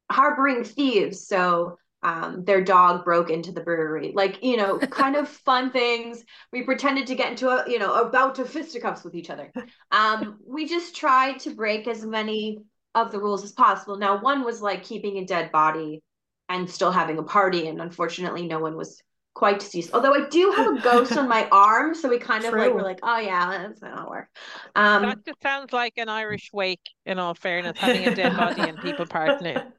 harboring 0.09 0.63
thieves. 0.63 1.27
So 1.27 1.77
um, 2.06 2.43
their 2.45 2.64
dog 2.64 3.03
broke 3.03 3.32
into 3.32 3.51
the 3.51 3.62
brewery. 3.62 4.14
Like, 4.16 4.43
you 4.43 4.58
know, 4.58 4.78
kind 4.78 5.16
of 5.16 5.28
fun 5.45 5.72
things. 5.72 6.24
We 6.53 6.62
pretended 6.62 7.08
to 7.08 7.16
get 7.16 7.32
into 7.32 7.49
a, 7.49 7.68
you 7.68 7.80
know, 7.80 7.95
a 7.95 8.10
bout 8.10 8.38
of 8.38 8.47
fisticuffs 8.47 9.03
with 9.03 9.16
each 9.16 9.32
other. 9.32 9.51
Um, 9.91 10.38
we 10.45 10.68
just 10.68 10.95
tried 10.95 11.39
to 11.39 11.56
break 11.56 11.88
as 11.88 12.06
many 12.06 12.60
of 12.93 13.12
the 13.12 13.20
rules 13.20 13.43
as 13.43 13.53
possible. 13.53 13.97
Now, 13.97 14.22
one 14.22 14.45
was 14.45 14.62
like 14.62 14.84
keeping 14.84 15.18
a 15.18 15.26
dead 15.26 15.51
body 15.51 16.03
and 16.47 16.70
still 16.70 16.91
having 16.91 17.18
a 17.18 17.24
party. 17.24 17.68
And 17.68 17.82
unfortunately, 17.82 18.45
no 18.45 18.60
one 18.60 18.78
was 18.78 19.01
quite 19.34 19.60
deceased. 19.60 19.89
Although 19.91 20.14
I 20.14 20.30
do 20.30 20.53
have 20.56 20.78
a 20.78 20.82
ghost 20.82 21.18
on 21.18 21.28
my 21.28 21.49
arm. 21.51 21.95
So 21.95 22.08
we 22.08 22.20
kind 22.20 22.43
True. 22.43 22.51
of 22.51 22.56
like, 22.60 22.74
we're 22.76 22.84
like, 22.84 22.99
oh, 23.01 23.18
yeah, 23.18 23.64
that's 23.64 23.82
not 23.82 24.12
work. 24.12 24.28
Um, 24.76 25.01
that 25.01 25.26
just 25.26 25.41
sounds 25.41 25.74
like 25.74 25.93
an 25.97 26.08
Irish 26.08 26.51
wake, 26.53 26.88
in 27.08 27.18
all 27.18 27.34
fairness, 27.34 27.80
having 27.80 28.08
a 28.08 28.14
dead 28.14 28.38
body 28.38 28.62
and 28.62 28.80
people 28.80 29.06
partying. 29.08 29.72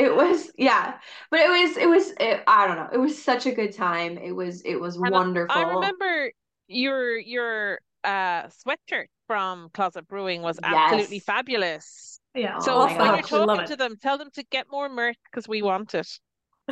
It 0.00 0.14
was 0.14 0.50
yeah 0.56 0.94
but 1.30 1.40
it 1.40 1.48
was 1.48 1.76
it 1.76 1.88
was 1.88 2.12
it, 2.18 2.42
i 2.46 2.66
don't 2.66 2.76
know 2.76 2.88
it 2.92 2.98
was 2.98 3.20
such 3.20 3.46
a 3.46 3.52
good 3.52 3.74
time 3.74 4.16
it 4.18 4.32
was 4.32 4.62
it 4.62 4.76
was 4.76 4.96
and 4.96 5.10
wonderful 5.10 5.56
i 5.56 5.62
remember 5.62 6.32
your 6.68 7.18
your 7.18 7.80
uh 8.04 8.44
sweatshirt 8.48 9.06
from 9.26 9.68
closet 9.74 10.08
brewing 10.08 10.42
was 10.42 10.58
yes. 10.62 10.72
absolutely 10.74 11.18
fabulous 11.18 12.18
yeah 12.34 12.58
so 12.58 12.74
oh 12.74 12.86
when 12.86 13.14
you're 13.14 13.22
talking 13.22 13.66
to 13.66 13.76
them 13.76 13.96
tell 14.00 14.16
them 14.16 14.30
to 14.32 14.42
get 14.50 14.66
more 14.70 14.88
merch 14.88 15.18
because 15.30 15.46
we 15.46 15.60
want 15.60 15.94
it 15.94 16.08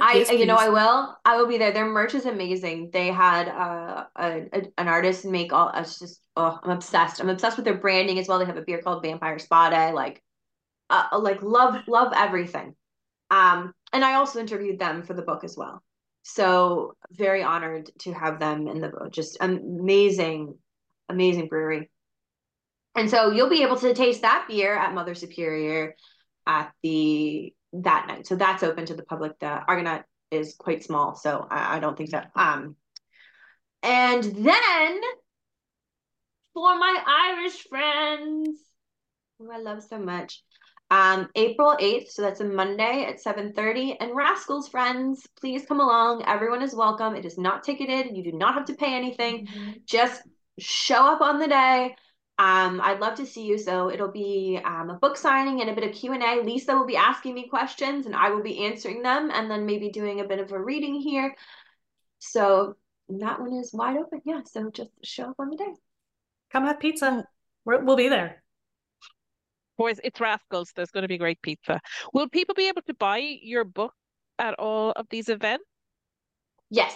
I, 0.01 0.15
yes, 0.15 0.31
you 0.31 0.47
know, 0.47 0.55
I 0.55 0.69
will. 0.69 1.17
I 1.25 1.37
will 1.37 1.49
be 1.49 1.59
there. 1.59 1.73
Their 1.73 1.87
merch 1.87 2.15
is 2.15 2.25
amazing. 2.25 2.91
They 2.93 3.09
had 3.09 3.49
uh, 3.49 4.05
a, 4.15 4.43
a 4.53 4.63
an 4.79 4.87
artist 4.87 5.25
make 5.25 5.53
all. 5.53 5.73
It's 5.75 5.99
just 5.99 6.21
oh, 6.37 6.57
I'm 6.63 6.71
obsessed. 6.71 7.21
I'm 7.21 7.29
obsessed 7.29 7.57
with 7.57 7.65
their 7.65 7.79
branding 7.79 8.17
as 8.21 8.29
well. 8.29 8.39
They 8.39 8.45
have 8.45 8.57
a 8.57 8.63
beer 8.63 8.81
called 8.81 9.03
Vampire 9.03 9.41
Spade. 9.41 9.95
Like, 9.95 10.23
uh, 10.91 11.19
like 11.19 11.43
love 11.43 11.83
love 11.89 12.13
everything. 12.15 12.75
Um, 13.31 13.73
and 13.93 14.05
I 14.05 14.15
also 14.15 14.41
interviewed 14.41 14.79
them 14.79 15.03
for 15.03 15.15
the 15.15 15.23
book 15.23 15.45
as 15.45 15.57
well. 15.57 15.83
So 16.23 16.97
very 17.11 17.43
honored 17.43 17.91
to 18.01 18.13
have 18.13 18.39
them 18.39 18.69
in 18.69 18.81
the 18.81 18.89
book. 18.89 19.13
Just 19.13 19.39
amazing, 19.41 20.57
amazing 21.09 21.49
brewery. 21.49 21.91
And 22.95 23.09
so 23.09 23.31
you'll 23.31 23.49
be 23.49 23.63
able 23.63 23.77
to 23.77 23.95
taste 23.95 24.23
that 24.23 24.47
beer 24.49 24.75
at 24.77 24.95
Mother 24.95 25.15
Superior 25.15 25.95
at 26.47 26.73
the 26.83 27.55
that 27.73 28.07
night. 28.09 28.27
So 28.27 28.35
that's 28.35 28.63
open 28.63 28.87
to 28.87 28.95
the 28.95 29.05
public. 29.05 29.39
The 29.39 29.47
Argonaut 29.47 30.05
is 30.31 30.55
quite 30.59 30.83
small, 30.83 31.15
so 31.15 31.47
I, 31.51 31.77
I 31.77 31.81
don't 31.81 31.97
think 31.97 32.11
that. 32.11 32.31
Um, 32.35 32.77
and 33.83 34.25
then 34.25 35.01
for 36.55 36.79
my 36.79 37.03
Irish 37.07 37.69
friends, 37.69 38.59
who 39.39 39.51
I 39.51 39.59
love 39.59 39.83
so 39.83 39.99
much, 39.99 40.43
um, 40.91 41.29
April 41.35 41.77
8th, 41.79 42.11
so 42.11 42.23
that's 42.23 42.41
a 42.41 42.45
Monday 42.45 43.05
at 43.05 43.21
7:30. 43.21 43.97
And 44.01 44.17
Rascals 44.17 44.69
friends, 44.69 45.27
please 45.39 45.67
come 45.67 45.81
along. 45.81 46.25
Everyone 46.27 46.63
is 46.63 46.75
welcome. 46.75 47.15
It 47.15 47.27
is 47.27 47.37
not 47.37 47.63
ticketed. 47.63 48.17
You 48.17 48.23
do 48.23 48.33
not 48.33 48.55
have 48.55 48.65
to 48.67 48.75
pay 48.75 48.95
anything. 48.95 49.47
Mm-hmm. 49.47 49.71
Just 49.85 50.23
show 50.59 51.05
up 51.05 51.21
on 51.21 51.39
the 51.39 51.49
day. 51.49 51.95
Um, 52.39 52.81
I'd 52.83 53.01
love 53.01 53.17
to 53.17 53.27
see 53.27 53.45
you. 53.45 53.59
So 53.59 53.91
it'll 53.91 54.13
be 54.13 54.61
um, 54.65 54.89
a 54.91 54.95
book 54.95 55.17
signing 55.17 55.61
and 55.61 55.69
a 55.69 55.75
bit 55.75 55.85
of 55.85 55.95
Q 55.95 56.13
and 56.13 56.23
A. 56.23 56.43
Lisa 56.43 56.75
will 56.75 56.87
be 56.87 56.97
asking 56.97 57.35
me 57.35 57.49
questions, 57.49 58.07
and 58.07 58.17
I 58.17 58.31
will 58.31 58.43
be 58.43 58.65
answering 58.65 59.03
them, 59.03 59.31
and 59.31 59.51
then 59.51 59.67
maybe 59.67 59.91
doing 59.91 60.21
a 60.21 60.25
bit 60.25 60.39
of 60.39 60.53
a 60.53 60.63
reading 60.63 60.95
here. 60.95 61.35
So 62.19 62.77
that 63.11 63.41
one 63.41 63.53
is 63.53 63.75
wide 63.75 63.99
open. 63.99 64.23
Yeah. 64.25 64.41
So 64.45 64.71
just 64.71 64.91
show 65.05 65.25
up 65.25 65.37
on 65.39 65.51
the 65.51 65.57
day. 65.57 65.75
Come 66.51 66.65
have 66.65 66.81
pizza. 66.81 67.27
we 67.67 67.77
will 67.77 67.97
be 67.97 68.09
there. 68.09 68.43
Boys, 69.79 70.01
it's 70.03 70.21
Rascals. 70.21 70.73
There's 70.75 70.91
going 70.91 71.03
to 71.03 71.09
be 71.09 71.19
great 71.19 71.41
pizza. 71.41 71.81
Will 72.13 72.29
people 72.29 72.55
be 72.55 72.69
able 72.69 72.83
to 72.83 72.95
buy 72.95 73.19
your 73.19 73.65
book 73.65 73.95
at 74.39 74.55
all 74.55 74.91
of 74.93 75.07
these 75.09 75.29
events? 75.29 75.65
Yes. 76.69 76.95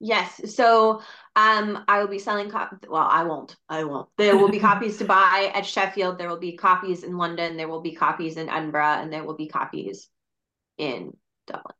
Yes. 0.00 0.54
So 0.54 1.00
um 1.36 1.84
I 1.88 2.00
will 2.00 2.08
be 2.08 2.18
selling 2.18 2.50
copies. 2.50 2.80
Well, 2.88 3.06
I 3.08 3.22
won't. 3.24 3.56
I 3.68 3.84
won't. 3.84 4.08
There 4.18 4.36
will 4.36 4.50
be 4.50 4.58
copies 4.70 4.98
to 4.98 5.04
buy 5.04 5.52
at 5.54 5.64
Sheffield. 5.64 6.18
There 6.18 6.28
will 6.28 6.40
be 6.40 6.56
copies 6.56 7.04
in 7.04 7.16
London. 7.16 7.56
There 7.56 7.68
will 7.68 7.80
be 7.80 7.94
copies 7.94 8.36
in 8.36 8.48
Edinburgh, 8.48 8.98
and 9.00 9.12
there 9.12 9.24
will 9.24 9.36
be 9.36 9.48
copies 9.48 10.08
in 10.76 11.16
Dublin. 11.46 11.76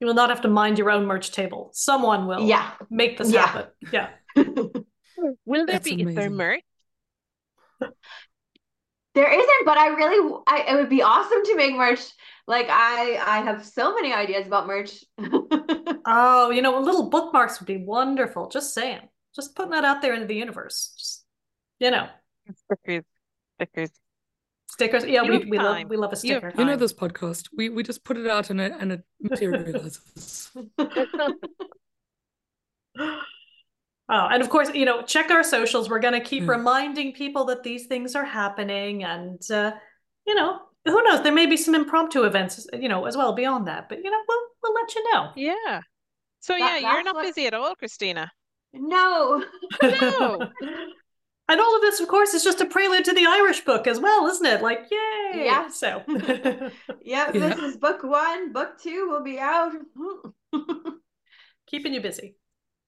You 0.00 0.06
will 0.08 0.14
not 0.14 0.30
have 0.30 0.40
to 0.40 0.48
mind 0.48 0.78
your 0.78 0.90
own 0.90 1.06
merch 1.06 1.30
table. 1.30 1.70
Someone 1.72 2.26
will 2.26 2.46
yeah. 2.46 2.72
make 2.90 3.18
this 3.18 3.30
yeah. 3.30 3.46
happen. 3.46 3.70
Yeah. 3.92 4.08
will 4.36 5.66
there 5.66 5.66
That's 5.66 5.84
be 5.84 5.94
amazing. 5.94 6.08
is 6.08 6.14
there 6.16 6.30
merch? 6.30 6.62
There 9.14 9.32
isn't, 9.32 9.64
but 9.64 9.78
I 9.78 9.88
really, 9.88 10.42
I, 10.46 10.64
it 10.68 10.74
would 10.74 10.88
be 10.88 11.02
awesome 11.02 11.44
to 11.44 11.56
make 11.56 11.76
merch. 11.76 12.00
Like 12.46 12.66
I, 12.68 13.16
I 13.24 13.42
have 13.42 13.64
so 13.64 13.94
many 13.94 14.12
ideas 14.12 14.46
about 14.46 14.66
merch. 14.66 15.04
oh, 16.06 16.50
you 16.50 16.60
know, 16.60 16.78
little 16.80 17.08
bookmarks 17.08 17.60
would 17.60 17.66
be 17.66 17.78
wonderful. 17.78 18.48
Just 18.48 18.74
saying, 18.74 19.00
just 19.34 19.54
putting 19.54 19.70
that 19.70 19.84
out 19.84 20.02
there 20.02 20.14
into 20.14 20.26
the 20.26 20.34
universe. 20.34 20.94
Just, 20.98 21.24
you 21.78 21.90
know, 21.92 22.08
stickers, 22.64 23.04
stickers, 23.56 23.90
stickers. 24.68 25.04
Yeah, 25.04 25.22
we, 25.22 25.38
we 25.44 25.58
love 25.58 25.88
we 25.88 25.96
love 25.96 26.12
a 26.12 26.16
sticker. 26.16 26.48
You, 26.48 26.54
you 26.58 26.64
know 26.64 26.76
this 26.76 26.92
podcast. 26.92 27.48
We 27.56 27.68
we 27.68 27.82
just 27.82 28.04
put 28.04 28.16
it 28.16 28.26
out 28.26 28.50
and 28.50 28.60
it 28.60 28.72
and 28.78 28.92
it 28.92 29.04
materializes. 29.20 30.50
Oh, 34.08 34.28
and 34.30 34.42
of 34.42 34.50
course, 34.50 34.72
you 34.74 34.84
know, 34.84 35.02
check 35.02 35.30
our 35.30 35.42
socials. 35.42 35.88
We're 35.88 35.98
going 35.98 36.14
to 36.14 36.20
keep 36.20 36.44
mm. 36.44 36.48
reminding 36.48 37.14
people 37.14 37.46
that 37.46 37.62
these 37.62 37.86
things 37.86 38.14
are 38.14 38.24
happening, 38.24 39.04
and 39.04 39.40
uh, 39.50 39.72
you 40.26 40.34
know, 40.34 40.60
who 40.84 41.02
knows? 41.02 41.22
There 41.22 41.32
may 41.32 41.46
be 41.46 41.56
some 41.56 41.74
impromptu 41.74 42.24
events, 42.24 42.66
you 42.74 42.88
know, 42.88 43.06
as 43.06 43.16
well 43.16 43.32
beyond 43.32 43.66
that. 43.66 43.88
But 43.88 44.04
you 44.04 44.10
know, 44.10 44.20
we'll 44.28 44.46
we'll 44.62 44.74
let 44.74 44.94
you 44.94 45.12
know. 45.12 45.30
Yeah. 45.36 45.80
So 46.40 46.52
that, 46.58 46.82
yeah, 46.82 46.92
you're 46.92 47.02
not 47.02 47.14
what... 47.14 47.22
busy 47.22 47.46
at 47.46 47.54
all, 47.54 47.74
Christina. 47.74 48.30
No. 48.74 49.42
no. 49.82 50.50
And 51.46 51.60
all 51.60 51.76
of 51.76 51.82
this, 51.82 52.00
of 52.00 52.08
course, 52.08 52.32
is 52.32 52.42
just 52.42 52.62
a 52.62 52.66
prelude 52.66 53.04
to 53.04 53.12
the 53.12 53.26
Irish 53.26 53.60
book 53.60 53.86
as 53.86 54.00
well, 54.00 54.26
isn't 54.28 54.46
it? 54.46 54.62
Like, 54.62 54.86
yay! 54.90 55.44
Yeah. 55.44 55.68
So, 55.68 56.02
Yep, 56.08 56.72
Yeah. 57.04 57.30
this 57.32 57.58
is 57.58 57.76
book 57.76 58.02
one. 58.02 58.52
Book 58.52 58.80
two 58.80 59.08
will 59.10 59.22
be 59.22 59.38
out. 59.38 59.72
keeping 61.66 61.92
you 61.92 62.00
busy. 62.00 62.36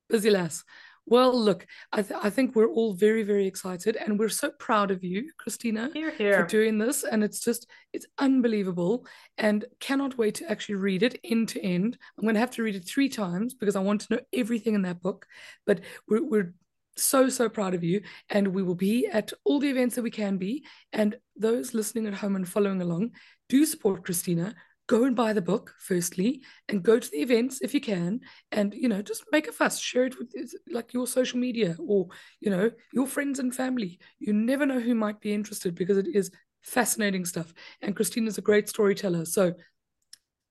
Busy 0.09 0.31
lass. 0.31 0.65
Well, 1.09 1.41
look, 1.41 1.67
I, 1.93 2.03
th- 2.03 2.21
I 2.21 2.31
think 2.31 2.57
we're 2.57 2.69
all 2.69 2.93
very, 2.93 3.23
very 3.23 3.47
excited, 3.47 3.97
and 3.97 4.19
we're 4.19 4.29
so 4.29 4.51
proud 4.51 4.91
of 4.91 5.05
you, 5.05 5.31
Christina, 5.39 5.91
Here, 6.11 6.41
for 6.41 6.47
doing 6.47 6.79
this. 6.79 7.05
And 7.05 7.23
it's 7.23 7.41
just, 7.41 7.69
it's 7.93 8.07
unbelievable, 8.19 9.07
and 9.39 9.65
cannot 9.79 10.19
wait 10.19 10.35
to 10.37 10.51
actually 10.51 10.75
read 10.75 11.05
it 11.05 11.21
end 11.23 11.49
to 11.51 11.61
end. 11.65 11.97
I'm 12.19 12.23
going 12.23 12.35
to 12.35 12.41
have 12.41 12.51
to 12.53 12.63
read 12.65 12.75
it 12.75 12.89
three 12.89 13.09
times 13.09 13.55
because 13.55 13.77
I 13.77 13.81
want 13.81 14.01
to 14.03 14.15
know 14.15 14.21
everything 14.33 14.75
in 14.75 14.83
that 14.83 15.01
book. 15.01 15.27
But 15.65 15.81
we're, 16.09 16.25
we're 16.25 16.55
so, 16.97 17.29
so 17.29 17.49
proud 17.49 17.75
of 17.75 17.85
you, 17.85 18.03
and 18.29 18.49
we 18.49 18.65
will 18.65 18.75
be 18.75 19.07
at 19.07 19.33
all 19.45 19.61
the 19.61 19.71
events 19.71 19.95
that 19.95 20.03
we 20.03 20.11
can 20.11 20.39
be. 20.39 20.65
And 20.93 21.17
those 21.37 21.73
listening 21.73 22.09
at 22.09 22.15
home 22.15 22.35
and 22.35 22.49
following 22.49 22.83
along, 22.83 23.13
do 23.49 23.65
support 23.65 24.05
Christina. 24.05 24.57
Go 24.89 25.05
and 25.05 25.17
buy 25.17 25.33
the 25.33 25.43
book, 25.43 25.75
firstly, 25.79 26.43
and 26.69 26.83
go 26.83 26.99
to 26.99 27.11
the 27.11 27.21
events 27.21 27.61
if 27.61 27.75
you 27.75 27.81
can 27.81 28.21
and 28.53 28.73
you 28.73 28.89
know 28.89 29.03
just 29.03 29.25
make 29.33 29.49
a 29.49 29.53
fuss 29.53 29.81
share 29.81 30.05
it 30.05 30.19
with 30.19 30.33
like 30.71 30.93
your 30.93 31.07
social 31.07 31.39
media 31.39 31.77
or 31.81 32.07
you 32.41 32.51
know 32.51 32.71
your 32.93 33.07
friends 33.07 33.39
and 33.39 33.55
family. 33.55 33.99
You 34.19 34.33
never 34.33 34.65
know 34.65 34.81
who 34.81 34.95
might 34.95 35.21
be 35.21 35.35
interested 35.35 35.75
because 35.75 35.99
it 35.99 36.07
is 36.15 36.31
fascinating 36.63 37.25
stuff 37.25 37.55
and 37.81 37.95
christina's 37.95 38.39
a 38.39 38.41
great 38.41 38.69
storyteller 38.69 39.25
so 39.25 39.55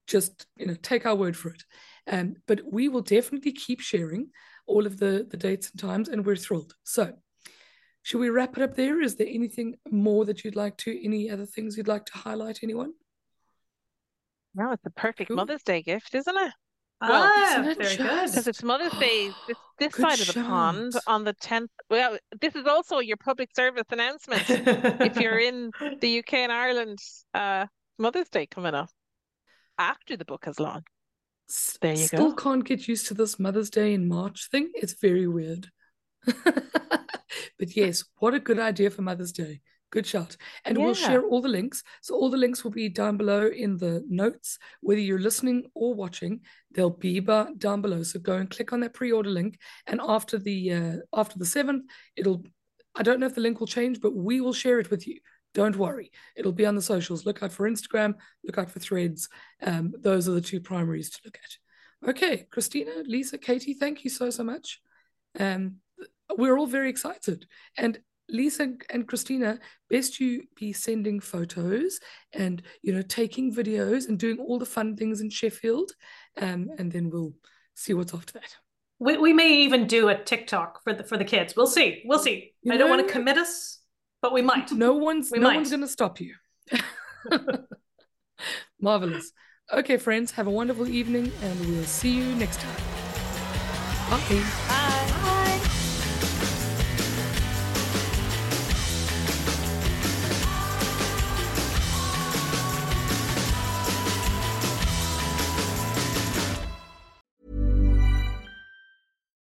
just 0.08 0.46
you 0.56 0.66
know 0.66 0.76
take 0.82 1.06
our 1.06 1.16
word 1.16 1.36
for 1.36 1.50
it. 1.50 1.64
Um, 2.08 2.36
but 2.48 2.62
we 2.66 2.90
will 2.90 3.02
definitely 3.02 3.52
keep 3.52 3.82
sharing 3.82 4.30
all 4.68 4.86
of 4.86 4.98
the 4.98 5.28
the 5.30 5.38
dates 5.38 5.72
and 5.72 5.80
times 5.80 6.10
and 6.10 6.26
we're 6.26 6.36
thrilled. 6.36 6.74
So 6.84 7.14
should 8.04 8.20
we 8.20 8.30
wrap 8.30 8.56
it 8.58 8.64
up 8.64 8.76
there? 8.76 9.02
Is 9.02 9.16
there 9.16 9.28
anything 9.28 9.76
more 9.90 10.26
that 10.26 10.44
you'd 10.44 10.56
like 10.56 10.78
to 10.78 11.04
any 11.06 11.30
other 11.30 11.46
things 11.46 11.76
you'd 11.76 11.88
like 11.88 12.06
to 12.06 12.18
highlight 12.18 12.60
anyone 12.62 12.94
No, 14.56 14.72
it's 14.72 14.84
the 14.84 14.90
perfect 14.92 15.28
Cool. 15.28 15.38
Mother's 15.38 15.64
Day 15.64 15.82
gift, 15.82 16.16
isn't 16.16 16.38
it? 16.38 16.52
ah, 17.02 17.60
isn't 17.60 17.72
it 17.72 17.78
very 17.78 17.98
just? 17.98 18.34
Because 18.34 18.48
it's 18.48 18.64
Mother's 18.64 18.94
Day 18.94 19.30
this, 19.48 19.58
this 19.80 19.96
side 19.96 20.20
of 20.20 20.28
the 20.28 20.34
pond 20.34 20.94
on 21.08 21.26
the 21.26 21.34
10th. 21.34 21.68
Well, 21.90 22.18
this 22.40 22.56
is 22.56 22.66
also 22.66 23.00
your 23.00 23.18
public 23.18 23.54
service 23.54 23.84
announcement. 23.92 24.44
if 24.48 25.18
you're 25.20 25.40
in 25.40 25.72
the 26.00 26.20
UK 26.20 26.34
and 26.36 26.52
Ireland, 26.52 27.00
uh, 27.34 27.66
Mother's 28.00 28.30
Day 28.30 28.46
coming 28.46 28.74
up 28.74 28.90
after 29.78 30.16
the 30.16 30.26
book 30.26 30.46
has 30.46 30.60
launched. 30.60 30.88
There 31.82 31.92
you 31.92 31.98
Still 31.98 32.20
go. 32.20 32.30
Still 32.30 32.36
can't 32.36 32.66
get 32.66 32.88
used 32.88 33.08
to 33.08 33.14
this 33.14 33.38
Mother's 33.40 33.70
Day 33.70 33.94
in 33.94 34.08
March 34.08 34.50
thing. 34.50 34.72
It's 34.74 34.94
very 34.94 35.28
weird. 35.28 35.70
but 36.26 37.76
yes, 37.76 38.04
what 38.18 38.34
a 38.34 38.40
good 38.40 38.58
idea 38.58 38.90
for 38.90 39.02
Mother's 39.02 39.32
Day. 39.32 39.62
Good 39.92 40.06
shot. 40.06 40.36
And 40.66 40.78
we'll 40.78 40.94
share 40.94 41.24
all 41.24 41.42
the 41.42 41.48
links. 41.48 41.84
So 42.02 42.16
all 42.16 42.30
the 42.30 42.38
links 42.38 42.64
will 42.64 42.72
be 42.72 42.90
down 42.90 43.18
below 43.18 43.48
in 43.48 43.78
the 43.78 44.04
notes. 44.10 44.58
Whether 44.82 45.00
you're 45.00 45.20
listening 45.20 45.66
or 45.74 45.94
watching, 45.94 46.42
they'll 46.72 46.90
be 46.90 47.20
down 47.22 47.82
below. 47.82 48.04
So 48.04 48.20
go 48.20 48.36
and 48.36 48.50
click 48.50 48.74
on 48.74 48.82
that 48.82 48.94
pre-order 48.94 49.30
link. 49.30 49.58
And 49.88 50.02
after 50.06 50.38
the 50.38 50.74
uh, 50.74 50.96
after 51.14 51.40
the 51.40 51.46
seventh, 51.46 51.86
it'll 52.16 52.44
I 52.96 53.04
don't 53.04 53.20
know 53.20 53.28
if 53.28 53.36
the 53.36 53.42
link 53.42 53.60
will 53.60 53.68
change, 53.68 54.02
but 54.02 54.16
we 54.16 54.42
will 54.42 54.54
share 54.54 54.80
it 54.80 54.90
with 54.90 55.08
you. 55.08 55.20
Don't 55.54 55.78
worry. 55.78 56.12
It'll 56.36 56.52
be 56.52 56.66
on 56.66 56.76
the 56.76 56.82
socials. 56.82 57.26
Look 57.26 57.42
out 57.42 57.52
for 57.52 57.70
Instagram, 57.70 58.16
look 58.44 58.58
out 58.58 58.70
for 58.70 58.80
threads. 58.80 59.30
Um, 59.62 59.94
those 59.98 60.28
are 60.28 60.34
the 60.34 60.42
two 60.42 60.60
primaries 60.60 61.10
to 61.12 61.20
look 61.24 61.38
at. 61.42 62.10
Okay, 62.10 62.48
Christina, 62.52 62.92
Lisa, 63.06 63.38
Katie, 63.38 63.74
thank 63.74 64.04
you 64.04 64.10
so, 64.10 64.30
so 64.30 64.44
much. 64.44 64.82
Um, 65.40 65.78
we're 66.38 66.58
all 66.58 66.68
very 66.68 66.90
excited. 66.90 67.46
And 67.78 68.00
Lisa 68.30 68.74
and 68.90 69.08
Christina, 69.08 69.60
best 69.90 70.20
you 70.20 70.44
be 70.56 70.74
sending 70.74 71.20
photos 71.20 72.00
and 72.34 72.62
you 72.82 72.94
know 72.94 73.02
taking 73.02 73.54
videos 73.54 74.08
and 74.10 74.18
doing 74.18 74.40
all 74.40 74.58
the 74.60 74.66
fun 74.66 74.96
things 74.96 75.22
in 75.22 75.30
Sheffield, 75.30 75.92
um, 76.42 76.70
and 76.78 76.92
then 76.92 77.10
we'll 77.10 77.34
see 77.76 77.94
what's 77.94 78.14
after 78.14 78.34
that. 78.34 78.56
We, 79.00 79.18
we 79.18 79.34
may 79.34 79.50
even 79.64 79.88
do 79.88 80.10
a 80.10 80.18
TikTok 80.18 80.84
for 80.84 80.94
the 80.94 81.04
for 81.04 81.18
the 81.18 81.26
kids. 81.26 81.56
We'll 81.56 81.68
see. 81.68 82.02
We'll 82.06 82.20
see. 82.20 82.54
You 82.64 82.74
I 82.74 82.78
don't 82.78 82.90
want 82.90 83.06
to 83.06 83.12
commit 83.14 83.38
us, 83.38 83.80
but 84.22 84.34
we 84.34 84.42
might. 84.42 84.72
No 84.72 84.94
one's 84.94 85.32
We 85.32 85.40
no 85.40 85.48
might. 85.48 85.58
one's 85.58 85.70
going 85.70 85.82
to 85.82 85.88
stop 85.88 86.20
you. 86.20 86.36
Marvelous. 88.80 89.32
Okay, 89.74 89.98
friends, 89.98 90.32
have 90.32 90.48
a 90.48 90.52
wonderful 90.52 90.88
evening, 90.88 91.32
and 91.42 91.60
we'll 91.62 91.84
see 91.86 92.12
you 92.12 92.36
next 92.36 92.60
time. 92.60 92.82
Bye. 94.10 94.85